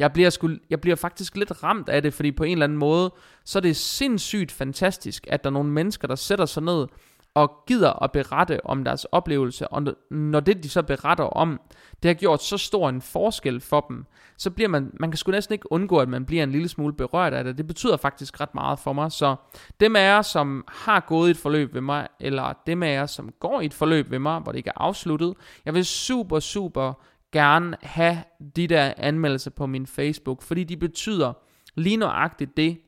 jeg 0.00 0.12
bliver, 0.12 0.30
sku, 0.30 0.48
jeg 0.70 0.80
bliver 0.80 0.96
faktisk 0.96 1.36
lidt 1.36 1.62
ramt 1.62 1.88
af 1.88 2.02
det, 2.02 2.14
fordi 2.14 2.32
på 2.32 2.44
en 2.44 2.52
eller 2.52 2.64
anden 2.64 2.78
måde, 2.78 3.12
så 3.44 3.58
er 3.58 3.60
det 3.60 3.76
sindssygt 3.76 4.52
fantastisk, 4.52 5.26
at 5.30 5.44
der 5.44 5.50
er 5.50 5.54
nogle 5.54 5.70
mennesker, 5.70 6.08
der 6.08 6.14
sætter 6.14 6.46
sig 6.46 6.62
ned 6.62 6.86
og 7.34 7.64
gider 7.66 8.02
at 8.02 8.12
berette 8.12 8.66
om 8.66 8.84
deres 8.84 9.04
oplevelse, 9.04 9.68
og 9.68 9.94
når 10.10 10.40
det 10.40 10.62
de 10.62 10.68
så 10.68 10.82
beretter 10.82 11.24
om, 11.24 11.60
det 12.02 12.08
har 12.08 12.14
gjort 12.14 12.42
så 12.42 12.58
stor 12.58 12.88
en 12.88 13.02
forskel 13.02 13.60
for 13.60 13.86
dem, 13.88 14.04
så 14.36 14.50
bliver 14.50 14.68
man, 14.68 14.90
man 15.00 15.10
kan 15.10 15.18
sgu 15.18 15.30
næsten 15.30 15.52
ikke 15.52 15.72
undgå, 15.72 15.98
at 15.98 16.08
man 16.08 16.24
bliver 16.24 16.42
en 16.42 16.52
lille 16.52 16.68
smule 16.68 16.92
berørt 16.92 17.32
af 17.32 17.44
det. 17.44 17.58
Det 17.58 17.66
betyder 17.66 17.96
faktisk 17.96 18.40
ret 18.40 18.54
meget 18.54 18.78
for 18.78 18.92
mig, 18.92 19.12
så 19.12 19.36
dem 19.80 19.96
af 19.96 20.00
jer, 20.00 20.22
som 20.22 20.64
har 20.68 21.00
gået 21.00 21.28
i 21.28 21.30
et 21.30 21.36
forløb 21.36 21.74
ved 21.74 21.80
mig, 21.80 22.08
eller 22.20 22.52
dem 22.66 22.82
af 22.82 22.92
jer, 22.94 23.06
som 23.06 23.30
går 23.40 23.60
i 23.60 23.66
et 23.66 23.74
forløb 23.74 24.10
ved 24.10 24.18
mig, 24.18 24.40
hvor 24.40 24.52
det 24.52 24.58
ikke 24.58 24.70
er 24.76 24.80
afsluttet, 24.80 25.34
jeg 25.64 25.74
vil 25.74 25.84
super, 25.84 26.40
super 26.40 26.92
gerne 27.32 27.76
have 27.82 28.18
de 28.56 28.66
der 28.66 28.94
anmeldelser 28.96 29.50
på 29.50 29.66
min 29.66 29.86
Facebook, 29.86 30.42
fordi 30.42 30.64
de 30.64 30.76
betyder 30.76 31.32
lige 31.74 31.96
nøjagtigt 31.96 32.56
det, 32.56 32.78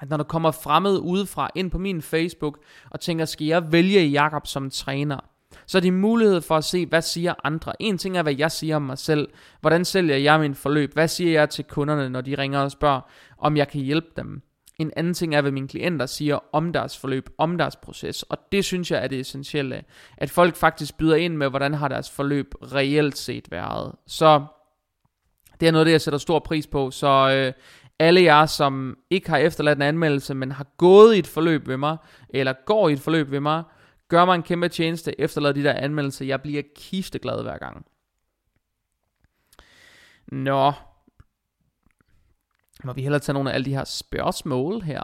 at 0.00 0.08
når 0.08 0.16
der 0.16 0.24
kommer 0.24 0.50
fremmed 0.50 0.98
udefra 0.98 1.50
ind 1.54 1.70
på 1.70 1.78
min 1.78 2.02
Facebook, 2.02 2.58
og 2.90 3.00
tænker, 3.00 3.24
skal 3.24 3.46
jeg 3.46 3.72
vælge 3.72 4.06
Jakob 4.06 4.46
som 4.46 4.70
træner, 4.70 5.20
så 5.66 5.78
er 5.78 5.82
det 5.82 5.92
mulighed 5.92 6.40
for 6.40 6.56
at 6.56 6.64
se, 6.64 6.86
hvad 6.86 7.02
siger 7.02 7.34
andre. 7.44 7.82
En 7.82 7.98
ting 7.98 8.16
er, 8.16 8.22
hvad 8.22 8.34
jeg 8.34 8.52
siger 8.52 8.76
om 8.76 8.82
mig 8.82 8.98
selv. 8.98 9.28
Hvordan 9.60 9.84
sælger 9.84 10.16
jeg 10.16 10.40
min 10.40 10.54
forløb? 10.54 10.92
Hvad 10.92 11.08
siger 11.08 11.32
jeg 11.32 11.50
til 11.50 11.64
kunderne, 11.64 12.08
når 12.08 12.20
de 12.20 12.34
ringer 12.34 12.60
og 12.60 12.70
spørger, 12.70 13.00
om 13.38 13.56
jeg 13.56 13.68
kan 13.68 13.80
hjælpe 13.80 14.08
dem? 14.16 14.42
En 14.78 14.92
anden 14.96 15.14
ting 15.14 15.34
er, 15.34 15.40
hvad 15.40 15.52
mine 15.52 15.68
klienter 15.68 16.06
siger 16.06 16.38
om 16.52 16.72
deres 16.72 16.98
forløb, 16.98 17.28
om 17.38 17.58
deres 17.58 17.76
proces. 17.76 18.22
Og 18.22 18.38
det 18.52 18.64
synes 18.64 18.90
jeg 18.90 19.04
er 19.04 19.08
det 19.08 19.20
essentielle. 19.20 19.84
At 20.16 20.30
folk 20.30 20.56
faktisk 20.56 20.96
byder 20.96 21.16
ind 21.16 21.36
med, 21.36 21.48
hvordan 21.50 21.74
har 21.74 21.88
deres 21.88 22.10
forløb 22.10 22.54
reelt 22.62 23.18
set 23.18 23.50
været. 23.50 23.94
Så 24.06 24.46
det 25.60 25.68
er 25.68 25.72
noget 25.72 25.80
af 25.80 25.84
det, 25.84 25.92
jeg 25.92 26.00
sætter 26.00 26.18
stor 26.18 26.38
pris 26.38 26.66
på. 26.66 26.90
Så 26.90 27.06
øh, 27.06 27.52
alle 27.98 28.22
jer, 28.22 28.46
som 28.46 28.98
ikke 29.10 29.30
har 29.30 29.38
efterladt 29.38 29.78
en 29.78 29.82
anmeldelse, 29.82 30.34
men 30.34 30.52
har 30.52 30.66
gået 30.76 31.16
i 31.16 31.18
et 31.18 31.26
forløb 31.26 31.68
ved 31.68 31.76
mig, 31.76 31.96
eller 32.28 32.52
går 32.66 32.88
i 32.88 32.92
et 32.92 33.00
forløb 33.00 33.30
ved 33.30 33.40
mig, 33.40 33.62
gør 34.08 34.24
mig 34.24 34.34
en 34.34 34.42
kæmpe 34.42 34.68
tjeneste, 34.68 35.20
efterlad 35.20 35.54
de 35.54 35.64
der 35.64 35.72
anmeldelser. 35.72 36.24
Jeg 36.24 36.42
bliver 36.42 36.62
kisteglad 36.76 37.42
hver 37.42 37.58
gang. 37.58 37.86
Nå, 40.32 40.72
må 42.84 42.92
vi 42.92 43.02
hellere 43.02 43.20
tage 43.20 43.34
nogle 43.34 43.50
af 43.50 43.54
alle 43.54 43.64
de 43.64 43.74
her 43.74 43.84
spørgsmål 43.84 44.82
her. 44.82 45.02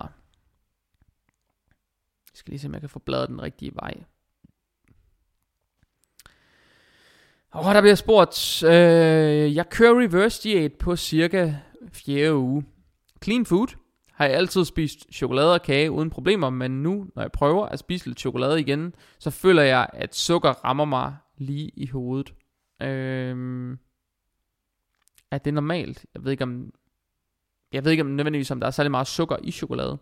Jeg 2.32 2.38
skal 2.38 2.50
lige 2.50 2.60
se, 2.60 2.66
om 2.66 2.72
jeg 2.72 2.80
kan 2.82 2.90
få 2.90 2.98
bladet 2.98 3.28
den 3.28 3.42
rigtige 3.42 3.74
vej. 3.74 3.94
Og 7.50 7.74
der 7.74 7.80
bliver 7.80 7.94
spurgt, 7.94 8.62
øh, 8.62 9.54
jeg 9.54 9.68
kører 9.68 10.00
reverse 10.00 10.42
diet 10.42 10.72
på 10.72 10.96
cirka 10.96 11.54
4 11.92 12.36
uge. 12.36 12.64
Clean 13.24 13.46
food 13.46 13.66
har 14.12 14.24
jeg 14.24 14.34
altid 14.34 14.64
spist 14.64 15.06
chokolade 15.12 15.54
og 15.54 15.62
kage 15.62 15.90
uden 15.90 16.10
problemer, 16.10 16.50
men 16.50 16.82
nu, 16.82 17.06
når 17.14 17.22
jeg 17.22 17.32
prøver 17.32 17.66
at 17.66 17.78
spise 17.78 18.06
lidt 18.06 18.20
chokolade 18.20 18.60
igen, 18.60 18.94
så 19.18 19.30
føler 19.30 19.62
jeg, 19.62 19.88
at 19.92 20.14
sukker 20.14 20.50
rammer 20.50 20.84
mig 20.84 21.16
lige 21.38 21.70
i 21.76 21.86
hovedet. 21.86 22.34
Øh, 22.82 23.76
er 25.30 25.38
det 25.38 25.54
normalt? 25.54 26.06
Jeg 26.14 26.24
ved 26.24 26.32
ikke 26.32 26.44
om, 26.44 26.72
jeg 27.72 27.84
ved 27.84 27.90
ikke 27.90 28.02
om 28.02 28.06
nødvendigvis, 28.06 28.50
om 28.50 28.60
der 28.60 28.66
er 28.66 28.70
særlig 28.70 28.90
meget 28.90 29.06
sukker 29.06 29.36
i 29.42 29.50
chokolade. 29.50 29.98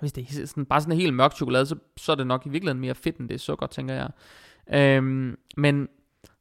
Hvis 0.00 0.12
det 0.12 0.40
er 0.42 0.46
sådan, 0.46 0.66
bare 0.66 0.80
sådan 0.80 0.92
en 0.92 1.00
helt 1.00 1.14
mørk 1.14 1.32
chokolade, 1.36 1.66
så, 1.66 1.76
så 1.96 2.12
er 2.12 2.16
det 2.16 2.26
nok 2.26 2.46
i 2.46 2.48
virkeligheden 2.48 2.80
mere 2.80 2.94
fedt, 2.94 3.16
end 3.16 3.28
det 3.28 3.34
er 3.34 3.38
sukker, 3.38 3.66
tænker 3.66 3.94
jeg. 3.94 4.10
Øhm, 4.72 5.38
men 5.56 5.88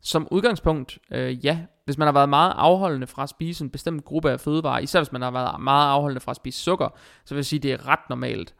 som 0.02 0.28
udgangspunkt, 0.32 1.00
øh, 1.12 1.46
ja, 1.46 1.66
hvis 1.86 1.98
man 1.98 2.06
har 2.06 2.14
været 2.14 2.30
meget 2.30 2.54
afholdende 2.58 3.08
fra 3.08 3.24
at 3.24 3.30
spise 3.30 3.64
en 3.64 3.70
bestemt 3.70 4.06
gruppe 4.06 4.32
af 4.32 4.40
fødevarer, 4.40 4.80
især 4.80 5.00
hvis 5.00 5.12
man 5.12 5.22
har 5.22 5.32
været 5.32 5.62
meget 5.62 5.92
afholdende 5.92 6.22
fra 6.22 6.32
at 6.32 6.36
spise 6.36 6.60
sukker, 6.60 6.90
så 7.26 7.36
vil 7.36 7.40
jeg 7.40 7.46
sige, 7.46 7.60
at 7.60 7.64
det 7.64 7.72
er 7.72 7.88
ret 7.88 8.10
normalt, 8.10 8.56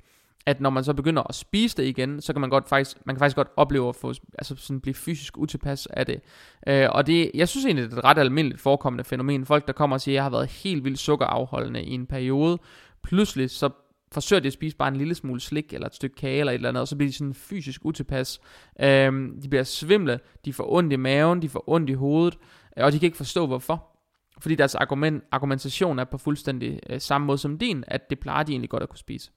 at 0.48 0.62
når 0.62 0.70
man 0.70 0.84
så 0.84 0.94
begynder 0.94 1.24
at 1.30 1.36
spise 1.36 1.78
det 1.78 1.84
igen, 1.84 2.22
så 2.22 2.34
kan 2.34 2.42
man 2.42 2.50
godt 2.50 2.70
faktisk, 2.70 2.98
man 3.06 3.16
kan 3.16 3.20
faktisk 3.20 3.36
godt 3.36 3.48
opleve 3.56 3.90
at 3.90 3.96
få, 3.96 4.14
altså 4.38 4.56
sådan 4.58 4.82
blive 4.82 4.94
fysisk 4.94 5.38
utilpas 5.38 5.86
af 5.86 6.06
det. 6.06 6.22
Øh, 6.68 6.88
og 6.92 7.08
det, 7.08 7.32
jeg 7.34 7.48
synes 7.48 7.66
egentlig, 7.66 7.86
det 7.86 7.94
er 7.94 7.98
et 7.98 8.04
ret 8.04 8.18
almindeligt 8.18 8.62
forekommende 8.62 9.04
fænomen. 9.04 9.46
Folk, 9.46 9.68
der 9.68 9.74
kommer 9.74 9.96
og 9.96 10.02
siger, 10.02 10.14
at 10.14 10.16
jeg 10.16 10.24
har 10.24 10.30
været 10.30 10.48
helt 10.48 10.84
vildt 10.84 11.00
sukkerafholdende 11.00 11.84
i 11.84 11.92
en 11.92 12.06
periode, 12.06 12.58
pludselig 13.04 13.50
så 13.50 13.70
forsøger 14.12 14.40
de 14.40 14.48
at 14.48 14.54
spise 14.54 14.78
bare 14.78 14.88
en 14.88 14.96
lille 14.96 15.16
smule 15.16 15.42
slik, 15.42 15.74
eller 15.74 15.88
et 15.88 15.96
stykke 15.96 16.16
kage, 16.16 16.40
eller 16.40 16.52
et 16.52 16.56
eller 16.56 16.70
andet, 16.70 16.82
og 16.82 16.88
så 16.88 16.96
bliver 16.96 17.10
de 17.10 17.18
sådan 17.18 17.34
fysisk 17.34 17.86
utilpas. 17.86 18.40
Øhm, 18.82 19.42
de 19.42 19.50
bliver 19.50 19.64
svimle, 19.64 20.20
de 20.46 20.54
får 20.54 20.74
ondt 20.74 20.94
i 20.94 20.96
maven, 20.96 21.42
de 21.42 21.50
får 21.50 21.64
ondt 21.68 21.90
i 21.90 21.94
hovedet, 21.94 22.38
øh, 22.78 22.86
og 22.86 22.92
de 22.92 23.00
kan 23.00 23.06
ikke 23.08 23.18
forstå 23.18 23.48
hvorfor. 23.48 23.88
Fordi 24.40 24.56
deres 24.56 24.76
argument, 24.76 25.24
argumentation 25.32 26.00
er 26.00 26.04
på 26.04 26.18
fuldstændig 26.18 26.80
øh, 26.90 27.02
samme 27.02 27.28
måde 27.28 27.38
som 27.38 27.58
din, 27.58 27.84
at 27.88 28.10
det 28.10 28.20
plejer 28.20 28.44
de 28.44 28.52
egentlig 28.52 28.70
godt 28.70 28.84
at 28.84 28.90
kunne 28.90 28.98
spise. 28.98 29.32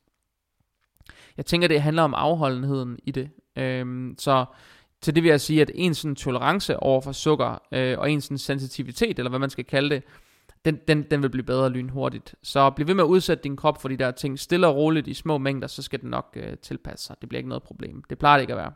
Jeg 1.37 1.47
tænker, 1.47 1.69
det 1.69 1.83
handler 1.83 2.03
om 2.03 2.15
afholdenheden 2.15 2.99
i 3.05 3.11
det. 3.11 3.31
Øhm, 3.57 4.15
så 4.19 4.45
til 5.01 5.15
det 5.15 5.23
vil 5.23 5.31
jeg 5.31 5.41
sige, 5.41 5.63
at 5.63 5.71
ens 5.75 5.99
sådan 5.99 6.17
tolerance 6.17 6.77
over 6.77 7.01
for 7.01 7.13
sukker, 7.13 7.63
øh, 7.73 7.99
og 7.99 8.11
ens 8.11 8.25
sådan 8.25 8.39
sensitivitet, 8.39 9.19
eller 9.19 9.31
hvad 9.31 9.39
man 9.39 9.51
skal 9.51 9.65
kalde 9.65 9.95
det, 9.95 10.03
den, 10.65 10.79
den, 10.89 11.03
den 11.03 11.23
vil 11.23 11.29
blive 11.29 11.45
bedre 11.45 11.71
lynhurtigt. 11.71 12.35
Så 12.43 12.71
bliv 12.71 12.87
ved 12.87 12.95
med 12.95 13.05
at 13.05 13.09
udsætte 13.09 13.43
din 13.43 13.57
krop 13.57 13.83
for 13.83 13.89
de 13.89 13.97
der 13.97 14.11
ting 14.11 14.39
stille 14.39 14.67
og 14.67 14.77
roligt 14.77 15.09
i 15.09 15.15
små 15.15 15.39
mængder, 15.39 15.69
så 15.69 15.83
skal 15.83 16.01
den 16.01 16.11
nok 16.11 16.37
øh, 16.37 16.57
tilpasse 16.57 17.07
sig. 17.07 17.17
Det 17.21 17.29
bliver 17.29 17.39
ikke 17.39 17.49
noget 17.49 17.63
problem. 17.63 18.03
Det 18.11 18.19
plejer 18.19 18.37
det 18.37 18.43
ikke 18.43 18.53
at 18.53 18.59
være. 18.59 18.73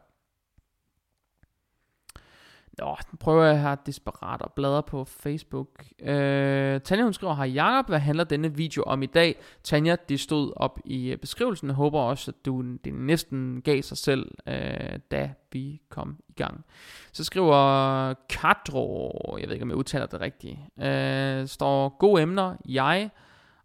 Nå, 2.79 2.97
prøver 3.21 3.45
jeg 3.45 3.63
her 3.63 3.75
desperat 3.75 4.43
at 4.45 4.53
bladre 4.53 4.83
på 4.83 5.05
Facebook. 5.05 5.69
Øh, 6.01 6.81
Tanja 6.81 7.05
hun 7.05 7.13
skriver, 7.13 7.35
Hej 7.35 7.47
Jacob, 7.47 7.89
hvad 7.89 7.99
handler 7.99 8.25
denne 8.25 8.55
video 8.55 8.83
om 8.83 9.03
i 9.03 9.07
dag? 9.07 9.37
Tanja, 9.63 9.97
det 10.09 10.21
stod 10.21 10.53
op 10.57 10.79
i 10.85 11.13
øh, 11.13 11.19
beskrivelsen. 11.19 11.69
Jeg 11.69 11.75
håber 11.75 12.01
også, 12.01 12.31
at 12.31 12.47
du 12.47 12.63
det 12.85 12.95
næsten 12.95 13.63
gav 13.65 13.83
sig 13.83 13.97
selv, 13.97 14.31
øh, 14.47 14.99
da 15.11 15.31
vi 15.53 15.81
kom 15.89 16.17
i 16.29 16.33
gang. 16.33 16.65
Så 17.13 17.25
skriver 17.25 18.15
Kadro, 18.29 19.37
jeg 19.41 19.49
ved 19.49 19.55
ikke 19.55 19.63
om 19.63 19.69
jeg 19.69 19.77
udtaler 19.77 20.07
det 20.07 20.21
rigtigt, 20.21 20.59
øh, 20.81 21.47
står 21.47 21.97
gode 21.99 22.23
emner, 22.23 22.57
jeg, 22.69 23.11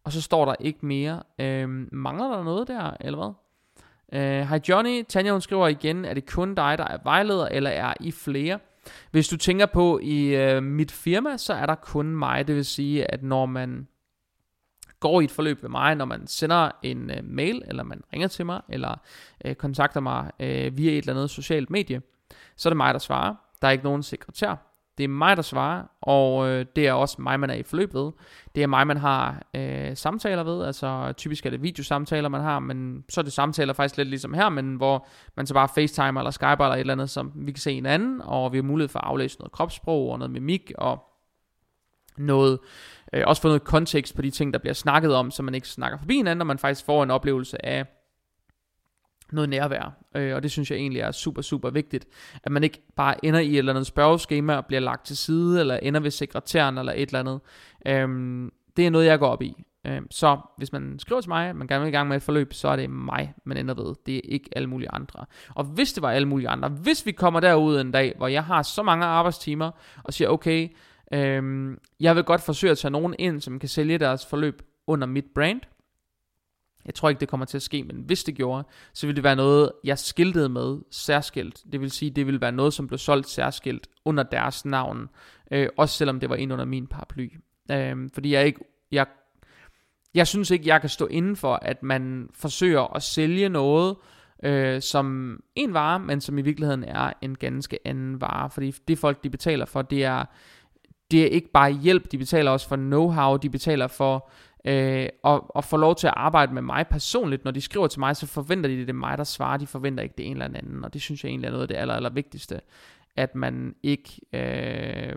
og 0.03 0.11
så 0.11 0.21
står 0.21 0.45
der 0.45 0.55
ikke 0.59 0.85
mere. 0.85 1.23
Øh, 1.39 1.69
mangler 1.91 2.27
der 2.27 2.43
noget 2.43 2.67
der, 2.67 2.91
eller 2.99 3.17
hvad? 3.17 3.33
Hej 4.13 4.43
Hej 4.43 4.61
Johnny, 4.69 5.03
Tanja 5.03 5.31
hun 5.31 5.41
skriver 5.41 5.67
igen, 5.67 6.05
er 6.05 6.13
det 6.13 6.31
kun 6.31 6.55
dig, 6.55 6.77
der 6.77 6.83
er 6.83 6.97
vejleder, 7.03 7.47
eller 7.47 7.69
er 7.69 7.93
I 7.99 8.11
flere? 8.11 8.59
Hvis 9.11 9.27
du 9.27 9.37
tænker 9.37 9.65
på 9.65 9.99
i 10.03 10.35
øh, 10.35 10.63
mit 10.63 10.91
firma, 10.91 11.37
så 11.37 11.53
er 11.53 11.65
der 11.65 11.75
kun 11.75 12.05
mig. 12.05 12.47
Det 12.47 12.55
vil 12.55 12.65
sige, 12.65 13.11
at 13.11 13.23
når 13.23 13.45
man 13.45 13.87
går 14.99 15.21
i 15.21 15.23
et 15.23 15.31
forløb 15.31 15.63
ved 15.63 15.69
mig, 15.69 15.95
når 15.95 16.05
man 16.05 16.27
sender 16.27 16.71
en 16.83 17.11
øh, 17.11 17.23
mail, 17.23 17.61
eller 17.67 17.83
man 17.83 18.01
ringer 18.13 18.27
til 18.27 18.45
mig, 18.45 18.61
eller 18.69 18.95
øh, 19.45 19.55
kontakter 19.55 19.99
mig 19.99 20.31
øh, 20.39 20.77
via 20.77 20.91
et 20.91 20.97
eller 20.97 21.13
andet 21.13 21.29
socialt 21.29 21.69
medie, 21.69 22.01
så 22.55 22.69
er 22.69 22.71
det 22.71 22.77
mig, 22.77 22.93
der 22.93 22.99
svarer. 22.99 23.35
Der 23.61 23.67
er 23.67 23.71
ikke 23.71 23.83
nogen 23.83 24.03
sekretær. 24.03 24.68
Det 24.99 25.03
er 25.03 25.09
mig, 25.09 25.37
der 25.37 25.43
svarer, 25.43 25.83
og 26.01 26.49
øh, 26.49 26.65
det 26.75 26.87
er 26.87 26.93
også 26.93 27.21
mig, 27.21 27.39
man 27.39 27.49
er 27.49 27.53
i 27.53 27.63
forløb 27.63 27.93
ved. 27.93 28.11
Det 28.55 28.63
er 28.63 28.67
mig, 28.67 28.87
man 28.87 28.97
har 28.97 29.41
øh, 29.53 29.97
samtaler 29.97 30.43
ved, 30.43 30.65
altså 30.65 31.13
typisk 31.17 31.45
er 31.45 31.49
det 31.49 31.61
videosamtaler, 31.61 32.29
man 32.29 32.41
har, 32.41 32.59
men 32.59 33.03
så 33.09 33.21
er 33.21 33.23
det 33.23 33.33
samtaler 33.33 33.73
faktisk 33.73 33.97
lidt 33.97 34.09
ligesom 34.09 34.33
her, 34.33 34.49
men 34.49 34.75
hvor 34.75 35.07
man 35.37 35.47
så 35.47 35.53
bare 35.53 35.67
FaceTime 35.75 36.19
eller 36.19 36.31
Skype 36.31 36.47
eller 36.49 36.73
et 36.73 36.79
eller 36.79 36.93
andet, 36.93 37.09
som 37.09 37.31
vi 37.35 37.51
kan 37.51 37.61
se 37.61 37.73
hinanden, 37.73 38.21
og 38.21 38.51
vi 38.51 38.57
har 38.57 38.63
mulighed 38.63 38.89
for 38.89 38.99
at 38.99 39.05
aflæse 39.05 39.39
noget 39.39 39.51
kropssprog 39.51 40.11
og 40.11 40.19
noget 40.19 40.31
mimik, 40.31 40.71
og 40.77 41.03
noget, 42.17 42.59
øh, 43.13 43.23
også 43.27 43.41
få 43.41 43.47
noget 43.47 43.63
kontekst 43.63 44.15
på 44.15 44.21
de 44.21 44.31
ting, 44.31 44.53
der 44.53 44.59
bliver 44.59 44.73
snakket 44.73 45.15
om, 45.15 45.31
så 45.31 45.43
man 45.43 45.55
ikke 45.55 45.67
snakker 45.67 45.97
forbi 45.97 46.15
hinanden, 46.15 46.41
og 46.41 46.47
man 46.47 46.57
faktisk 46.57 46.85
får 46.85 47.03
en 47.03 47.11
oplevelse 47.11 47.65
af 47.65 47.85
noget 49.31 49.49
nærvær. 49.49 49.97
Øh, 50.15 50.35
og 50.35 50.43
det 50.43 50.51
synes 50.51 50.71
jeg 50.71 50.77
egentlig 50.77 51.01
er 51.01 51.11
super, 51.11 51.41
super 51.41 51.69
vigtigt. 51.69 52.07
At 52.43 52.51
man 52.51 52.63
ikke 52.63 52.81
bare 52.95 53.25
ender 53.25 53.39
i 53.39 53.51
et 53.51 53.57
eller 53.57 53.73
andet 53.73 53.87
spørgeskema 53.87 54.55
og 54.55 54.65
bliver 54.65 54.79
lagt 54.79 55.05
til 55.05 55.17
side, 55.17 55.59
eller 55.59 55.77
ender 55.77 55.99
ved 55.99 56.11
sekretæren 56.11 56.77
eller 56.77 56.93
et 56.93 57.09
eller 57.09 57.19
andet. 57.19 57.39
Øh, 57.85 58.51
det 58.77 58.85
er 58.85 58.89
noget, 58.89 59.05
jeg 59.05 59.19
går 59.19 59.27
op 59.27 59.41
i. 59.41 59.63
Øh, 59.87 60.01
så 60.11 60.37
hvis 60.57 60.71
man 60.71 60.99
skriver 60.99 61.21
til 61.21 61.29
mig, 61.29 61.55
man 61.55 61.67
gerne 61.67 61.81
vil 61.81 61.89
i 61.89 61.95
gang 61.95 62.07
med 62.07 62.17
et 62.17 62.23
forløb, 62.23 62.53
så 62.53 62.67
er 62.67 62.75
det 62.75 62.89
mig, 62.89 63.33
man 63.45 63.57
ender 63.57 63.73
ved. 63.73 63.95
Det 64.05 64.15
er 64.15 64.21
ikke 64.23 64.49
alle 64.55 64.67
mulige 64.67 64.91
andre. 64.91 65.25
Og 65.55 65.63
hvis 65.63 65.93
det 65.93 66.03
var 66.03 66.11
alle 66.11 66.27
mulige 66.27 66.49
andre, 66.49 66.69
hvis 66.69 67.05
vi 67.05 67.11
kommer 67.11 67.39
derud 67.39 67.79
en 67.79 67.91
dag, 67.91 68.13
hvor 68.17 68.27
jeg 68.27 68.43
har 68.43 68.63
så 68.63 68.83
mange 68.83 69.05
arbejdstimer, 69.05 69.71
og 70.03 70.13
siger, 70.13 70.29
okay, 70.29 70.69
øh, 71.13 71.71
jeg 71.99 72.15
vil 72.15 72.23
godt 72.23 72.41
forsøge 72.41 72.71
at 72.71 72.77
tage 72.77 72.91
nogen 72.91 73.15
ind, 73.19 73.41
som 73.41 73.59
kan 73.59 73.69
sælge 73.69 73.97
deres 73.97 74.25
forløb 74.25 74.61
under 74.87 75.07
mit 75.07 75.25
brand, 75.35 75.61
jeg 76.89 76.95
tror 76.95 77.09
ikke, 77.09 77.19
det 77.19 77.27
kommer 77.27 77.45
til 77.45 77.57
at 77.57 77.61
ske, 77.61 77.83
men 77.83 77.95
hvis 78.05 78.23
det 78.23 78.35
gjorde, 78.35 78.67
så 78.93 79.07
ville 79.07 79.15
det 79.15 79.23
være 79.23 79.35
noget, 79.35 79.71
jeg 79.83 79.99
skiltede 79.99 80.49
med 80.49 80.77
særskilt. 80.91 81.63
Det 81.71 81.81
vil 81.81 81.91
sige, 81.91 82.11
det 82.11 82.25
ville 82.25 82.41
være 82.41 82.51
noget, 82.51 82.73
som 82.73 82.87
blev 82.87 82.97
solgt 82.97 83.29
særskilt 83.29 83.87
under 84.05 84.23
deres 84.23 84.65
navn. 84.65 85.09
Øh, 85.51 85.69
også 85.77 85.97
selvom 85.97 86.19
det 86.19 86.29
var 86.29 86.35
ind 86.35 86.53
under 86.53 86.65
min 86.65 86.87
paraply. 86.87 87.29
Øh, 87.71 88.09
fordi 88.13 88.33
jeg 88.33 88.45
ikke, 88.45 88.59
jeg, 88.91 89.05
jeg 90.13 90.27
synes 90.27 90.51
ikke, 90.51 90.67
jeg 90.67 90.81
kan 90.81 90.89
stå 90.89 91.07
inden 91.07 91.35
for, 91.35 91.59
at 91.61 91.83
man 91.83 92.29
forsøger 92.33 92.95
at 92.95 93.03
sælge 93.03 93.49
noget, 93.49 93.95
øh, 94.43 94.81
som 94.81 95.39
en 95.55 95.73
vare, 95.73 95.99
men 95.99 96.21
som 96.21 96.37
i 96.37 96.41
virkeligheden 96.41 96.83
er 96.83 97.13
en 97.21 97.35
ganske 97.35 97.79
anden 97.85 98.21
vare. 98.21 98.49
Fordi 98.49 98.71
det 98.87 98.97
folk, 98.97 99.23
de 99.23 99.29
betaler 99.29 99.65
for, 99.65 99.81
det 99.81 100.03
er, 100.03 100.25
det 101.11 101.23
er 101.23 101.27
ikke 101.27 101.51
bare 101.51 101.71
hjælp, 101.71 102.11
de 102.11 102.17
betaler 102.17 102.51
også 102.51 102.67
for 102.67 102.75
know-how, 102.75 103.37
de 103.37 103.49
betaler 103.49 103.87
for 103.87 104.29
øh, 104.65 105.09
og, 105.23 105.55
og 105.55 105.63
få 105.63 105.77
lov 105.77 105.95
til 105.95 106.07
at 106.07 106.13
arbejde 106.17 106.53
med 106.53 106.61
mig 106.61 106.87
personligt. 106.87 107.43
Når 107.43 107.51
de 107.51 107.61
skriver 107.61 107.87
til 107.87 107.99
mig, 107.99 108.15
så 108.15 108.27
forventer 108.27 108.69
de, 108.69 108.77
det 108.77 108.89
er 108.89 108.93
mig, 108.93 109.17
der 109.17 109.23
svarer. 109.23 109.57
De 109.57 109.67
forventer 109.67 110.03
ikke 110.03 110.15
det 110.17 110.25
en 110.25 110.31
eller 110.31 110.45
anden. 110.45 110.85
Og 110.85 110.93
det 110.93 111.01
synes 111.01 111.23
jeg 111.23 111.29
egentlig 111.29 111.47
er 111.47 111.51
noget 111.51 111.61
af 111.61 111.67
det 111.67 111.75
aller, 111.75 111.93
aller 111.93 112.09
vigtigste. 112.09 112.61
At 113.15 113.35
man 113.35 113.75
ikke, 113.83 114.21
øh, 114.33 115.15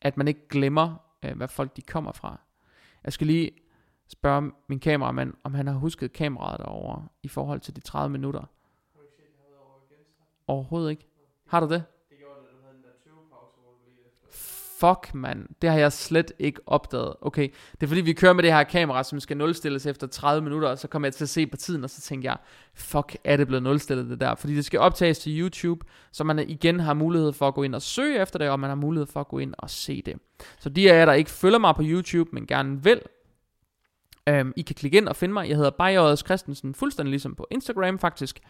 at 0.00 0.16
man 0.16 0.28
ikke 0.28 0.48
glemmer, 0.48 0.94
øh, 1.24 1.36
hvad 1.36 1.48
folk 1.48 1.76
de 1.76 1.82
kommer 1.82 2.12
fra. 2.12 2.40
Jeg 3.04 3.12
skal 3.12 3.26
lige 3.26 3.50
spørge 4.08 4.52
min 4.68 4.80
kameramand, 4.80 5.34
om 5.44 5.54
han 5.54 5.66
har 5.66 5.74
husket 5.74 6.12
kameraet 6.12 6.58
derovre 6.58 7.08
i 7.22 7.28
forhold 7.28 7.60
til 7.60 7.76
de 7.76 7.80
30 7.80 8.12
minutter. 8.12 8.40
Overhovedet 10.46 10.90
ikke. 10.90 11.06
Har 11.46 11.60
du 11.60 11.68
det? 11.68 11.84
Fuck 14.80 15.14
mand, 15.14 15.46
det 15.62 15.70
har 15.70 15.78
jeg 15.78 15.92
slet 15.92 16.32
ikke 16.38 16.60
opdaget. 16.66 17.14
Okay, 17.20 17.48
det 17.72 17.82
er 17.82 17.86
fordi 17.86 18.00
vi 18.00 18.12
kører 18.12 18.32
med 18.32 18.42
det 18.42 18.52
her 18.52 18.62
kamera, 18.62 19.04
som 19.04 19.20
skal 19.20 19.36
nulstilles 19.36 19.86
efter 19.86 20.06
30 20.06 20.42
minutter, 20.42 20.68
og 20.68 20.78
så 20.78 20.88
kommer 20.88 21.06
jeg 21.06 21.14
til 21.14 21.24
at 21.24 21.28
se 21.28 21.46
på 21.46 21.56
tiden, 21.56 21.84
og 21.84 21.90
så 21.90 22.00
tænker 22.00 22.30
jeg, 22.30 22.36
fuck, 22.74 23.16
er 23.24 23.36
det 23.36 23.46
blevet 23.46 23.62
nulstillet 23.62 24.10
det 24.10 24.20
der? 24.20 24.34
Fordi 24.34 24.56
det 24.56 24.64
skal 24.64 24.80
optages 24.80 25.18
til 25.18 25.40
YouTube, 25.40 25.86
så 26.12 26.24
man 26.24 26.38
igen 26.38 26.80
har 26.80 26.94
mulighed 26.94 27.32
for 27.32 27.48
at 27.48 27.54
gå 27.54 27.62
ind 27.62 27.74
og 27.74 27.82
søge 27.82 28.22
efter 28.22 28.38
det, 28.38 28.48
og 28.48 28.60
man 28.60 28.70
har 28.70 28.74
mulighed 28.74 29.06
for 29.06 29.20
at 29.20 29.28
gå 29.28 29.38
ind 29.38 29.54
og 29.58 29.70
se 29.70 30.02
det. 30.06 30.16
Så 30.58 30.68
de 30.68 30.92
af 30.92 30.98
jer, 30.98 31.06
der 31.06 31.12
ikke 31.12 31.30
følger 31.30 31.58
mig 31.58 31.74
på 31.74 31.82
YouTube, 31.84 32.30
men 32.32 32.46
gerne 32.46 32.84
vil, 32.84 33.00
Øhm, 34.28 34.52
I 34.56 34.62
kan 34.62 34.74
klikke 34.74 34.96
ind 34.96 35.08
og 35.08 35.16
finde 35.16 35.32
mig. 35.32 35.48
Jeg 35.48 35.56
hedder 35.56 35.70
Bajødes 35.70 36.20
Christensen, 36.20 36.74
fuldstændig 36.74 37.10
ligesom 37.10 37.34
på 37.34 37.46
Instagram 37.50 37.98
faktisk. 37.98 38.40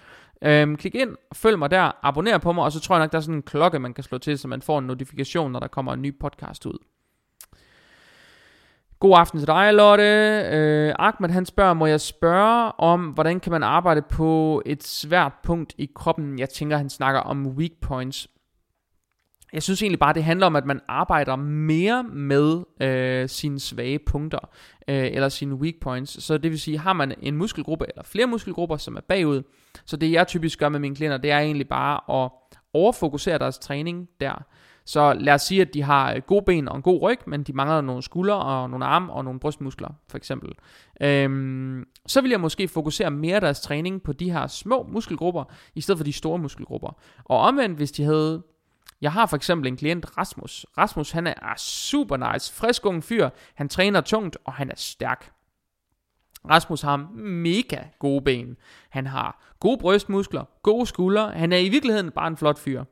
Øhm, 0.43 0.77
klik 0.77 0.95
ind, 0.95 1.17
følg 1.35 1.59
mig 1.59 1.71
der, 1.71 1.91
abonner 2.03 2.39
på 2.39 2.53
mig, 2.53 2.65
og 2.65 2.73
så 2.73 2.81
tror 2.81 2.97
jeg 2.97 3.05
nok, 3.05 3.13
der 3.13 3.19
er 3.19 3.23
sådan 3.23 3.35
en 3.35 3.43
klokke, 3.43 3.79
man 3.79 3.95
kan 3.95 4.05
slå 4.05 4.19
til, 4.19 4.39
så 4.39 4.49
man 4.49 4.63
får 4.63 4.79
en 4.79 4.87
notifikation, 4.87 5.53
når 5.53 5.61
der 5.61 5.69
kommer 5.69 5.93
en 5.93 6.03
ny 6.03 6.19
podcast 6.19 6.67
ud. 6.67 6.79
God 9.01 9.19
aften 9.19 9.39
til 9.39 9.47
dig, 9.47 9.75
Lotte. 9.75 10.05
Øh, 10.53 10.95
Ahmed 10.99 11.31
han 11.31 11.47
spørger, 11.47 11.75
må 11.75 11.87
jeg 11.87 12.01
spørge 12.01 12.73
om, 12.79 13.09
hvordan 13.09 13.41
kan 13.41 13.53
man 13.53 13.63
arbejde 13.63 14.03
på 14.03 14.63
et 14.67 14.85
svært 14.85 15.33
punkt 15.43 15.75
i 15.79 15.91
kroppen? 15.95 16.39
Jeg 16.39 16.49
tænker, 16.49 16.77
han 16.77 16.91
snakker 16.91 17.21
om 17.21 17.47
weak 17.47 17.73
points. 17.83 18.29
Jeg 19.53 19.63
synes 19.63 19.83
egentlig 19.83 19.99
bare, 19.99 20.13
det 20.13 20.25
handler 20.25 20.47
om, 20.47 20.57
at 20.57 20.67
man 20.67 20.81
arbejder 20.89 21.37
mere 21.37 22.05
med 22.05 22.63
øh, 22.81 23.29
sine 23.29 23.61
svage 23.61 23.99
punkter, 23.99 24.39
øh, 24.89 25.07
eller 25.13 25.29
sine 25.29 25.55
weak 25.55 25.75
points. 25.81 26.25
Så 26.25 26.39
det 26.39 26.51
vil 26.51 26.61
sige, 26.61 26.79
har 26.79 26.93
man 26.93 27.15
en 27.23 27.37
muskelgruppe, 27.37 27.87
eller 27.89 28.03
flere 28.03 28.27
muskelgrupper, 28.27 28.77
som 28.77 28.97
er 28.97 29.01
bagud, 29.01 29.43
så 29.85 29.97
det 29.97 30.13
jeg 30.13 30.27
typisk 30.27 30.59
gør 30.59 30.69
med 30.69 30.81
mine 30.81 30.95
klienter, 30.95 31.19
det 31.19 31.31
er 31.31 31.39
egentlig 31.39 31.69
bare 31.69 32.25
at 32.25 32.31
overfokusere 32.73 33.39
deres 33.39 33.59
træning 33.59 34.09
der. 34.21 34.45
Så 34.85 35.13
lad 35.13 35.35
os 35.35 35.43
sige, 35.43 35.61
at 35.61 35.75
de 35.75 35.83
har 35.83 36.21
gode 36.21 36.45
ben 36.47 36.69
og 36.69 36.77
en 36.77 36.83
god 36.83 37.03
ryg, 37.03 37.19
men 37.27 37.43
de 37.43 37.53
mangler 37.53 37.81
nogle 37.81 38.03
skuldre 38.03 38.37
og 38.37 38.71
nogle 38.71 38.85
arme 38.85 39.13
og 39.13 39.25
nogle 39.25 39.41
brystmuskler, 39.41 39.89
for 40.09 40.17
eksempel. 40.17 40.53
Øhm, 41.03 41.85
så 42.07 42.21
vil 42.21 42.31
jeg 42.31 42.41
måske 42.41 42.69
fokusere 42.69 43.11
mere 43.11 43.41
deres 43.41 43.61
træning 43.61 44.03
på 44.03 44.13
de 44.13 44.33
her 44.33 44.47
små 44.47 44.87
muskelgrupper, 44.93 45.45
i 45.75 45.81
stedet 45.81 45.99
for 45.99 46.05
de 46.05 46.13
store 46.13 46.39
muskelgrupper. 46.39 46.97
Og 47.25 47.39
omvendt, 47.39 47.77
hvis 47.77 47.93
de 47.93 48.05
havde 48.05 48.43
jeg 49.01 49.13
har 49.13 49.27
for 49.27 49.37
eksempel 49.37 49.69
en 49.69 49.77
klient, 49.77 50.19
Rasmus. 50.19 50.67
Rasmus, 50.79 51.11
han 51.11 51.27
er 51.27 51.55
super 51.57 52.33
nice, 52.33 52.53
frisk 52.53 52.87
ung 52.87 53.05
fyr. 53.05 53.29
Han 53.55 53.69
træner 53.69 54.01
tungt, 54.01 54.37
og 54.45 54.53
han 54.53 54.71
er 54.71 54.77
stærk. 54.77 55.33
Rasmus 56.51 56.81
har 56.81 56.97
mega 57.17 57.83
gode 57.99 58.25
ben. 58.25 58.57
Han 58.91 59.07
har 59.07 59.55
gode 59.61 59.79
brystmuskler, 59.79 60.45
gode 60.63 60.87
skuldre. 60.87 61.33
Han 61.33 61.53
er 61.53 61.59
i 61.59 61.69
virkeligheden 61.69 62.11
bare 62.11 62.27
en 62.27 62.37
flot 62.37 62.59
fyr. 62.59 62.85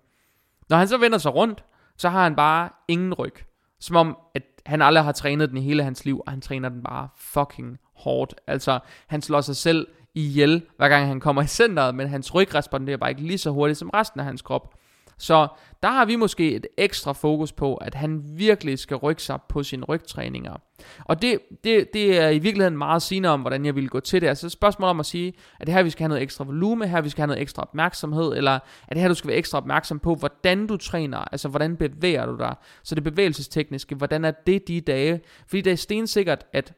Når 0.68 0.76
han 0.76 0.88
så 0.88 0.98
vender 0.98 1.18
sig 1.18 1.34
rundt, 1.34 1.64
så 1.96 2.08
har 2.08 2.22
han 2.22 2.36
bare 2.36 2.68
ingen 2.88 3.14
ryg. 3.14 3.34
Som 3.80 3.96
om, 3.96 4.18
at 4.34 4.42
han 4.66 4.82
aldrig 4.82 5.04
har 5.04 5.12
trænet 5.12 5.48
den 5.48 5.58
i 5.58 5.60
hele 5.60 5.84
hans 5.84 6.04
liv, 6.04 6.22
og 6.26 6.32
han 6.32 6.40
træner 6.40 6.68
den 6.68 6.82
bare 6.82 7.08
fucking 7.16 7.78
hårdt. 7.96 8.34
Altså, 8.46 8.78
han 9.06 9.22
slår 9.22 9.40
sig 9.40 9.56
selv 9.56 9.88
ihjel, 10.14 10.66
hver 10.76 10.88
gang 10.88 11.06
han 11.06 11.20
kommer 11.20 11.42
i 11.42 11.46
centret, 11.46 11.94
men 11.94 12.08
hans 12.08 12.34
ryg 12.34 12.54
responderer 12.54 12.96
bare 12.96 13.10
ikke 13.10 13.22
lige 13.22 13.38
så 13.38 13.50
hurtigt 13.50 13.78
som 13.78 13.90
resten 13.90 14.20
af 14.20 14.26
hans 14.26 14.42
krop. 14.42 14.74
Så 15.18 15.48
der 15.82 15.88
har 15.88 16.04
vi 16.04 16.16
måske 16.16 16.54
et 16.54 16.66
ekstra 16.76 17.12
fokus 17.12 17.52
på, 17.52 17.74
at 17.74 17.94
han 17.94 18.22
virkelig 18.24 18.78
skal 18.78 18.96
rykke 18.96 19.22
sig 19.22 19.38
på 19.48 19.62
sine 19.62 19.84
rygtræninger. 19.84 20.56
Og 21.04 21.22
det, 21.22 21.38
det, 21.64 21.92
det 21.92 22.20
er 22.20 22.28
i 22.28 22.38
virkeligheden 22.38 22.78
meget 22.78 23.02
sigende 23.02 23.28
om, 23.28 23.40
hvordan 23.40 23.64
jeg 23.64 23.74
vil 23.74 23.88
gå 23.88 24.00
til 24.00 24.20
det. 24.20 24.28
Altså 24.28 24.48
spørgsmålet 24.48 24.90
om 24.90 25.00
at 25.00 25.06
sige, 25.06 25.32
at 25.60 25.66
det 25.66 25.74
her, 25.74 25.82
vi 25.82 25.90
skal 25.90 26.02
have 26.02 26.08
noget 26.08 26.22
ekstra 26.22 26.44
volume, 26.44 26.86
her 26.86 27.00
vi 27.00 27.08
skal 27.08 27.22
have 27.22 27.26
noget 27.26 27.42
ekstra 27.42 27.62
opmærksomhed, 27.62 28.36
eller 28.36 28.52
at 28.88 28.94
det 28.94 29.00
her, 29.00 29.08
du 29.08 29.14
skal 29.14 29.28
være 29.28 29.38
ekstra 29.38 29.58
opmærksom 29.58 29.98
på, 29.98 30.14
hvordan 30.14 30.66
du 30.66 30.76
træner, 30.76 31.18
altså 31.18 31.48
hvordan 31.48 31.76
bevæger 31.76 32.26
du 32.26 32.36
dig. 32.36 32.54
Så 32.82 32.94
det 32.94 33.04
bevægelsestekniske, 33.04 33.94
hvordan 33.94 34.24
er 34.24 34.30
det 34.30 34.68
de 34.68 34.80
dage? 34.80 35.20
Fordi 35.46 35.60
det 35.60 35.72
er 35.72 35.76
stensikkert, 35.76 36.46
at 36.52 36.74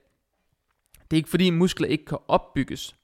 det 1.11 1.17
er 1.17 1.19
ikke 1.19 1.29
fordi 1.29 1.51
muskler 1.51 1.89
ikke 1.89 2.05
kan 2.05 2.19
opbygges. 2.29 2.97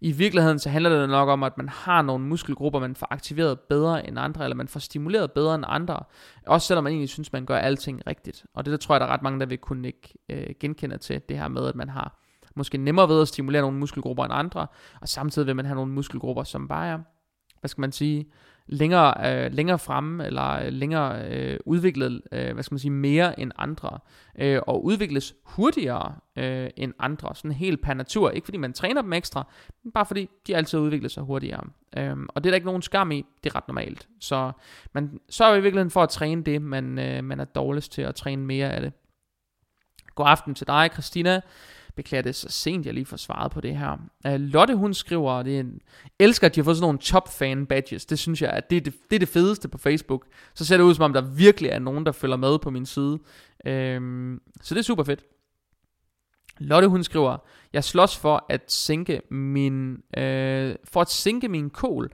I 0.00 0.12
virkeligheden 0.12 0.58
så 0.58 0.70
handler 0.70 1.00
det 1.00 1.08
nok 1.08 1.28
om, 1.28 1.42
at 1.42 1.58
man 1.58 1.68
har 1.68 2.02
nogle 2.02 2.24
muskelgrupper, 2.24 2.80
man 2.80 2.96
får 2.96 3.06
aktiveret 3.10 3.60
bedre 3.60 4.08
end 4.08 4.18
andre, 4.18 4.44
eller 4.44 4.56
man 4.56 4.68
får 4.68 4.80
stimuleret 4.80 5.32
bedre 5.32 5.54
end 5.54 5.64
andre. 5.68 6.00
Også 6.46 6.66
selvom 6.66 6.84
man 6.84 6.92
egentlig 6.92 7.08
synes, 7.08 7.32
man 7.32 7.46
gør 7.46 7.56
alting 7.56 8.06
rigtigt. 8.06 8.44
Og 8.54 8.64
det 8.64 8.72
der 8.72 8.78
tror 8.78 8.94
jeg, 8.94 9.00
der 9.00 9.06
er 9.06 9.10
ret 9.10 9.22
mange, 9.22 9.40
der 9.40 9.46
vil 9.46 9.58
kunne 9.58 9.88
ikke 9.88 10.14
øh, 10.28 10.46
genkende 10.60 10.98
til, 10.98 11.22
det 11.28 11.38
her 11.38 11.48
med, 11.48 11.66
at 11.66 11.74
man 11.74 11.88
har 11.88 12.18
måske 12.56 12.78
nemmere 12.78 13.08
ved 13.08 13.22
at 13.22 13.28
stimulere 13.28 13.62
nogle 13.62 13.78
muskelgrupper 13.78 14.24
end 14.24 14.32
andre, 14.34 14.66
og 15.00 15.08
samtidig 15.08 15.46
vil 15.46 15.56
man 15.56 15.64
have 15.64 15.76
nogle 15.76 15.92
muskelgrupper, 15.92 16.44
som 16.44 16.68
bare 16.68 16.86
er, 16.88 16.98
hvad 17.60 17.68
skal 17.68 17.80
man 17.80 17.92
sige, 17.92 18.26
længere, 18.66 19.44
øh, 19.44 19.52
længere 19.52 19.78
fremme, 19.78 20.26
eller 20.26 20.52
øh, 20.52 20.72
længere 20.72 21.28
øh, 21.28 21.58
udviklet, 21.64 22.22
øh, 22.32 22.52
hvad 22.52 22.62
skal 22.62 22.74
man 22.74 22.78
sige, 22.78 22.90
mere 22.90 23.40
end 23.40 23.52
andre, 23.58 23.98
øh, 24.38 24.60
og 24.66 24.84
udvikles 24.84 25.34
hurtigere 25.44 26.14
øh, 26.36 26.70
end 26.76 26.92
andre, 26.98 27.34
sådan 27.34 27.52
helt 27.52 27.82
per 27.82 27.94
natur, 27.94 28.30
ikke 28.30 28.44
fordi 28.44 28.58
man 28.58 28.72
træner 28.72 29.02
dem 29.02 29.12
ekstra, 29.12 29.48
men 29.84 29.92
bare 29.92 30.06
fordi 30.06 30.28
de 30.46 30.56
altid 30.56 30.78
udvikler 30.78 31.08
sig 31.08 31.22
hurtigere. 31.22 31.64
Øh, 31.96 32.16
og 32.28 32.44
det 32.44 32.48
er 32.48 32.50
der 32.50 32.56
ikke 32.56 32.66
nogen 32.66 32.82
skam 32.82 33.10
i, 33.10 33.24
det 33.44 33.50
er 33.50 33.56
ret 33.56 33.68
normalt. 33.68 34.08
Så 34.20 34.52
man 34.92 35.20
sørger 35.30 35.54
i 35.54 35.60
virkeligheden 35.62 35.90
for 35.90 36.02
at 36.02 36.08
træne 36.08 36.44
det, 36.44 36.62
man, 36.62 36.98
øh, 36.98 37.24
man 37.24 37.40
er 37.40 37.44
dårligst 37.44 37.92
til 37.92 38.02
at 38.02 38.14
træne 38.14 38.42
mere 38.46 38.70
af 38.72 38.80
det. 38.80 38.92
God 40.14 40.26
aften 40.28 40.54
til 40.54 40.66
dig, 40.66 40.90
Christina. 40.92 41.40
Beklager 41.94 42.22
det 42.22 42.34
så 42.34 42.48
sent, 42.48 42.86
jeg 42.86 42.94
lige 42.94 43.06
får 43.06 43.16
svaret 43.16 43.52
på 43.52 43.60
det 43.60 43.76
her. 43.76 43.92
Uh, 44.28 44.34
Lotte, 44.34 44.74
hun 44.74 44.94
skriver, 44.94 45.42
det 45.42 45.56
er 45.56 45.60
en, 45.60 45.80
elsker, 46.18 46.46
at 46.46 46.54
de 46.54 46.60
har 46.60 46.64
fået 46.64 46.76
sådan 46.76 46.84
nogle 46.84 46.98
top 46.98 47.32
fan 47.32 47.66
badges. 47.66 48.06
Det 48.06 48.18
synes 48.18 48.42
jeg, 48.42 48.50
at 48.50 48.70
det 48.70 48.76
er 48.76 48.80
det, 48.80 48.94
det 49.10 49.16
er 49.16 49.18
det 49.18 49.28
fedeste 49.28 49.68
på 49.68 49.78
Facebook. 49.78 50.26
Så 50.54 50.64
ser 50.64 50.76
det 50.76 50.84
ud, 50.84 50.94
som 50.94 51.04
om 51.04 51.12
der 51.12 51.20
virkelig 51.20 51.70
er 51.70 51.78
nogen, 51.78 52.06
der 52.06 52.12
følger 52.12 52.36
med 52.36 52.58
på 52.58 52.70
min 52.70 52.86
side. 52.86 53.12
Uh, 53.12 54.38
så 54.62 54.74
det 54.74 54.78
er 54.78 54.82
super 54.82 55.04
fedt. 55.04 55.24
Lotte, 56.58 56.88
hun 56.88 57.04
skriver, 57.04 57.36
jeg 57.72 57.84
slås 57.84 58.16
for 58.16 58.46
at 58.48 58.72
sænke 58.72 59.22
min, 59.30 59.96
øh, 60.16 60.74
for 60.84 61.00
at 61.00 61.10
sænke 61.10 61.48
min 61.48 61.70
kål. 61.70 62.12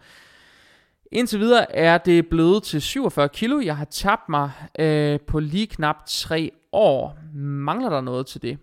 Indtil 1.12 1.40
videre 1.40 1.76
er 1.76 1.98
det 1.98 2.28
blevet 2.28 2.62
til 2.62 2.82
47 2.82 3.28
kilo. 3.28 3.60
Jeg 3.60 3.76
har 3.76 3.84
tabt 3.84 4.28
mig 4.28 4.50
øh, 4.78 5.20
på 5.20 5.40
lige 5.40 5.66
knap 5.66 5.96
3 6.06 6.50
år. 6.72 7.18
Mangler 7.34 7.90
der 7.90 8.00
noget 8.00 8.26
til 8.26 8.42
det? 8.42 8.58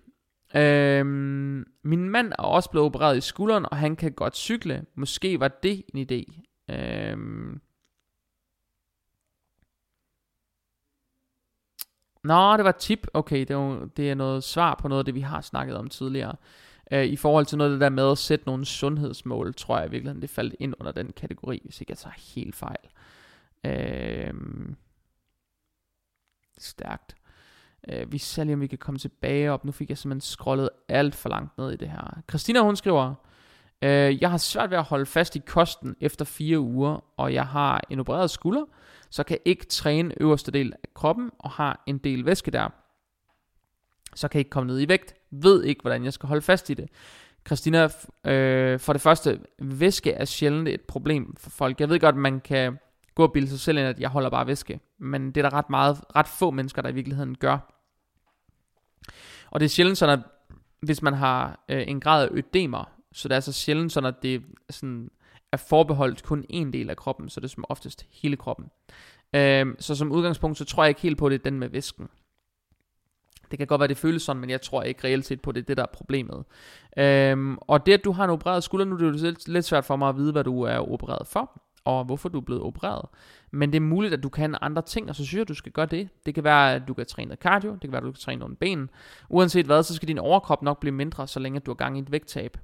Øhm, 0.55 1.65
min 1.83 2.09
mand 2.09 2.31
er 2.31 2.43
også 2.43 2.69
blevet 2.69 2.85
opereret 2.85 3.17
i 3.17 3.21
skulderen, 3.21 3.65
og 3.71 3.77
han 3.77 3.95
kan 3.95 4.11
godt 4.11 4.35
cykle. 4.37 4.85
Måske 4.95 5.39
var 5.39 5.47
det 5.47 5.83
en 5.93 6.07
idé. 6.11 6.41
Øhm, 6.73 7.61
Nå, 12.23 12.57
det 12.57 12.65
var 12.65 12.71
tip. 12.71 13.07
Okay, 13.13 13.39
det 13.39 13.51
er, 13.51 13.89
det 13.97 14.11
er 14.11 14.15
noget 14.15 14.43
svar 14.43 14.75
på 14.75 14.87
noget 14.87 14.99
af 14.99 15.05
det, 15.05 15.15
vi 15.15 15.19
har 15.21 15.41
snakket 15.41 15.77
om 15.77 15.89
tidligere. 15.89 16.35
Øh, 16.91 17.05
I 17.05 17.15
forhold 17.15 17.45
til 17.45 17.57
noget 17.57 17.71
af 17.71 17.73
det 17.73 17.81
der 17.81 17.89
med 17.89 18.11
at 18.11 18.17
sætte 18.17 18.45
nogle 18.45 18.65
sundhedsmål, 18.65 19.53
tror 19.53 19.79
jeg 19.79 19.91
virkelig, 19.91 20.21
det 20.21 20.29
faldt 20.29 20.55
ind 20.59 20.73
under 20.79 20.91
den 20.91 21.11
kategori, 21.11 21.61
hvis 21.63 21.81
ikke 21.81 21.91
jeg 21.91 21.97
tager 21.97 22.35
helt 22.35 22.55
fejl. 22.55 22.89
Øh, 23.65 24.33
stærkt. 26.57 27.15
Øh, 27.89 28.11
vi 28.11 28.17
ser 28.17 28.43
lige, 28.43 28.53
om 28.53 28.61
vi 28.61 28.67
kan 28.67 28.77
komme 28.77 28.99
tilbage 28.99 29.51
op. 29.51 29.65
Nu 29.65 29.71
fik 29.71 29.89
jeg 29.89 29.97
simpelthen 29.97 30.21
scrollet 30.21 30.69
alt 30.89 31.15
for 31.15 31.29
langt 31.29 31.57
ned 31.57 31.71
i 31.71 31.75
det 31.75 31.89
her. 31.89 32.21
Christina, 32.29 32.59
hun 32.59 32.75
skriver, 32.75 33.13
øh, 33.81 34.21
jeg 34.21 34.29
har 34.29 34.37
svært 34.37 34.69
ved 34.69 34.77
at 34.77 34.83
holde 34.83 35.05
fast 35.05 35.35
i 35.35 35.39
kosten 35.39 35.95
efter 36.01 36.25
fire 36.25 36.59
uger, 36.59 37.03
og 37.17 37.33
jeg 37.33 37.47
har 37.47 37.81
en 37.89 37.99
opereret 37.99 38.29
skulder, 38.29 38.63
så 39.09 39.23
kan 39.23 39.33
jeg 39.33 39.51
ikke 39.51 39.65
træne 39.65 40.21
øverste 40.21 40.51
del 40.51 40.73
af 40.83 40.89
kroppen, 40.93 41.31
og 41.39 41.49
har 41.49 41.83
en 41.87 41.97
del 41.97 42.25
væske 42.25 42.51
der. 42.51 42.69
Så 44.15 44.27
kan 44.27 44.37
jeg 44.37 44.39
ikke 44.39 44.49
komme 44.49 44.67
ned 44.67 44.81
i 44.81 44.87
vægt. 44.87 45.13
Ved 45.31 45.63
ikke, 45.63 45.81
hvordan 45.81 46.03
jeg 46.03 46.13
skal 46.13 46.27
holde 46.27 46.41
fast 46.41 46.69
i 46.69 46.73
det. 46.73 46.89
Christina, 47.47 47.89
øh, 48.25 48.79
for 48.79 48.93
det 48.93 49.01
første, 49.01 49.39
væske 49.59 50.11
er 50.11 50.25
sjældent 50.25 50.67
et 50.67 50.81
problem 50.81 51.35
for 51.37 51.49
folk. 51.49 51.79
Jeg 51.79 51.89
ved 51.89 51.99
godt, 51.99 52.15
man 52.15 52.39
kan 52.39 52.77
gå 53.15 53.23
og 53.23 53.33
bilde 53.33 53.49
sig 53.49 53.59
selv 53.59 53.77
ind, 53.77 53.87
at 53.87 53.99
jeg 53.99 54.09
holder 54.09 54.29
bare 54.29 54.47
væske. 54.47 54.79
Men 54.99 55.31
det 55.31 55.37
er 55.37 55.49
der 55.49 55.57
ret, 55.57 55.69
meget, 55.69 55.97
ret 56.15 56.27
få 56.27 56.51
mennesker, 56.51 56.81
der 56.81 56.89
i 56.89 56.93
virkeligheden 56.93 57.37
gør. 57.37 57.74
Og 59.51 59.59
det 59.59 59.65
er 59.65 59.69
sjældent 59.69 59.97
sådan, 59.97 60.19
at 60.19 60.25
hvis 60.81 61.01
man 61.01 61.13
har 61.13 61.65
øh, 61.69 61.83
en 61.87 61.99
grad 61.99 62.23
af 62.23 62.29
ødemer, 62.31 62.91
så 63.13 63.27
det 63.27 63.35
er 63.35 63.39
så 63.39 63.53
sjældent 63.53 63.91
sådan, 63.91 64.07
at 64.07 64.23
det 64.23 64.43
sådan, 64.69 65.09
er 65.51 65.57
forbeholdt 65.57 66.23
kun 66.23 66.45
en 66.49 66.73
del 66.73 66.89
af 66.89 66.97
kroppen, 66.97 67.29
så 67.29 67.39
det 67.39 67.45
er 67.45 67.49
som 67.49 67.65
oftest 67.69 68.05
hele 68.09 68.37
kroppen. 68.37 68.65
Øh, 69.33 69.65
så 69.79 69.95
som 69.95 70.11
udgangspunkt, 70.11 70.57
så 70.57 70.65
tror 70.65 70.83
jeg 70.83 70.89
ikke 70.89 71.01
helt 71.01 71.17
på, 71.17 71.29
det 71.29 71.35
er 71.35 71.43
den 71.43 71.59
med 71.59 71.69
væsken. 71.69 72.07
Det 73.51 73.59
kan 73.59 73.67
godt 73.67 73.79
være, 73.79 73.87
det 73.87 73.97
føles 73.97 74.21
sådan, 74.21 74.39
men 74.39 74.49
jeg 74.49 74.61
tror 74.61 74.83
ikke 74.83 75.07
reelt 75.07 75.25
set 75.25 75.41
på, 75.41 75.51
det 75.51 75.61
er 75.61 75.65
det, 75.65 75.77
der 75.77 75.83
er 75.83 75.87
problemet. 75.93 76.43
Øhm, 76.97 77.57
og 77.61 77.85
det, 77.85 77.93
at 77.93 78.05
du 78.05 78.11
har 78.11 78.23
en 78.23 78.29
opereret 78.29 78.63
skulder, 78.63 78.85
nu 78.85 78.95
er 78.95 78.99
det 78.99 79.23
jo 79.23 79.35
lidt 79.47 79.65
svært 79.65 79.85
for 79.85 79.95
mig 79.95 80.09
at 80.09 80.15
vide, 80.15 80.31
hvad 80.31 80.43
du 80.43 80.61
er 80.61 80.91
opereret 80.91 81.27
for 81.27 81.61
og 81.85 82.05
hvorfor 82.05 82.29
du 82.29 82.37
er 82.37 82.41
blevet 82.41 82.63
opereret. 82.63 83.05
Men 83.51 83.71
det 83.71 83.77
er 83.77 83.81
muligt, 83.81 84.13
at 84.13 84.23
du 84.23 84.29
kan 84.29 84.55
andre 84.61 84.81
ting, 84.81 85.09
og 85.09 85.15
så 85.15 85.25
synes 85.25 85.33
jeg, 85.33 85.41
at 85.41 85.47
du 85.47 85.53
skal 85.53 85.71
gøre 85.71 85.85
det. 85.85 86.09
Det 86.25 86.35
kan 86.35 86.43
være, 86.43 86.73
at 86.73 86.81
du 86.87 86.93
kan 86.93 87.05
træne 87.05 87.35
cardio, 87.35 87.71
det 87.71 87.81
kan 87.81 87.91
være, 87.91 88.01
at 88.01 88.05
du 88.05 88.11
kan 88.11 88.21
træne 88.21 88.39
nogle 88.39 88.55
ben. 88.55 88.89
Uanset 89.29 89.65
hvad, 89.65 89.83
så 89.83 89.95
skal 89.95 90.07
din 90.07 90.17
overkrop 90.17 90.61
nok 90.61 90.79
blive 90.79 90.91
mindre, 90.91 91.27
så 91.27 91.39
længe 91.39 91.59
du 91.59 91.71
har 91.71 91.75
gang 91.75 91.97
i 91.97 92.01
et 92.01 92.11
vægttab. 92.11 92.57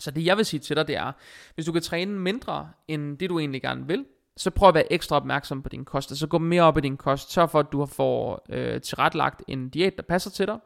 Så 0.00 0.10
det 0.10 0.26
jeg 0.26 0.36
vil 0.36 0.44
sige 0.44 0.60
til 0.60 0.76
dig, 0.76 0.88
det 0.88 0.96
er, 0.96 1.12
hvis 1.54 1.66
du 1.66 1.72
kan 1.72 1.82
træne 1.82 2.18
mindre, 2.18 2.68
end 2.88 3.18
det 3.18 3.30
du 3.30 3.38
egentlig 3.38 3.62
gerne 3.62 3.86
vil, 3.86 4.04
så 4.36 4.50
prøv 4.50 4.68
at 4.68 4.74
være 4.74 4.92
ekstra 4.92 5.16
opmærksom 5.16 5.62
på 5.62 5.68
din 5.68 5.84
kost. 5.84 6.10
Altså 6.10 6.26
gå 6.26 6.38
mere 6.38 6.62
op 6.62 6.78
i 6.78 6.80
din 6.80 6.96
kost. 6.96 7.32
Sørg 7.32 7.50
for, 7.50 7.58
at 7.58 7.72
du 7.72 7.78
har 7.78 7.86
fået 7.86 8.38
øh, 8.48 8.80
tilretlagt 8.80 9.42
en 9.48 9.68
diæt, 9.68 9.96
der 9.96 10.02
passer 10.02 10.30
til 10.30 10.46
dig. 10.46 10.58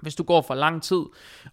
Hvis 0.00 0.14
du 0.14 0.22
går 0.22 0.42
for 0.42 0.54
lang 0.54 0.82
tid 0.82 1.02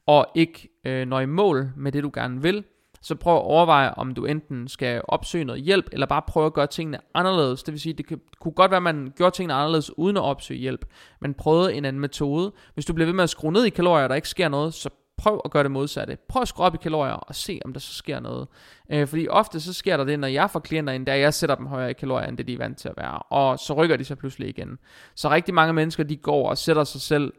og 0.05 0.27
ikke 0.35 0.69
øh, 0.85 1.07
når 1.07 1.19
i 1.19 1.25
mål 1.25 1.71
med 1.75 1.91
det, 1.91 2.03
du 2.03 2.11
gerne 2.13 2.41
vil, 2.41 2.63
så 3.03 3.15
prøv 3.15 3.35
at 3.35 3.41
overveje, 3.41 3.93
om 3.93 4.13
du 4.13 4.25
enten 4.25 4.67
skal 4.67 5.01
opsøge 5.07 5.45
noget 5.45 5.61
hjælp, 5.61 5.85
eller 5.91 6.05
bare 6.05 6.21
prøve 6.27 6.45
at 6.45 6.53
gøre 6.53 6.67
tingene 6.67 6.97
anderledes. 7.13 7.63
Det 7.63 7.71
vil 7.71 7.81
sige, 7.81 7.93
det 7.93 8.07
kan, 8.07 8.21
kunne 8.39 8.51
godt 8.51 8.71
være, 8.71 8.77
at 8.77 8.83
man 8.83 9.13
gjorde 9.17 9.35
tingene 9.35 9.53
anderledes 9.53 9.97
uden 9.97 10.17
at 10.17 10.23
opsøge 10.23 10.59
hjælp, 10.59 10.85
men 11.21 11.33
prøvede 11.33 11.73
en 11.73 11.85
anden 11.85 11.99
metode. 11.99 12.51
Hvis 12.73 12.85
du 12.85 12.93
bliver 12.93 13.05
ved 13.05 13.13
med 13.13 13.23
at 13.23 13.29
skrue 13.29 13.51
ned 13.51 13.65
i 13.65 13.69
kalorier, 13.69 14.03
og 14.03 14.09
der 14.09 14.15
ikke 14.15 14.29
sker 14.29 14.49
noget, 14.49 14.73
så 14.73 14.89
prøv 15.17 15.41
at 15.45 15.51
gøre 15.51 15.63
det 15.63 15.71
modsatte. 15.71 16.17
Prøv 16.29 16.41
at 16.41 16.47
skrue 16.47 16.65
op 16.65 16.75
i 16.75 16.77
kalorier 16.77 17.13
og 17.13 17.35
se, 17.35 17.59
om 17.65 17.73
der 17.73 17.79
så 17.79 17.93
sker 17.93 18.19
noget. 18.19 18.47
Øh, 18.91 19.07
fordi 19.07 19.27
ofte 19.27 19.59
så 19.59 19.73
sker 19.73 19.97
der 19.97 20.03
det, 20.03 20.19
når 20.19 20.27
jeg 20.27 20.49
får 20.49 20.59
klienter 20.59 20.93
ind, 20.93 21.05
der 21.05 21.13
jeg 21.13 21.33
sætter 21.33 21.55
dem 21.55 21.65
højere 21.65 21.89
i 21.89 21.93
kalorier, 21.93 22.27
end 22.27 22.37
det 22.37 22.47
de 22.47 22.53
er 22.53 22.57
vant 22.57 22.77
til 22.77 22.89
at 22.89 22.93
være. 22.97 23.19
Og 23.19 23.59
så 23.59 23.73
rykker 23.73 23.97
de 23.97 24.05
så 24.05 24.15
pludselig 24.15 24.49
igen. 24.49 24.77
Så 25.15 25.29
rigtig 25.29 25.53
mange 25.53 25.73
mennesker, 25.73 26.03
de 26.03 26.17
går 26.17 26.49
og 26.49 26.57
sætter 26.57 26.83
sig 26.83 27.01
selv 27.01 27.33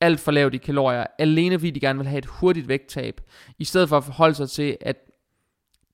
alt 0.00 0.20
for 0.20 0.32
lavt 0.32 0.54
i 0.54 0.58
kalorier, 0.58 1.06
alene 1.18 1.58
fordi 1.58 1.70
de 1.70 1.80
gerne 1.80 1.98
vil 1.98 2.08
have 2.08 2.18
et 2.18 2.26
hurtigt 2.26 2.68
vægttab, 2.68 3.20
i 3.58 3.64
stedet 3.64 3.88
for 3.88 3.96
at 3.96 4.04
forholde 4.04 4.34
sig 4.34 4.50
til, 4.50 4.76
at 4.80 4.96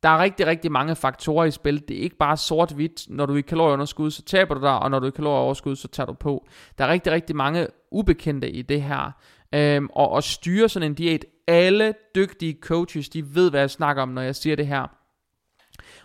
der 0.03 0.09
er 0.09 0.18
rigtig, 0.18 0.46
rigtig 0.46 0.72
mange 0.72 0.96
faktorer 0.96 1.44
i 1.44 1.50
spil. 1.50 1.88
Det 1.88 1.98
er 1.98 2.00
ikke 2.00 2.16
bare 2.16 2.36
sort-hvidt. 2.36 3.07
Når 3.09 3.26
du 3.26 3.34
er 3.34 3.38
i 3.38 3.40
kalorieunderskud, 3.40 4.11
så 4.11 4.22
taber 4.22 4.55
du 4.55 4.61
dig, 4.61 4.78
og 4.78 4.90
når 4.90 4.98
du 4.98 5.07
er 5.07 5.11
i 5.11 5.14
kalorieoverskud, 5.16 5.76
så 5.76 5.88
tager 5.88 6.07
du 6.07 6.12
på. 6.12 6.46
Der 6.78 6.84
er 6.84 6.88
rigtig, 6.88 7.12
rigtig 7.12 7.36
mange 7.36 7.66
ubekendte 7.90 8.50
i 8.50 8.62
det 8.62 8.82
her. 8.82 9.11
Øhm, 9.55 9.88
og 9.92 10.16
at 10.16 10.24
styre 10.24 10.68
sådan 10.68 10.90
en 10.90 10.94
diæt, 10.94 11.24
alle 11.46 11.94
dygtige 12.14 12.59
coaches, 12.61 13.09
de 13.09 13.34
ved, 13.34 13.50
hvad 13.50 13.61
jeg 13.61 13.70
snakker 13.70 14.03
om, 14.03 14.09
når 14.09 14.22
jeg 14.22 14.36
siger 14.36 14.57
det 14.57 14.66
her. 14.66 14.86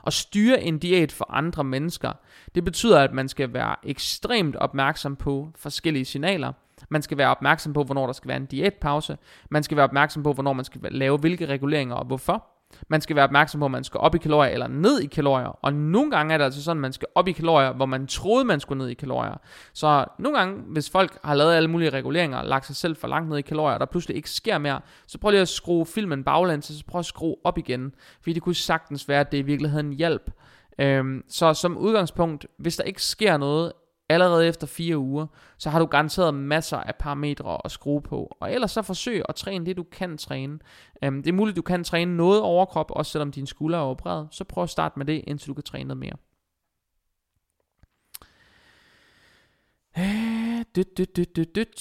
At 0.07 0.13
styre 0.13 0.61
en 0.61 0.79
diæt 0.79 1.11
for 1.11 1.31
andre 1.31 1.63
mennesker, 1.63 2.13
det 2.55 2.63
betyder, 2.63 2.99
at 2.99 3.13
man 3.13 3.29
skal 3.29 3.53
være 3.53 3.75
ekstremt 3.83 4.55
opmærksom 4.55 5.15
på 5.15 5.51
forskellige 5.55 6.05
signaler. 6.05 6.53
Man 6.89 7.01
skal 7.01 7.17
være 7.17 7.29
opmærksom 7.29 7.73
på, 7.73 7.83
hvornår 7.83 8.05
der 8.05 8.13
skal 8.13 8.27
være 8.27 8.37
en 8.37 8.45
diætpause. 8.45 9.17
Man 9.49 9.63
skal 9.63 9.77
være 9.77 9.83
opmærksom 9.83 10.23
på, 10.23 10.33
hvornår 10.33 10.53
man 10.53 10.65
skal 10.65 10.81
lave 10.91 11.17
hvilke 11.17 11.45
reguleringer 11.45 11.95
og 11.95 12.05
hvorfor. 12.05 12.45
Man 12.87 13.01
skal 13.01 13.15
være 13.15 13.25
opmærksom 13.25 13.59
på, 13.59 13.65
at 13.65 13.71
man 13.71 13.83
skal 13.83 13.99
op 13.99 14.15
i 14.15 14.17
kalorier 14.17 14.51
eller 14.51 14.67
ned 14.67 14.99
i 14.99 15.05
kalorier. 15.05 15.59
Og 15.61 15.73
nogle 15.73 16.11
gange 16.11 16.33
er 16.33 16.37
det 16.37 16.45
altså 16.45 16.63
sådan, 16.63 16.77
at 16.77 16.81
man 16.81 16.93
skal 16.93 17.07
op 17.15 17.27
i 17.27 17.31
kalorier, 17.31 17.73
hvor 17.73 17.85
man 17.85 18.07
troede, 18.07 18.45
man 18.45 18.59
skulle 18.59 18.77
ned 18.77 18.89
i 18.89 18.93
kalorier. 18.93 19.41
Så 19.73 20.05
nogle 20.19 20.37
gange, 20.37 20.61
hvis 20.67 20.89
folk 20.89 21.17
har 21.23 21.33
lavet 21.35 21.53
alle 21.53 21.69
mulige 21.69 21.89
reguleringer, 21.89 22.43
lagt 22.43 22.65
sig 22.65 22.75
selv 22.75 22.95
for 22.95 23.07
langt 23.07 23.29
ned 23.29 23.37
i 23.37 23.41
kalorier, 23.41 23.73
og 23.73 23.79
der 23.79 23.85
pludselig 23.85 24.17
ikke 24.17 24.29
sker 24.29 24.57
mere, 24.57 24.81
så 25.07 25.17
prøv 25.17 25.31
lige 25.31 25.41
at 25.41 25.47
skrue 25.47 25.85
filmen 25.85 26.23
baglæns, 26.23 26.69
og 26.69 26.75
så 26.75 26.83
prøv 26.87 26.99
at 26.99 27.05
skrue 27.05 27.35
op 27.43 27.57
igen. 27.57 27.93
Fordi 28.21 28.33
det 28.33 28.41
kunne 28.41 28.55
sagtens 28.55 29.09
være, 29.09 29.19
at 29.19 29.31
det 29.31 29.37
i 29.37 29.41
virkeligheden 29.41 29.93
hjælp. 29.93 30.31
Øhm, 30.79 31.23
så 31.29 31.53
som 31.53 31.77
udgangspunkt, 31.77 32.47
hvis 32.57 32.77
der 32.77 32.83
ikke 32.83 33.03
sker 33.03 33.37
noget 33.37 33.73
allerede 34.09 34.47
efter 34.47 34.67
fire 34.67 34.97
uger, 34.97 35.27
så 35.57 35.69
har 35.69 35.79
du 35.79 35.85
garanteret 35.85 36.33
masser 36.33 36.77
af 36.77 36.95
parametre 36.95 37.57
at 37.65 37.71
skrue 37.71 38.01
på. 38.01 38.37
Og 38.39 38.53
ellers 38.53 38.71
så 38.71 38.81
forsøg 38.81 39.23
at 39.29 39.35
træne 39.35 39.65
det, 39.65 39.77
du 39.77 39.83
kan 39.83 40.17
træne. 40.17 40.59
Øhm, 41.03 41.23
det 41.23 41.29
er 41.29 41.33
muligt, 41.33 41.57
du 41.57 41.61
kan 41.61 41.83
træne 41.83 42.17
noget 42.17 42.41
overkrop, 42.41 42.91
også 42.91 43.11
selvom 43.11 43.31
dine 43.31 43.47
skuldre 43.47 43.79
er 43.79 43.83
opredet. 43.83 44.27
Så 44.31 44.43
prøv 44.43 44.63
at 44.63 44.69
starte 44.69 44.99
med 44.99 45.05
det, 45.05 45.23
indtil 45.27 45.47
du 45.47 45.53
kan 45.53 45.63
træne 45.63 45.87
noget 45.87 45.99
mere. 45.99 46.15
Dyt, 50.75 50.97
dyt, 50.97 51.17
dyt, 51.17 51.35
dyt, 51.35 51.55
dyt. 51.55 51.79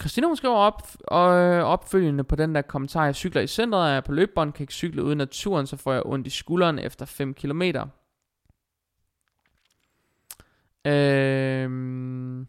Christina 0.00 0.26
hun 0.26 0.36
skriver 0.36 0.54
op, 0.54 0.88
og 1.04 1.28
opfølgende 1.64 2.24
på 2.24 2.36
den 2.36 2.54
der 2.54 2.62
kommentar, 2.62 3.04
jeg 3.04 3.14
cykler 3.14 3.42
i 3.42 3.46
centret, 3.46 3.88
er 3.88 3.92
jeg 3.92 4.04
på 4.04 4.12
løbebånd, 4.12 4.52
kan 4.52 4.62
ikke 4.62 4.72
cykle 4.72 5.04
uden 5.04 5.18
naturen, 5.18 5.66
så 5.66 5.76
får 5.76 5.92
jeg 5.92 6.02
ondt 6.06 6.26
i 6.26 6.30
skulderen 6.30 6.78
efter 6.78 7.06
5 7.06 7.34
kilometer. 7.34 7.86
Øhm. 10.86 12.46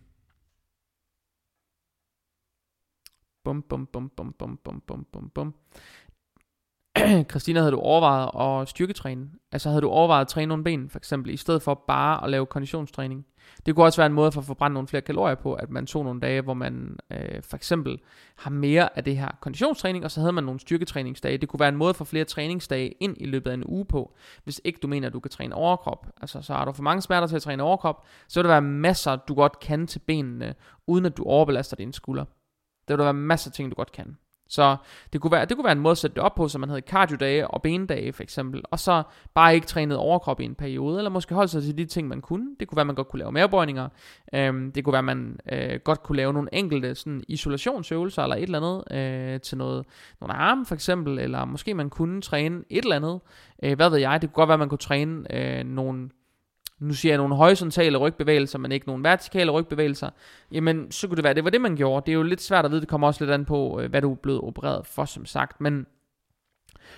Bum, 3.44 3.62
bum, 3.68 3.88
bum, 3.92 4.10
bum, 4.16 4.34
bum, 4.38 4.58
bum, 4.64 4.82
bum, 4.86 5.06
bum, 5.12 5.32
bum. 5.34 5.54
Christina, 7.32 7.60
havde 7.60 7.72
du 7.72 7.80
overvejet 7.80 8.62
at 8.62 8.70
styrketræne? 8.70 9.28
Altså 9.52 9.70
havde 9.70 9.82
du 9.82 9.90
overvejet 9.90 10.22
at 10.22 10.28
træne 10.28 10.50
nogle 10.50 10.64
ben, 10.64 10.90
for 10.90 10.98
eksempel, 10.98 11.34
i 11.34 11.38
stedet 11.38 11.62
for 11.62 11.84
bare 11.88 12.24
at 12.24 12.30
lave 12.30 12.46
konditionstræning? 12.46 13.26
Det 13.66 13.76
kunne 13.76 13.86
også 13.86 14.02
være 14.02 14.06
en 14.06 14.14
måde 14.14 14.32
for 14.32 14.42
at 14.42 14.48
forbrænde 14.48 14.74
nogle 14.74 14.88
flere 14.88 15.02
kalorier 15.02 15.36
på, 15.36 15.54
at 15.54 15.70
man 15.70 15.86
tog 15.86 16.04
nogle 16.04 16.20
dage, 16.20 16.42
hvor 16.42 16.54
man 16.54 16.98
øh, 17.12 17.44
for 17.44 17.56
eksempel 17.56 18.00
har 18.36 18.52
mere 18.52 18.98
af 18.98 19.04
det 19.04 19.18
her 19.18 19.28
konditionstræning, 19.42 20.06
og 20.06 20.12
så 20.12 20.20
havde 20.20 20.34
man 20.34 20.44
nogle 20.44 20.60
styrketræningsdage. 20.60 21.38
Det 21.38 21.50
kunne 21.50 21.60
være 21.60 21.70
en 21.70 21.76
måde 21.76 21.94
for 21.94 22.06
flere 22.06 22.26
træningsdage 22.26 22.90
ind 23.00 23.16
i 23.20 23.26
løbet 23.26 23.50
af 23.50 23.54
en 23.54 23.64
uge 23.68 23.86
på, 23.86 24.16
hvis 24.44 24.62
ikke 24.64 24.80
du 24.82 24.88
mener, 24.88 25.08
at 25.08 25.14
du 25.14 25.20
kan 25.20 25.32
træne 25.32 25.56
overkrop. 25.56 26.08
Altså, 26.22 26.42
så 26.42 26.54
har 26.54 26.66
du 26.66 26.72
for 26.72 26.84
mange 26.84 27.02
smerter 27.02 27.28
til 27.28 27.36
at 27.36 27.42
træne 27.42 27.64
overkrop, 27.64 28.06
så 28.28 28.40
vil 28.40 28.44
der 28.44 28.54
være 28.54 28.62
masser, 28.62 29.16
du 29.16 29.34
godt 29.34 29.60
kan 29.60 29.88
til 29.88 30.00
benene, 30.00 30.56
uden 30.88 31.06
at 31.06 31.18
du 31.18 31.24
overbelaster 31.24 31.76
dine 31.76 31.94
skulder. 31.94 32.26
Der 32.88 32.94
vil 32.94 32.98
der 32.98 33.06
være 33.06 33.14
masser 33.14 33.50
af 33.50 33.54
ting, 33.54 33.72
du 33.72 33.76
godt 33.76 33.92
kan. 33.92 34.18
Så 34.50 34.78
det 35.14 35.22
kunne, 35.22 35.32
være, 35.32 35.46
det 35.46 35.58
kunne 35.58 35.64
være 35.64 35.72
en 35.72 35.80
måde 35.80 35.92
at 35.92 35.98
sætte 35.98 36.16
det 36.16 36.24
op 36.24 36.36
på, 36.36 36.48
så 36.48 36.58
man 36.58 36.70
havde 36.70 36.82
cardio-dage 36.82 37.48
og 37.48 37.62
benedage 37.62 38.14
for 38.14 38.24
eksempel, 38.24 38.62
og 38.72 38.80
så 38.80 39.04
bare 39.34 39.56
ikke 39.56 39.68
trænet 39.68 39.98
overkrop 39.98 40.40
i 40.40 40.46
en 40.46 40.56
periode, 40.56 40.98
eller 40.98 41.10
måske 41.10 41.36
holde 41.36 41.48
sig 41.48 41.64
til 41.64 41.78
de 41.78 41.86
ting, 41.86 42.08
man 42.08 42.22
kunne. 42.22 42.56
Det 42.60 42.68
kunne 42.68 42.76
være, 42.76 42.82
at 42.82 42.88
man 42.88 42.96
godt 42.96 43.08
kunne 43.08 43.20
lave 43.20 43.32
mavebøjninger. 43.32 43.90
Øhm, 44.34 44.72
det 44.72 44.84
kunne 44.84 44.92
være, 44.92 45.00
at 45.00 45.06
man 45.06 45.40
øh, 45.52 45.80
godt 45.84 46.04
kunne 46.04 46.16
lave 46.16 46.34
nogle 46.34 46.50
enkelte 46.54 46.96
sådan, 46.96 47.24
isolationsøvelser, 47.28 48.24
eller 48.24 48.36
et 48.36 48.44
eller 48.44 48.58
andet 48.58 48.98
øh, 48.98 49.40
til 49.40 49.58
noget, 49.58 49.86
nogle 50.22 50.34
arme 50.34 50.66
for 50.66 50.76
eksempel, 50.76 51.20
eller 51.20 51.46
måske 51.46 51.74
man 51.74 51.90
kunne 51.90 52.22
træne 52.22 52.64
et 52.70 52.84
eller 52.84 52.96
andet. 52.96 53.20
Øh, 53.64 53.76
hvad 53.76 53.90
ved 53.90 53.98
jeg, 53.98 54.22
det 54.22 54.30
kunne 54.30 54.36
godt 54.36 54.48
være, 54.48 54.54
at 54.54 54.60
man 54.60 54.70
kunne 54.70 54.78
træne 54.78 55.36
øh, 55.36 55.66
nogle 55.66 56.10
nu 56.80 56.94
siger 56.94 57.12
jeg 57.12 57.18
nogle 57.18 57.36
horisontale 57.36 57.98
rygbevægelser, 57.98 58.60
men 58.60 58.72
ikke 58.72 58.88
nogle 58.88 59.04
vertikale 59.04 59.52
rygbevægelser, 59.52 60.10
jamen 60.52 60.92
så 60.92 61.08
kunne 61.08 61.16
det 61.16 61.24
være, 61.24 61.34
det 61.34 61.44
var 61.44 61.50
det, 61.50 61.62
man 61.62 61.76
gjorde. 61.76 62.06
Det 62.06 62.12
er 62.12 62.16
jo 62.16 62.24
lidt 62.24 62.42
svært 62.42 62.66
at 62.66 62.72
vide, 62.72 62.82
det 62.82 62.90
kommer 62.90 63.08
også 63.08 63.24
lidt 63.24 63.34
an 63.34 63.46
på, 63.46 63.80
øh, 63.80 63.90
hvad 63.90 64.02
du 64.02 64.12
er 64.12 64.16
blevet 64.16 64.42
opereret 64.42 64.88
for, 64.88 65.06
som 65.06 65.26
sagt, 65.26 65.62
men 65.62 65.86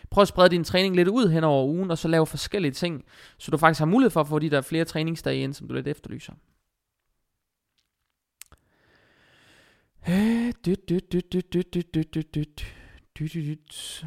prøv 0.09 0.21
at 0.21 0.27
sprede 0.27 0.49
din 0.49 0.63
træning 0.63 0.95
lidt 0.95 1.07
ud 1.07 1.29
hen 1.29 1.43
over 1.43 1.65
ugen, 1.65 1.91
og 1.91 1.97
så 1.97 2.07
lave 2.07 2.27
forskellige 2.27 2.71
ting, 2.71 3.05
så 3.37 3.51
du 3.51 3.57
faktisk 3.57 3.79
har 3.79 3.85
mulighed 3.85 4.11
for 4.11 4.21
at 4.21 4.27
få 4.27 4.39
de 4.39 4.49
der 4.49 4.61
flere 4.61 4.85
træningsdage 4.85 5.43
ind, 5.43 5.53
som 5.53 5.67
du 5.67 5.73
lidt 5.73 5.87
efterlyser. 5.87 6.33
Øh, 10.09 10.53
dyt, 10.65 10.89
dyt, 10.89 11.11
dyt, 11.11 11.33
dyt, 11.33 11.53
dyt, 11.53 11.73
dyt, 11.73 11.93
dyt, 11.93 12.15
dyt, 12.15 12.35
dyt, 12.35 12.65
dyt, 13.19 13.33
dyt. 13.33 14.05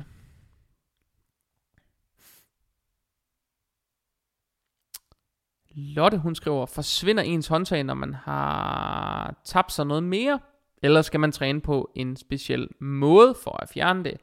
Lotte, 5.76 6.18
hun 6.18 6.34
skriver, 6.34 6.66
forsvinder 6.66 7.22
ens 7.22 7.46
håndtag, 7.46 7.84
når 7.84 7.94
man 7.94 8.14
har 8.14 9.34
tabt 9.44 9.72
sig 9.72 9.86
noget 9.86 10.02
mere? 10.02 10.38
Eller 10.82 11.02
skal 11.02 11.20
man 11.20 11.32
træne 11.32 11.60
på 11.60 11.90
en 11.94 12.16
speciel 12.16 12.68
måde 12.80 13.34
for 13.44 13.62
at 13.62 13.68
fjerne 13.68 14.04
det? 14.04 14.16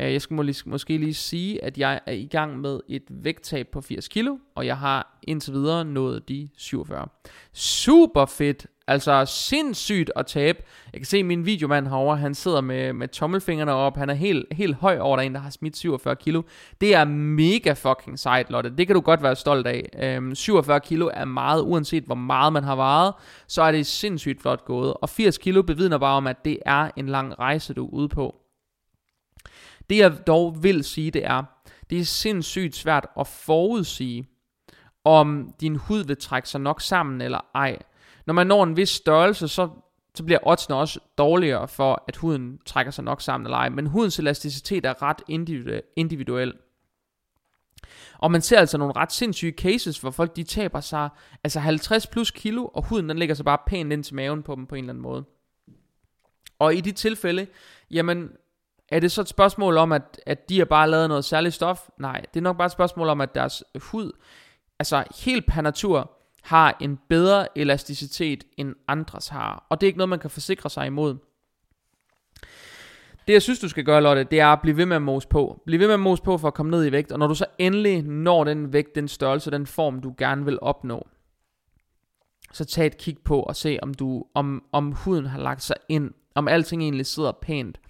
Øh, 0.00 0.12
jeg 0.12 0.22
skal 0.22 0.34
måske 0.66 0.98
lige 0.98 1.14
sige, 1.14 1.64
at 1.64 1.78
jeg 1.78 2.00
er 2.06 2.12
i 2.12 2.26
gang 2.26 2.60
med 2.60 2.80
et 2.88 3.02
vægttab 3.10 3.68
på 3.68 3.80
80 3.80 4.08
kilo, 4.08 4.38
og 4.54 4.66
jeg 4.66 4.78
har 4.78 5.18
indtil 5.22 5.52
videre 5.52 5.84
nået 5.84 6.28
de 6.28 6.48
47. 6.56 7.08
Super 7.52 8.26
fedt! 8.26 8.66
Altså 8.90 9.24
sindssygt 9.24 10.12
at 10.16 10.26
tabe. 10.26 10.62
Jeg 10.92 11.00
kan 11.00 11.06
se 11.06 11.22
min 11.22 11.46
videomand 11.46 11.88
herovre, 11.88 12.16
han 12.16 12.34
sidder 12.34 12.60
med, 12.60 12.92
med 12.92 13.08
tommelfingrene 13.08 13.72
op. 13.72 13.96
Han 13.96 14.10
er 14.10 14.14
helt, 14.14 14.46
helt 14.52 14.74
høj 14.74 14.98
over 14.98 15.16
der 15.16 15.22
en, 15.22 15.34
der 15.34 15.40
har 15.40 15.50
smidt 15.50 15.76
47 15.76 16.16
kilo. 16.16 16.42
Det 16.80 16.94
er 16.94 17.04
mega 17.04 17.72
fucking 17.72 18.18
sejt, 18.18 18.50
Lotte. 18.50 18.76
Det 18.76 18.86
kan 18.86 18.94
du 18.94 19.00
godt 19.00 19.22
være 19.22 19.36
stolt 19.36 19.66
af. 19.66 19.88
Øhm, 20.02 20.34
47 20.34 20.80
kilo 20.80 21.10
er 21.14 21.24
meget, 21.24 21.62
uanset 21.62 22.04
hvor 22.04 22.14
meget 22.14 22.52
man 22.52 22.64
har 22.64 22.74
varet, 22.74 23.14
så 23.46 23.62
er 23.62 23.72
det 23.72 23.86
sindssygt 23.86 24.42
flot 24.42 24.64
gået. 24.64 24.94
Og 24.94 25.08
80 25.08 25.38
kilo 25.38 25.62
bevidner 25.62 25.98
bare 25.98 26.16
om, 26.16 26.26
at 26.26 26.44
det 26.44 26.58
er 26.66 26.90
en 26.96 27.06
lang 27.06 27.38
rejse, 27.38 27.74
du 27.74 27.86
er 27.86 27.90
ude 27.90 28.08
på. 28.08 28.36
Det 29.90 29.98
jeg 29.98 30.26
dog 30.26 30.62
vil 30.62 30.84
sige, 30.84 31.10
det 31.10 31.26
er, 31.26 31.42
det 31.90 32.00
er 32.00 32.04
sindssygt 32.04 32.76
svært 32.76 33.06
at 33.20 33.26
forudsige, 33.26 34.26
om 35.04 35.54
din 35.60 35.76
hud 35.76 36.04
vil 36.04 36.16
trække 36.16 36.48
sig 36.48 36.60
nok 36.60 36.80
sammen 36.80 37.20
eller 37.20 37.40
ej. 37.54 37.78
Når 38.30 38.34
man 38.34 38.46
når 38.46 38.64
en 38.64 38.76
vis 38.76 38.88
størrelse, 38.88 39.48
så, 39.48 39.68
så 40.14 40.24
bliver 40.24 40.38
oddsene 40.42 40.76
også 40.76 41.00
dårligere 41.18 41.68
for, 41.68 42.04
at 42.08 42.16
huden 42.16 42.58
trækker 42.66 42.92
sig 42.92 43.04
nok 43.04 43.20
sammen 43.20 43.46
eller 43.46 43.56
ej. 43.56 43.68
Men 43.68 43.86
hudens 43.86 44.18
elasticitet 44.18 44.84
er 44.84 45.02
ret 45.02 45.22
individuel. 45.96 46.54
Og 48.18 48.30
man 48.30 48.42
ser 48.42 48.58
altså 48.58 48.78
nogle 48.78 48.96
ret 48.96 49.12
sindssyge 49.12 49.52
cases, 49.52 49.98
hvor 49.98 50.10
folk 50.10 50.36
de 50.36 50.42
taber 50.42 50.80
sig 50.80 51.08
altså 51.44 51.60
50 51.60 52.06
plus 52.06 52.30
kilo, 52.30 52.66
og 52.66 52.84
huden 52.84 53.08
den 53.08 53.18
ligger 53.18 53.34
så 53.34 53.44
bare 53.44 53.58
pænt 53.66 53.92
ind 53.92 54.04
til 54.04 54.14
maven 54.14 54.42
på 54.42 54.54
dem 54.54 54.66
på 54.66 54.74
en 54.74 54.84
eller 54.84 54.92
anden 54.92 55.02
måde. 55.02 55.24
Og 56.58 56.74
i 56.74 56.80
de 56.80 56.92
tilfælde, 56.92 57.46
jamen 57.90 58.28
er 58.88 59.00
det 59.00 59.12
så 59.12 59.20
et 59.20 59.28
spørgsmål 59.28 59.76
om, 59.76 59.92
at, 59.92 60.20
at 60.26 60.48
de 60.48 60.58
har 60.58 60.64
bare 60.64 60.90
lavet 60.90 61.08
noget 61.08 61.24
særligt 61.24 61.54
stof? 61.54 61.88
Nej, 61.98 62.20
det 62.34 62.40
er 62.40 62.44
nok 62.44 62.56
bare 62.56 62.66
et 62.66 62.72
spørgsmål 62.72 63.08
om, 63.08 63.20
at 63.20 63.34
deres 63.34 63.64
hud, 63.82 64.12
altså 64.78 65.04
helt 65.24 65.46
per 65.46 65.62
natur, 65.62 66.19
har 66.42 66.76
en 66.80 66.98
bedre 67.08 67.58
elasticitet 67.58 68.44
end 68.56 68.74
andres 68.88 69.28
har. 69.28 69.66
Og 69.68 69.80
det 69.80 69.86
er 69.86 69.88
ikke 69.88 69.98
noget, 69.98 70.08
man 70.08 70.18
kan 70.18 70.30
forsikre 70.30 70.70
sig 70.70 70.86
imod. 70.86 71.16
Det 73.26 73.32
jeg 73.32 73.42
synes, 73.42 73.58
du 73.58 73.68
skal 73.68 73.84
gøre, 73.84 74.02
Lotte, 74.02 74.24
det 74.24 74.40
er 74.40 74.46
at 74.46 74.60
blive 74.60 74.76
ved 74.76 74.86
med 74.86 74.96
at 74.96 75.02
mose 75.02 75.28
på. 75.28 75.62
Bliv 75.66 75.78
ved 75.78 75.86
med 75.86 75.94
at 75.94 76.00
mose 76.00 76.22
på 76.22 76.38
for 76.38 76.48
at 76.48 76.54
komme 76.54 76.70
ned 76.70 76.86
i 76.86 76.92
vægt. 76.92 77.12
Og 77.12 77.18
når 77.18 77.26
du 77.26 77.34
så 77.34 77.44
endelig 77.58 78.02
når 78.02 78.44
den 78.44 78.72
vægt, 78.72 78.94
den 78.94 79.08
størrelse, 79.08 79.50
den 79.50 79.66
form, 79.66 80.00
du 80.00 80.14
gerne 80.18 80.44
vil 80.44 80.58
opnå, 80.62 81.08
så 82.52 82.64
tag 82.64 82.86
et 82.86 82.98
kig 82.98 83.18
på 83.24 83.42
og 83.42 83.56
se, 83.56 83.78
om, 83.82 83.94
du, 83.94 84.24
om, 84.34 84.64
om 84.72 84.92
huden 84.92 85.26
har 85.26 85.40
lagt 85.40 85.62
sig 85.62 85.76
ind. 85.88 86.10
Om 86.34 86.48
alting 86.48 86.82
egentlig 86.82 87.06
sidder 87.06 87.32
pænt. 87.32 87.80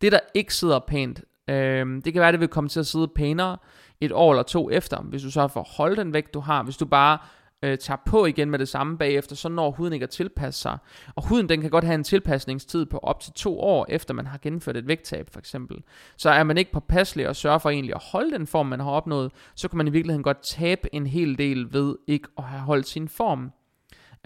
Det, 0.00 0.12
der 0.12 0.18
ikke 0.34 0.54
sidder 0.54 0.78
pænt, 0.78 1.24
øh, 1.48 1.86
det 2.04 2.12
kan 2.12 2.20
være, 2.22 2.32
det 2.32 2.40
vil 2.40 2.48
komme 2.48 2.68
til 2.68 2.80
at 2.80 2.86
sidde 2.86 3.08
pænere 3.08 3.56
et 4.00 4.12
år 4.12 4.32
eller 4.32 4.42
to 4.42 4.70
efter, 4.70 5.02
hvis 5.02 5.22
du 5.22 5.30
så 5.30 5.48
får 5.48 5.62
holdt 5.76 5.98
den 5.98 6.12
vægt, 6.12 6.34
du 6.34 6.40
har. 6.40 6.62
Hvis 6.62 6.76
du 6.76 6.86
bare 6.86 7.18
øh, 7.62 7.78
tager 7.78 7.98
på 8.06 8.26
igen 8.26 8.50
med 8.50 8.58
det 8.58 8.68
samme 8.68 8.98
bagefter, 8.98 9.36
så 9.36 9.48
når 9.48 9.70
huden 9.70 9.92
ikke 9.92 10.04
at 10.04 10.10
tilpasse 10.10 10.60
sig. 10.60 10.78
Og 11.14 11.28
huden 11.28 11.48
den 11.48 11.60
kan 11.60 11.70
godt 11.70 11.84
have 11.84 11.94
en 11.94 12.04
tilpasningstid 12.04 12.86
på 12.86 12.98
op 12.98 13.20
til 13.20 13.32
to 13.32 13.60
år, 13.60 13.86
efter 13.88 14.14
man 14.14 14.26
har 14.26 14.38
gennemført 14.38 14.76
et 14.76 14.88
vægttab 14.88 15.30
for 15.32 15.38
eksempel. 15.38 15.82
Så 16.16 16.30
er 16.30 16.42
man 16.42 16.58
ikke 16.58 16.72
påpasselig 16.72 17.28
og 17.28 17.36
sørger 17.36 17.58
for 17.58 17.70
egentlig 17.70 17.94
at 17.94 18.02
holde 18.12 18.30
den 18.30 18.46
form, 18.46 18.66
man 18.66 18.80
har 18.80 18.90
opnået, 18.90 19.32
så 19.54 19.68
kan 19.68 19.76
man 19.76 19.86
i 19.86 19.90
virkeligheden 19.90 20.22
godt 20.22 20.42
tabe 20.42 20.94
en 20.94 21.06
hel 21.06 21.38
del 21.38 21.72
ved 21.72 21.96
ikke 22.06 22.28
at 22.38 22.44
have 22.44 22.62
holdt 22.62 22.88
sin 22.88 23.08
form. 23.08 23.52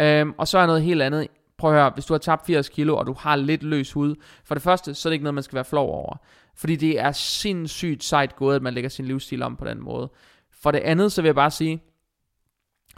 Øhm, 0.00 0.34
og 0.38 0.48
så 0.48 0.58
er 0.58 0.66
noget 0.66 0.82
helt 0.82 1.02
andet. 1.02 1.28
Prøv 1.58 1.70
at 1.70 1.80
høre, 1.80 1.90
hvis 1.94 2.04
du 2.04 2.14
har 2.14 2.18
tabt 2.18 2.46
80 2.46 2.68
kilo, 2.68 2.96
og 2.96 3.06
du 3.06 3.14
har 3.18 3.36
lidt 3.36 3.62
løs 3.62 3.92
hud, 3.92 4.14
for 4.44 4.54
det 4.54 4.62
første, 4.62 4.94
så 4.94 5.08
er 5.08 5.10
det 5.10 5.14
ikke 5.14 5.22
noget, 5.24 5.34
man 5.34 5.42
skal 5.42 5.54
være 5.54 5.64
flov 5.64 5.88
over. 5.88 6.16
Fordi 6.56 6.76
det 6.76 7.00
er 7.00 7.12
sindssygt 7.12 8.04
sejt 8.04 8.36
gået, 8.36 8.56
at 8.56 8.62
man 8.62 8.74
lægger 8.74 8.90
sin 8.90 9.04
livsstil 9.04 9.42
om 9.42 9.56
på 9.56 9.64
den 9.64 9.80
måde. 9.80 10.10
For 10.62 10.70
det 10.70 10.78
andet, 10.78 11.12
så 11.12 11.22
vil 11.22 11.28
jeg 11.28 11.34
bare 11.34 11.50
sige, 11.50 11.82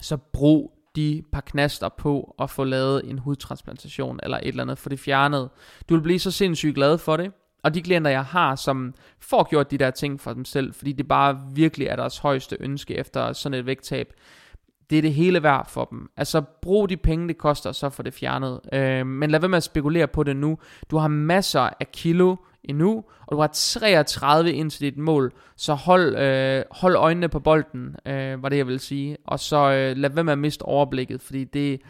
så 0.00 0.16
brug 0.16 0.72
de 0.96 1.22
par 1.32 1.40
knaster 1.40 1.88
på 1.88 2.34
at 2.38 2.50
få 2.50 2.64
lavet 2.64 3.10
en 3.10 3.18
hudtransplantation 3.18 4.20
eller 4.22 4.36
et 4.36 4.48
eller 4.48 4.62
andet, 4.62 4.78
for 4.78 4.88
det 4.88 5.00
fjernet. 5.00 5.48
Du 5.88 5.94
vil 5.94 6.02
blive 6.02 6.18
så 6.18 6.30
sindssygt 6.30 6.74
glad 6.74 6.98
for 6.98 7.16
det, 7.16 7.32
og 7.62 7.74
de 7.74 7.82
klienter, 7.82 8.10
jeg 8.10 8.24
har, 8.24 8.56
som 8.56 8.94
får 9.20 9.48
gjort 9.50 9.70
de 9.70 9.78
der 9.78 9.90
ting 9.90 10.20
for 10.20 10.32
dem 10.32 10.44
selv, 10.44 10.74
fordi 10.74 10.92
det 10.92 11.08
bare 11.08 11.40
virkelig 11.54 11.86
er 11.86 11.96
deres 11.96 12.18
højeste 12.18 12.56
ønske 12.60 12.94
efter 12.94 13.32
sådan 13.32 13.58
et 13.58 13.66
vægttab, 13.66 14.12
det 14.90 14.98
er 14.98 15.02
det 15.02 15.14
hele 15.14 15.42
værd 15.42 15.68
for 15.68 15.84
dem. 15.84 16.10
Altså 16.16 16.40
brug 16.62 16.88
de 16.88 16.96
penge, 16.96 17.28
det 17.28 17.38
koster, 17.38 17.72
så 17.72 17.90
få 17.90 18.02
det 18.02 18.14
fjernet. 18.14 18.60
Øh, 18.72 19.06
men 19.06 19.30
lad 19.30 19.40
være 19.40 19.48
med 19.48 19.56
at 19.56 19.62
spekulere 19.62 20.06
på 20.06 20.22
det 20.22 20.36
nu. 20.36 20.58
Du 20.90 20.96
har 20.96 21.08
masser 21.08 21.68
af 21.80 21.92
kilo 21.92 22.36
endnu, 22.68 23.04
og 23.26 23.36
du 23.36 23.40
har 23.40 23.50
33 23.52 24.52
ind 24.52 24.70
til 24.70 24.80
dit 24.80 24.98
mål, 24.98 25.32
så 25.56 25.74
hold, 25.74 26.16
øh, 26.16 26.64
hold 26.70 26.96
øjnene 26.96 27.28
på 27.28 27.40
bolden, 27.40 27.96
øh, 28.06 28.42
var 28.42 28.48
det 28.48 28.56
jeg 28.56 28.66
vil 28.66 28.80
sige, 28.80 29.16
og 29.24 29.40
så 29.40 29.56
øh, 29.56 29.96
lad 29.96 30.10
være 30.10 30.24
med 30.24 30.32
at 30.32 30.38
miste 30.38 30.62
overblikket, 30.62 31.22
fordi 31.22 31.44
det, 31.44 31.80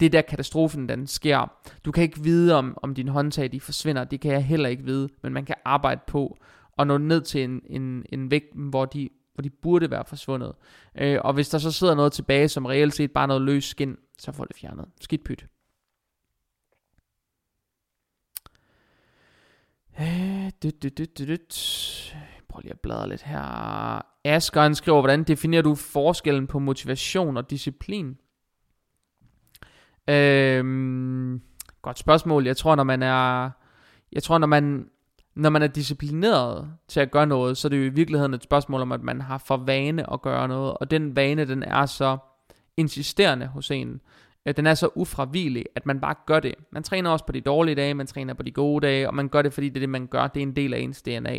det 0.00 0.06
er 0.06 0.10
der 0.10 0.22
katastrofen 0.22 0.88
den 0.88 1.06
sker. 1.06 1.52
Du 1.84 1.92
kan 1.92 2.02
ikke 2.02 2.22
vide 2.22 2.54
om, 2.54 2.78
om 2.82 2.94
dine 2.94 3.10
håndtag 3.10 3.52
de 3.52 3.60
forsvinder, 3.60 4.04
det 4.04 4.20
kan 4.20 4.32
jeg 4.32 4.44
heller 4.44 4.68
ikke 4.68 4.84
vide, 4.84 5.08
men 5.22 5.32
man 5.32 5.44
kan 5.44 5.56
arbejde 5.64 6.00
på 6.06 6.38
og 6.72 6.86
nå 6.86 6.98
ned 6.98 7.20
til 7.20 7.44
en, 7.44 7.60
en, 7.70 8.04
en 8.12 8.30
vægt, 8.30 8.54
hvor 8.54 8.84
de, 8.84 9.08
hvor 9.34 9.42
de 9.42 9.50
burde 9.50 9.90
være 9.90 10.04
forsvundet. 10.04 10.52
Øh, 10.98 11.18
og 11.24 11.32
hvis 11.32 11.48
der 11.48 11.58
så 11.58 11.72
sidder 11.72 11.94
noget 11.94 12.12
tilbage, 12.12 12.48
som 12.48 12.66
reelt 12.66 12.94
set 12.94 13.12
bare 13.12 13.28
noget 13.28 13.42
løs 13.42 13.64
skin, 13.64 13.96
så 14.18 14.32
får 14.32 14.44
det 14.44 14.56
fjernet. 14.56 14.84
Skidt 15.00 15.24
pyt. 15.24 15.46
Øh, 20.00 20.50
dyt, 20.62 20.82
dyt, 20.82 20.98
dyt, 20.98 21.18
dyt. 21.18 22.14
Prøv 22.48 22.60
lige 22.60 22.72
at 22.72 22.80
bladre 22.80 23.08
lidt 23.08 23.22
her. 23.22 23.40
Asger 24.24 24.62
han 24.62 24.74
skriver, 24.74 25.00
hvordan 25.00 25.24
definerer 25.24 25.62
du 25.62 25.74
forskellen 25.74 26.46
på 26.46 26.58
motivation 26.58 27.36
og 27.36 27.50
disciplin? 27.50 28.16
Øhm, 30.08 31.40
godt 31.82 31.98
spørgsmål. 31.98 32.46
Jeg 32.46 32.56
tror, 32.56 32.74
når 32.74 32.84
man 32.84 33.02
er, 33.02 33.50
jeg 34.12 34.22
tror, 34.22 34.38
når 34.38 34.46
man, 34.46 34.88
når 35.34 35.50
man 35.50 35.62
er 35.62 35.66
disciplineret 35.66 36.70
til 36.88 37.00
at 37.00 37.10
gøre 37.10 37.26
noget, 37.26 37.56
så 37.56 37.68
er 37.68 37.70
det 37.70 37.78
jo 37.78 37.82
i 37.82 37.94
virkeligheden 37.94 38.34
et 38.34 38.42
spørgsmål 38.42 38.80
om, 38.80 38.92
at 38.92 39.02
man 39.02 39.20
har 39.20 39.38
for 39.38 39.56
vane 39.56 40.12
at 40.12 40.22
gøre 40.22 40.48
noget, 40.48 40.74
og 40.74 40.90
den 40.90 41.16
vane, 41.16 41.44
den 41.44 41.62
er 41.62 41.86
så 41.86 42.18
insisterende 42.76 43.46
hos 43.46 43.70
en, 43.70 44.00
den 44.46 44.66
er 44.66 44.74
så 44.74 44.88
ufravigelig, 44.94 45.64
at 45.74 45.86
man 45.86 46.00
bare 46.00 46.14
gør 46.26 46.40
det. 46.40 46.54
Man 46.72 46.82
træner 46.82 47.10
også 47.10 47.26
på 47.26 47.32
de 47.32 47.40
dårlige 47.40 47.74
dage, 47.74 47.94
man 47.94 48.06
træner 48.06 48.34
på 48.34 48.42
de 48.42 48.52
gode 48.52 48.86
dage, 48.86 49.08
og 49.08 49.14
man 49.14 49.28
gør 49.28 49.42
det, 49.42 49.52
fordi 49.52 49.68
det 49.68 49.76
er 49.76 49.80
det, 49.80 49.88
man 49.88 50.06
gør. 50.06 50.26
Det 50.26 50.40
er 50.40 50.46
en 50.46 50.56
del 50.56 50.74
af 50.74 50.78
ens 50.78 51.02
DNA. 51.02 51.38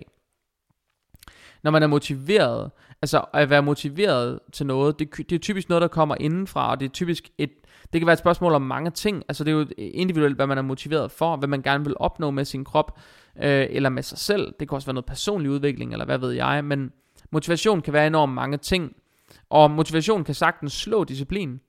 Når 1.63 1.71
man 1.71 1.83
er 1.83 1.87
motiveret, 1.87 2.71
altså 3.01 3.25
at 3.33 3.49
være 3.49 3.63
motiveret 3.63 4.39
til 4.51 4.65
noget, 4.65 4.99
det, 4.99 5.17
det 5.17 5.31
er 5.31 5.39
typisk 5.39 5.69
noget, 5.69 5.81
der 5.81 5.87
kommer 5.87 6.15
indenfra, 6.19 6.71
og 6.71 6.79
det 6.79 6.85
er 6.85 6.89
typisk 6.89 7.29
et, 7.37 7.51
det 7.93 8.01
kan 8.01 8.05
være 8.05 8.13
et 8.13 8.19
spørgsmål 8.19 8.53
om 8.53 8.61
mange 8.61 8.91
ting. 8.91 9.23
Altså 9.27 9.43
det 9.43 9.51
er 9.51 9.55
jo 9.55 9.65
individuelt, 9.77 10.35
hvad 10.35 10.47
man 10.47 10.57
er 10.57 10.61
motiveret 10.61 11.11
for, 11.11 11.35
hvad 11.35 11.47
man 11.47 11.61
gerne 11.61 11.85
vil 11.85 11.95
opnå 11.97 12.31
med 12.31 12.45
sin 12.45 12.65
krop, 12.65 12.99
øh, 13.37 13.67
eller 13.69 13.89
med 13.89 14.03
sig 14.03 14.17
selv. 14.17 14.53
Det 14.59 14.69
kan 14.69 14.75
også 14.75 14.87
være 14.87 14.93
noget 14.93 15.05
personlig 15.05 15.51
udvikling, 15.51 15.91
eller 15.91 16.05
hvad 16.05 16.17
ved 16.17 16.31
jeg, 16.31 16.65
men 16.65 16.91
motivation 17.31 17.81
kan 17.81 17.93
være 17.93 18.07
enormt 18.07 18.33
mange 18.33 18.57
ting, 18.57 18.95
og 19.49 19.71
motivation 19.71 20.23
kan 20.23 20.35
sagtens 20.35 20.73
slå 20.73 21.03
disciplin. 21.03 21.59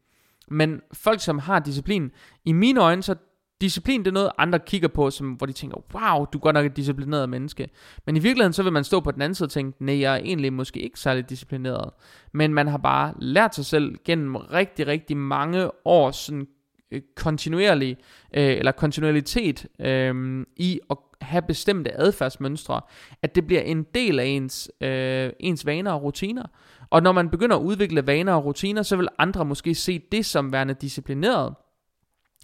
Men 0.53 0.80
folk, 0.92 1.20
som 1.20 1.38
har 1.38 1.59
disciplin, 1.59 2.11
i 2.44 2.53
mine 2.53 2.80
øjne, 2.80 3.03
så 3.03 3.14
disciplin 3.61 4.00
det 4.00 4.09
er 4.09 4.12
noget, 4.12 4.30
andre 4.38 4.59
kigger 4.59 4.88
på, 4.88 5.11
som, 5.11 5.32
hvor 5.32 5.46
de 5.46 5.53
tænker, 5.53 5.76
wow, 5.94 6.24
du 6.24 6.38
er 6.38 6.42
godt 6.42 6.55
nok 6.55 6.66
et 6.66 6.76
disciplineret 6.76 7.28
menneske. 7.28 7.68
Men 8.07 8.16
i 8.16 8.18
virkeligheden, 8.18 8.53
så 8.53 8.62
vil 8.62 8.72
man 8.72 8.84
stå 8.84 9.00
på 9.00 9.11
den 9.11 9.22
anden 9.22 9.34
side 9.34 9.46
og 9.46 9.50
tænke, 9.50 9.84
nej, 9.84 10.00
jeg 10.00 10.14
er 10.14 10.18
egentlig 10.18 10.53
måske 10.53 10.80
ikke 10.80 11.00
særlig 11.00 11.30
disciplineret. 11.30 11.90
Men 12.32 12.55
man 12.55 12.68
har 12.68 12.78
bare 12.78 13.14
lært 13.18 13.55
sig 13.55 13.66
selv 13.66 13.94
gennem 14.05 14.36
rigtig, 14.36 14.86
rigtig 14.86 15.16
mange 15.16 15.70
år 15.84 16.11
sådan, 16.11 16.46
øh, 16.90 17.03
kontinuerlig, 17.16 17.96
øh, 18.34 18.57
eller 18.57 18.72
kontinuitet 18.72 19.66
øh, 19.80 20.46
i 20.57 20.80
at 20.90 20.96
have 21.20 21.42
bestemte 21.42 22.00
adfærdsmønstre, 22.00 22.80
at 23.22 23.34
det 23.34 23.46
bliver 23.46 23.62
en 23.62 23.86
del 23.94 24.18
af 24.18 24.24
ens, 24.24 24.70
øh, 24.80 25.30
ens 25.40 25.66
vaner 25.66 25.92
og 25.92 26.03
rutiner. 26.03 26.46
Og 26.93 27.03
når 27.03 27.12
man 27.12 27.30
begynder 27.30 27.57
at 27.57 27.62
udvikle 27.62 28.07
vaner 28.07 28.32
og 28.32 28.45
rutiner, 28.45 28.82
så 28.82 28.97
vil 28.97 29.09
andre 29.18 29.45
måske 29.45 29.74
se 29.74 29.99
det 30.12 30.26
som 30.26 30.53
værende 30.53 30.74
disciplineret. 30.74 31.55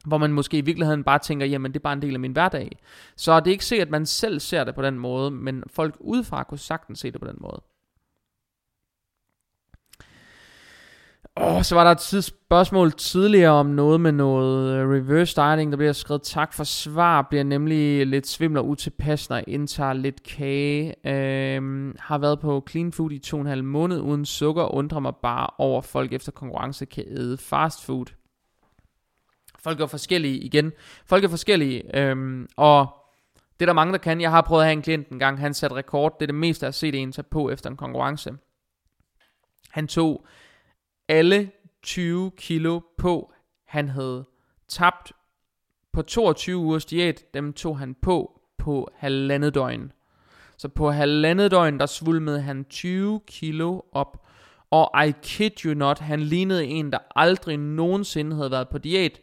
Hvor 0.06 0.18
man 0.18 0.32
måske 0.32 0.58
i 0.58 0.60
virkeligheden 0.60 1.04
bare 1.04 1.18
tænker, 1.18 1.46
jamen 1.46 1.72
det 1.72 1.78
er 1.78 1.82
bare 1.82 1.92
en 1.92 2.02
del 2.02 2.14
af 2.14 2.20
min 2.20 2.32
hverdag. 2.32 2.78
Så 3.16 3.40
det 3.40 3.46
er 3.46 3.52
ikke 3.52 3.64
sikkert, 3.64 3.88
at 3.88 3.92
man 3.92 4.06
selv 4.06 4.40
ser 4.40 4.64
det 4.64 4.74
på 4.74 4.82
den 4.82 4.98
måde, 4.98 5.30
men 5.30 5.62
folk 5.66 5.96
udefra 6.00 6.42
kunne 6.42 6.58
sagtens 6.58 6.98
se 6.98 7.10
det 7.10 7.20
på 7.20 7.26
den 7.26 7.36
måde. 7.40 7.62
Og 11.40 11.64
så 11.64 11.74
var 11.74 11.84
der 11.84 11.90
et 11.90 12.24
spørgsmål 12.24 12.92
tidligere 12.92 13.50
om 13.50 13.66
noget 13.66 14.00
med 14.00 14.12
noget 14.12 14.74
øh, 14.74 14.90
reverse 14.90 15.36
dieting. 15.36 15.72
Der 15.72 15.76
bliver 15.76 15.92
skrevet 15.92 16.22
tak 16.22 16.52
for 16.52 16.64
svar. 16.64 17.22
Bliver 17.22 17.44
nemlig 17.44 18.06
lidt 18.06 18.26
svimler 18.26 18.60
og 18.60 18.68
utilpas, 18.68 19.30
når 19.30 19.40
indtager 19.46 19.92
lidt 19.92 20.22
kage. 20.22 21.08
Øhm, 21.08 21.96
har 22.00 22.18
været 22.18 22.40
på 22.40 22.64
clean 22.70 22.92
food 22.92 23.12
i 23.12 23.18
to 23.18 23.36
og 23.36 23.40
en 23.40 23.46
halv 23.46 23.64
måned 23.64 24.00
uden 24.00 24.24
sukker. 24.24 24.74
Undrer 24.74 25.00
mig 25.00 25.12
bare 25.22 25.46
over, 25.58 25.80
folk 25.82 26.12
efter 26.12 26.32
konkurrence 26.32 26.84
kan 26.84 27.04
æde 27.08 27.38
fast 27.38 27.84
food. 27.84 28.06
Folk 29.58 29.80
er 29.80 29.86
forskellige 29.86 30.38
igen. 30.38 30.72
Folk 31.06 31.24
er 31.24 31.28
forskellige. 31.28 31.96
Øhm, 31.96 32.48
og 32.56 32.86
det 33.60 33.64
er 33.64 33.66
der 33.66 33.72
mange, 33.72 33.92
der 33.92 33.98
kan. 33.98 34.20
Jeg 34.20 34.30
har 34.30 34.42
prøvet 34.42 34.62
at 34.62 34.66
have 34.66 34.72
en 34.76 34.82
klient 34.82 35.08
en 35.08 35.18
gang. 35.18 35.40
Han 35.40 35.54
satte 35.54 35.76
rekord. 35.76 36.16
Det 36.20 36.22
er 36.22 36.26
det 36.26 36.34
meste, 36.34 36.64
jeg 36.64 36.68
har 36.68 36.72
set 36.72 36.94
en 36.94 37.12
tage 37.12 37.26
på 37.30 37.50
efter 37.50 37.70
en 37.70 37.76
konkurrence. 37.76 38.32
Han 39.70 39.86
tog 39.88 40.26
alle 41.08 41.50
20 41.82 42.30
kilo 42.30 42.80
på, 42.98 43.32
han 43.64 43.88
havde 43.88 44.24
tabt 44.68 45.12
på 45.92 46.02
22 46.02 46.56
ugers 46.56 46.84
diæt, 46.84 47.34
dem 47.34 47.52
tog 47.52 47.78
han 47.78 47.94
på 47.94 48.40
på 48.58 48.88
halvandet 48.96 49.54
døgn. 49.54 49.92
Så 50.56 50.68
på 50.68 50.90
halvandet 50.90 51.50
døgn, 51.50 51.80
der 51.80 51.86
svulmede 51.86 52.42
han 52.42 52.64
20 52.64 53.20
kilo 53.26 53.80
op. 53.92 54.26
Og 54.70 55.06
I 55.06 55.12
kid 55.22 55.64
you 55.64 55.74
not, 55.74 55.98
han 55.98 56.20
lignede 56.20 56.64
en, 56.64 56.92
der 56.92 56.98
aldrig 57.16 57.56
nogensinde 57.56 58.36
havde 58.36 58.50
været 58.50 58.68
på 58.68 58.78
diæt. 58.78 59.20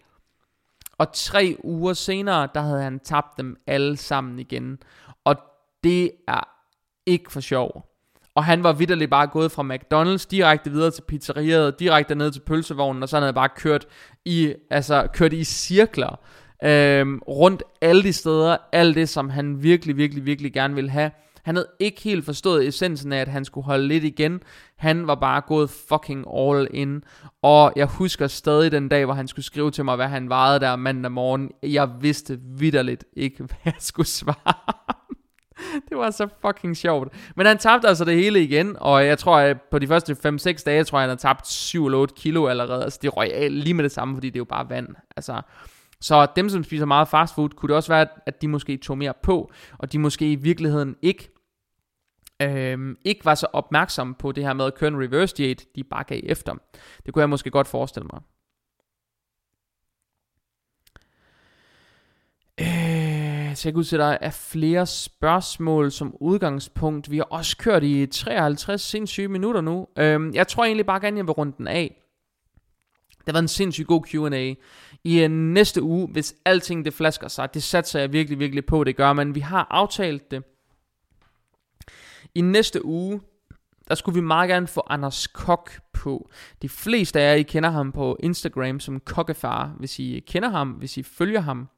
Og 0.97 1.07
tre 1.13 1.57
uger 1.63 1.93
senere, 1.93 2.49
der 2.53 2.61
havde 2.61 2.81
han 2.81 2.99
tabt 2.99 3.37
dem 3.37 3.55
alle 3.67 3.97
sammen 3.97 4.39
igen. 4.39 4.79
Og 5.23 5.35
det 5.83 6.11
er 6.27 6.49
ikke 7.05 7.31
for 7.31 7.39
sjov. 7.39 7.94
Og 8.35 8.43
han 8.43 8.63
var 8.63 8.73
vidderligt 8.73 9.09
bare 9.09 9.27
gået 9.27 9.51
fra 9.51 9.63
McDonald's 9.63 10.27
direkte 10.31 10.71
videre 10.71 10.91
til 10.91 11.01
pizzeriet, 11.01 11.79
direkte 11.79 12.15
ned 12.15 12.31
til 12.31 12.39
pølsevognen, 12.39 13.03
og 13.03 13.09
så 13.09 13.15
havde 13.15 13.27
han 13.27 13.33
bare 13.33 13.49
kørt 13.55 13.85
i, 14.25 14.53
altså, 14.69 15.07
kørt 15.13 15.33
i 15.33 15.43
cirkler 15.43 16.19
øhm, 16.63 17.19
rundt 17.27 17.63
alle 17.81 18.03
de 18.03 18.13
steder, 18.13 18.57
alt 18.71 18.95
det, 18.95 19.09
som 19.09 19.29
han 19.29 19.63
virkelig, 19.63 19.97
virkelig, 19.97 20.25
virkelig 20.25 20.53
gerne 20.53 20.75
ville 20.75 20.89
have. 20.89 21.11
Han 21.43 21.55
havde 21.55 21.67
ikke 21.79 22.01
helt 22.01 22.25
forstået 22.25 22.67
essensen 22.67 23.13
af, 23.13 23.21
at 23.21 23.27
han 23.27 23.45
skulle 23.45 23.65
holde 23.65 23.87
lidt 23.87 24.03
igen. 24.03 24.41
Han 24.77 25.07
var 25.07 25.15
bare 25.15 25.41
gået 25.41 25.69
fucking 25.69 26.25
all 26.37 26.67
in. 26.73 27.03
Og 27.41 27.73
jeg 27.75 27.85
husker 27.85 28.27
stadig 28.27 28.71
den 28.71 28.89
dag, 28.89 29.05
hvor 29.05 29.13
han 29.13 29.27
skulle 29.27 29.45
skrive 29.45 29.71
til 29.71 29.85
mig, 29.85 29.95
hvad 29.95 30.07
han 30.07 30.29
vejede 30.29 30.59
der 30.59 30.75
mandag 30.75 31.11
morgen. 31.11 31.51
Jeg 31.63 31.89
vidste 32.01 32.39
vidderligt 32.57 33.05
ikke, 33.13 33.37
hvad 33.47 33.57
jeg 33.65 33.73
skulle 33.79 34.07
svare. 34.07 34.53
det 35.89 35.97
var 35.97 36.11
så 36.11 36.27
fucking 36.41 36.77
sjovt. 36.77 37.13
Men 37.35 37.45
han 37.45 37.57
tabte 37.57 37.87
altså 37.87 38.05
det 38.05 38.15
hele 38.15 38.43
igen, 38.43 38.75
og 38.79 39.05
jeg 39.05 39.17
tror, 39.17 39.37
at 39.37 39.61
på 39.61 39.79
de 39.79 39.87
første 39.87 40.13
5-6 40.13 40.63
dage, 40.65 40.83
tror 40.83 40.97
jeg, 40.97 41.03
han 41.03 41.09
har 41.09 41.15
tabt 41.15 41.47
7 41.47 41.85
eller 41.85 41.97
8 41.97 42.13
kilo 42.17 42.47
allerede. 42.47 42.83
Altså 42.83 42.99
det 43.01 43.17
røg 43.17 43.33
af 43.33 43.63
lige 43.63 43.73
med 43.73 43.83
det 43.83 43.91
samme, 43.91 44.15
fordi 44.15 44.27
det 44.27 44.35
er 44.35 44.39
jo 44.39 44.45
bare 44.45 44.69
vand. 44.69 44.87
Altså, 45.17 45.41
så 46.01 46.27
dem, 46.35 46.49
som 46.49 46.63
spiser 46.63 46.85
meget 46.85 47.07
fast 47.07 47.35
food, 47.35 47.49
kunne 47.49 47.67
det 47.67 47.75
også 47.75 47.93
være, 47.93 48.07
at 48.25 48.41
de 48.41 48.47
måske 48.47 48.77
tog 48.77 48.97
mere 48.97 49.13
på, 49.23 49.51
og 49.77 49.91
de 49.91 49.99
måske 49.99 50.31
i 50.31 50.35
virkeligheden 50.35 50.95
ikke 51.01 51.31
øhm, 52.41 52.97
ikke 53.05 53.25
var 53.25 53.35
så 53.35 53.47
opmærksomme 53.53 54.15
på 54.15 54.31
det 54.31 54.43
her 54.43 54.53
med 54.53 54.65
at 54.65 54.75
køre 54.75 54.87
en 54.87 55.03
reverse 55.03 55.35
diet, 55.35 55.75
de 55.75 55.83
bare 55.83 56.03
gav 56.03 56.19
efter. 56.23 56.53
Det 57.05 57.13
kunne 57.13 57.21
jeg 57.21 57.29
måske 57.29 57.51
godt 57.51 57.67
forestille 57.67 58.07
mig. 58.13 58.21
Ser 63.57 63.69
jeg 63.69 63.77
ud 63.77 63.83
til, 63.83 63.95
at 63.95 63.99
der 63.99 64.17
er 64.21 64.29
flere 64.29 64.85
spørgsmål 64.85 65.91
som 65.91 66.15
udgangspunkt. 66.19 67.11
Vi 67.11 67.17
har 67.17 67.23
også 67.23 67.57
kørt 67.57 67.83
i 67.83 68.05
53 68.05 68.81
sindssyge 68.81 69.27
minutter 69.27 69.61
nu. 69.61 69.87
Øhm, 69.97 70.33
jeg 70.33 70.47
tror 70.47 70.65
egentlig 70.65 70.85
bare 70.85 70.99
gerne, 70.99 71.17
jeg 71.17 71.27
vil 71.27 71.31
runde 71.31 71.53
den 71.57 71.67
af. 71.67 72.01
Det 73.25 73.33
var 73.33 73.39
en 73.39 73.47
sindssygt 73.47 73.87
god 73.87 74.03
Q&A. 74.03 74.53
I 75.03 75.25
uh, 75.25 75.31
næste 75.31 75.81
uge, 75.81 76.07
hvis 76.07 76.35
alting 76.45 76.85
det 76.85 76.93
flasker 76.93 77.27
sig, 77.27 77.53
det 77.53 77.63
satser 77.63 77.99
jeg 77.99 78.13
virkelig, 78.13 78.39
virkelig 78.39 78.65
på, 78.65 78.83
det 78.83 78.95
gør, 78.95 79.13
men 79.13 79.35
vi 79.35 79.39
har 79.39 79.67
aftalt 79.69 80.31
det. 80.31 80.43
I 82.35 82.41
næste 82.41 82.85
uge, 82.85 83.21
der 83.87 83.95
skulle 83.95 84.15
vi 84.15 84.25
meget 84.25 84.49
gerne 84.49 84.67
få 84.67 84.83
Anders 84.89 85.27
Kok 85.27 85.71
på. 85.93 86.29
De 86.61 86.69
fleste 86.69 87.19
af 87.19 87.31
jer, 87.31 87.35
I 87.35 87.43
kender 87.43 87.69
ham 87.69 87.91
på 87.91 88.17
Instagram 88.19 88.79
som 88.79 88.99
Kokkefar, 88.99 89.75
hvis 89.79 89.99
I 89.99 90.23
kender 90.27 90.49
ham, 90.49 90.69
hvis 90.69 90.97
I 90.97 91.03
følger 91.03 91.39
ham. 91.39 91.69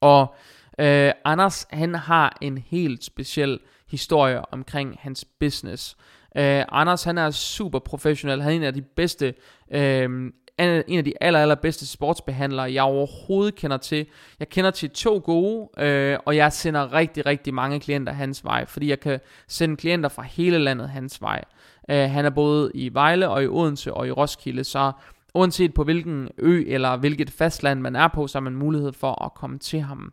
Og 0.00 0.34
øh, 0.78 1.12
Anders, 1.24 1.66
han 1.70 1.94
har 1.94 2.38
en 2.40 2.58
helt 2.58 3.04
speciel 3.04 3.58
historie 3.90 4.52
omkring 4.52 4.96
hans 5.00 5.24
business. 5.40 5.96
Øh, 6.36 6.64
Anders, 6.68 7.04
han 7.04 7.18
er 7.18 7.30
super 7.30 7.78
professionel. 7.78 8.42
Han 8.42 8.52
er 8.52 8.56
en 8.56 8.62
af 8.62 8.74
de 8.74 8.82
bedste 8.82 9.34
øh, 9.70 10.32
en 10.60 10.98
af 10.98 11.04
de 11.04 11.12
aller, 11.20 11.40
aller 11.40 11.54
bedste 11.54 11.86
sportsbehandlere, 11.86 12.72
jeg 12.72 12.82
overhovedet 12.82 13.54
kender 13.54 13.76
til. 13.76 14.06
Jeg 14.38 14.48
kender 14.48 14.70
til 14.70 14.90
to 14.90 15.22
gode, 15.24 15.68
øh, 15.84 16.18
og 16.24 16.36
jeg 16.36 16.52
sender 16.52 16.92
rigtig, 16.92 17.26
rigtig 17.26 17.54
mange 17.54 17.80
klienter 17.80 18.12
hans 18.12 18.44
vej, 18.44 18.64
fordi 18.64 18.88
jeg 18.88 19.00
kan 19.00 19.20
sende 19.48 19.76
klienter 19.76 20.08
fra 20.08 20.22
hele 20.22 20.58
landet 20.58 20.88
hans 20.88 21.22
vej. 21.22 21.44
Øh, 21.90 22.10
han 22.10 22.24
er 22.24 22.30
både 22.30 22.70
i 22.74 22.94
Vejle 22.94 23.28
og 23.28 23.42
i 23.42 23.46
Odense 23.46 23.94
og 23.94 24.08
i 24.08 24.10
Roskilde, 24.10 24.64
så 24.64 24.92
uanset 25.34 25.74
på 25.74 25.84
hvilken 25.84 26.28
ø 26.38 26.64
eller 26.66 26.96
hvilket 26.96 27.30
fastland 27.30 27.80
man 27.80 27.96
er 27.96 28.08
på, 28.08 28.26
så 28.26 28.38
har 28.38 28.42
man 28.42 28.54
mulighed 28.56 28.92
for 28.92 29.24
at 29.24 29.34
komme 29.34 29.58
til 29.58 29.80
ham. 29.80 30.12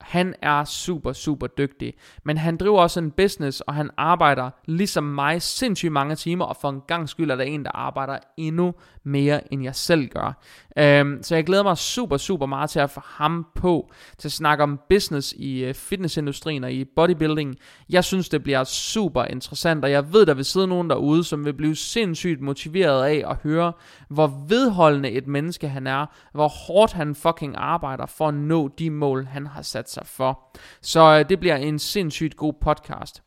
Han 0.00 0.34
er 0.42 0.64
super, 0.64 1.12
super 1.12 1.46
dygtig. 1.46 1.94
Men 2.24 2.38
han 2.38 2.56
driver 2.56 2.80
også 2.80 3.00
en 3.00 3.10
business, 3.10 3.60
og 3.60 3.74
han 3.74 3.90
arbejder 3.96 4.50
ligesom 4.64 5.04
mig 5.04 5.42
sindssygt 5.42 5.92
mange 5.92 6.14
timer, 6.14 6.44
og 6.44 6.56
for 6.60 6.68
en 6.70 6.82
gang 6.86 7.08
skyld 7.08 7.30
er 7.30 7.36
der 7.36 7.44
en, 7.44 7.64
der 7.64 7.70
arbejder 7.70 8.18
endnu 8.36 8.74
mere, 9.04 9.52
end 9.52 9.62
jeg 9.62 9.74
selv 9.74 10.08
gør. 10.08 10.42
Øhm, 10.78 11.22
så 11.22 11.34
jeg 11.34 11.44
glæder 11.44 11.62
mig 11.62 11.78
super, 11.78 12.16
super 12.16 12.46
meget 12.46 12.70
til 12.70 12.80
at 12.80 12.90
få 12.90 13.00
ham 13.04 13.46
på, 13.54 13.92
til 14.18 14.28
at 14.28 14.32
snakke 14.32 14.62
om 14.62 14.80
business 14.88 15.32
i 15.32 15.64
øh, 15.64 15.74
fitnessindustrien 15.74 16.64
og 16.64 16.72
i 16.72 16.84
bodybuilding. 16.84 17.56
Jeg 17.90 18.04
synes, 18.04 18.28
det 18.28 18.42
bliver 18.42 18.64
super 18.64 19.24
interessant, 19.24 19.84
og 19.84 19.90
jeg 19.90 20.12
ved, 20.12 20.26
der 20.26 20.34
vil 20.34 20.44
sidde 20.44 20.66
nogen 20.66 20.90
derude, 20.90 21.24
som 21.24 21.44
vil 21.44 21.54
blive 21.54 21.76
sindssygt 21.76 22.40
motiveret 22.40 23.04
af 23.04 23.30
at 23.30 23.36
høre, 23.42 23.72
hvor 24.08 24.44
vedholdende 24.48 25.10
et 25.10 25.26
menneske 25.26 25.68
han 25.68 25.86
er, 25.86 26.06
hvor 26.32 26.48
hårdt 26.48 26.92
han 26.92 27.14
fucking 27.14 27.54
arbejder 27.56 28.06
for 28.06 28.28
at 28.28 28.34
nå 28.34 28.68
de 28.68 28.90
mål, 28.90 29.24
han 29.24 29.46
har 29.46 29.62
sat 29.62 29.90
sig 29.90 30.06
for. 30.06 30.56
Så 30.82 31.00
øh, 31.00 31.28
det 31.28 31.40
bliver 31.40 31.56
en 31.56 31.78
sindssygt 31.78 32.36
god 32.36 32.52
podcast. 32.60 33.22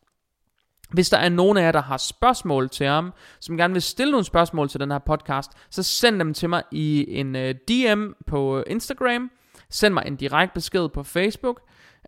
Hvis 0.91 1.09
der 1.09 1.17
er 1.17 1.29
nogen 1.29 1.57
af 1.57 1.61
jer, 1.61 1.71
der 1.71 1.81
har 1.81 1.97
spørgsmål 1.97 2.69
til 2.69 2.87
ham, 2.87 3.13
som 3.39 3.57
gerne 3.57 3.73
vil 3.73 3.81
stille 3.81 4.11
nogle 4.11 4.25
spørgsmål 4.25 4.69
til 4.69 4.79
den 4.79 4.91
her 4.91 4.99
podcast, 4.99 5.51
så 5.69 5.83
send 5.83 6.19
dem 6.19 6.33
til 6.33 6.49
mig 6.49 6.63
i 6.71 7.05
en 7.07 7.35
uh, 7.35 7.41
øh, 7.41 7.55
DM 7.55 8.11
på 8.27 8.57
øh, 8.57 8.63
Instagram. 8.67 9.31
Send 9.69 9.93
mig 9.93 10.03
en 10.07 10.15
direkte 10.15 10.53
besked 10.53 10.89
på 10.89 11.03
Facebook. 11.03 11.61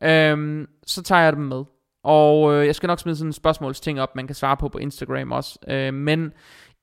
Øhm, 0.03 0.67
så 0.85 1.03
tager 1.03 1.21
jeg 1.21 1.33
dem 1.33 1.41
med. 1.41 1.63
Og 2.03 2.53
øh, 2.53 2.65
jeg 2.65 2.75
skal 2.75 2.87
nok 2.87 2.99
smide 2.99 3.15
sådan 3.15 3.29
en 3.29 3.33
spørgsmålsting 3.33 4.01
op, 4.01 4.15
man 4.15 4.27
kan 4.27 4.35
svare 4.35 4.57
på 4.57 4.69
på 4.69 4.77
Instagram 4.77 5.31
også. 5.31 5.59
Øh, 5.67 5.93
men 5.93 6.33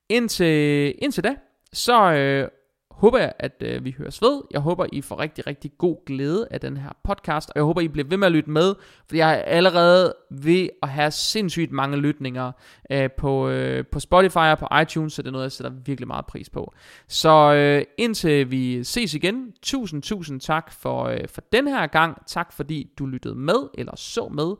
indtil, 0.08 0.94
indtil 0.98 1.24
da, 1.24 1.34
så 1.72 2.12
øh, 2.12 2.48
håber 2.94 3.18
jeg, 3.18 3.32
at 3.38 3.62
øh, 3.66 3.84
vi 3.84 3.94
høres 3.98 4.22
ved. 4.22 4.42
Jeg 4.50 4.60
håber, 4.60 4.86
I 4.92 5.00
får 5.00 5.18
rigtig, 5.18 5.46
rigtig 5.46 5.72
god 5.78 6.04
glæde 6.06 6.48
af 6.50 6.60
den 6.60 6.76
her 6.76 6.90
podcast, 7.04 7.50
og 7.50 7.54
jeg 7.56 7.64
håber, 7.64 7.80
I 7.80 7.88
bliver 7.88 8.08
ved 8.08 8.16
med 8.16 8.26
at 8.26 8.32
lytte 8.32 8.50
med, 8.50 8.74
for 9.08 9.16
jeg 9.16 9.30
er 9.30 9.42
allerede 9.42 10.14
ved 10.30 10.68
at 10.82 10.88
have 10.88 11.10
sindssygt 11.10 11.72
mange 11.72 11.96
lytninger 11.96 12.52
øh, 12.90 13.10
på, 13.18 13.48
øh, 13.48 13.86
på 13.86 14.00
Spotify 14.00 14.36
og 14.36 14.58
på 14.58 14.68
iTunes, 14.82 15.12
så 15.12 15.22
det 15.22 15.28
er 15.28 15.32
noget, 15.32 15.44
jeg 15.44 15.52
sætter 15.52 15.72
virkelig 15.84 16.06
meget 16.06 16.26
pris 16.26 16.50
på. 16.50 16.74
Så 17.08 17.54
øh, 17.54 17.84
indtil 17.98 18.50
vi 18.50 18.84
ses 18.84 19.14
igen, 19.14 19.52
tusind, 19.62 20.02
tusind 20.02 20.40
tak 20.40 20.72
for, 20.72 21.04
øh, 21.04 21.28
for 21.28 21.40
den 21.52 21.68
her 21.68 21.86
gang. 21.86 22.26
Tak 22.26 22.52
fordi 22.52 22.90
du 22.98 23.06
lyttede 23.06 23.34
med, 23.34 23.68
eller 23.78 23.96
så 23.96 24.28
med. 24.28 24.54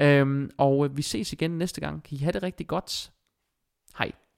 Øhm, 0.00 0.50
og 0.58 0.84
øh, 0.84 0.96
vi 0.96 1.02
ses 1.02 1.32
igen 1.32 1.50
næste 1.50 1.80
gang. 1.80 2.02
Kan 2.02 2.16
I 2.16 2.20
have 2.20 2.32
det 2.32 2.42
rigtig 2.42 2.66
godt. 2.66 3.10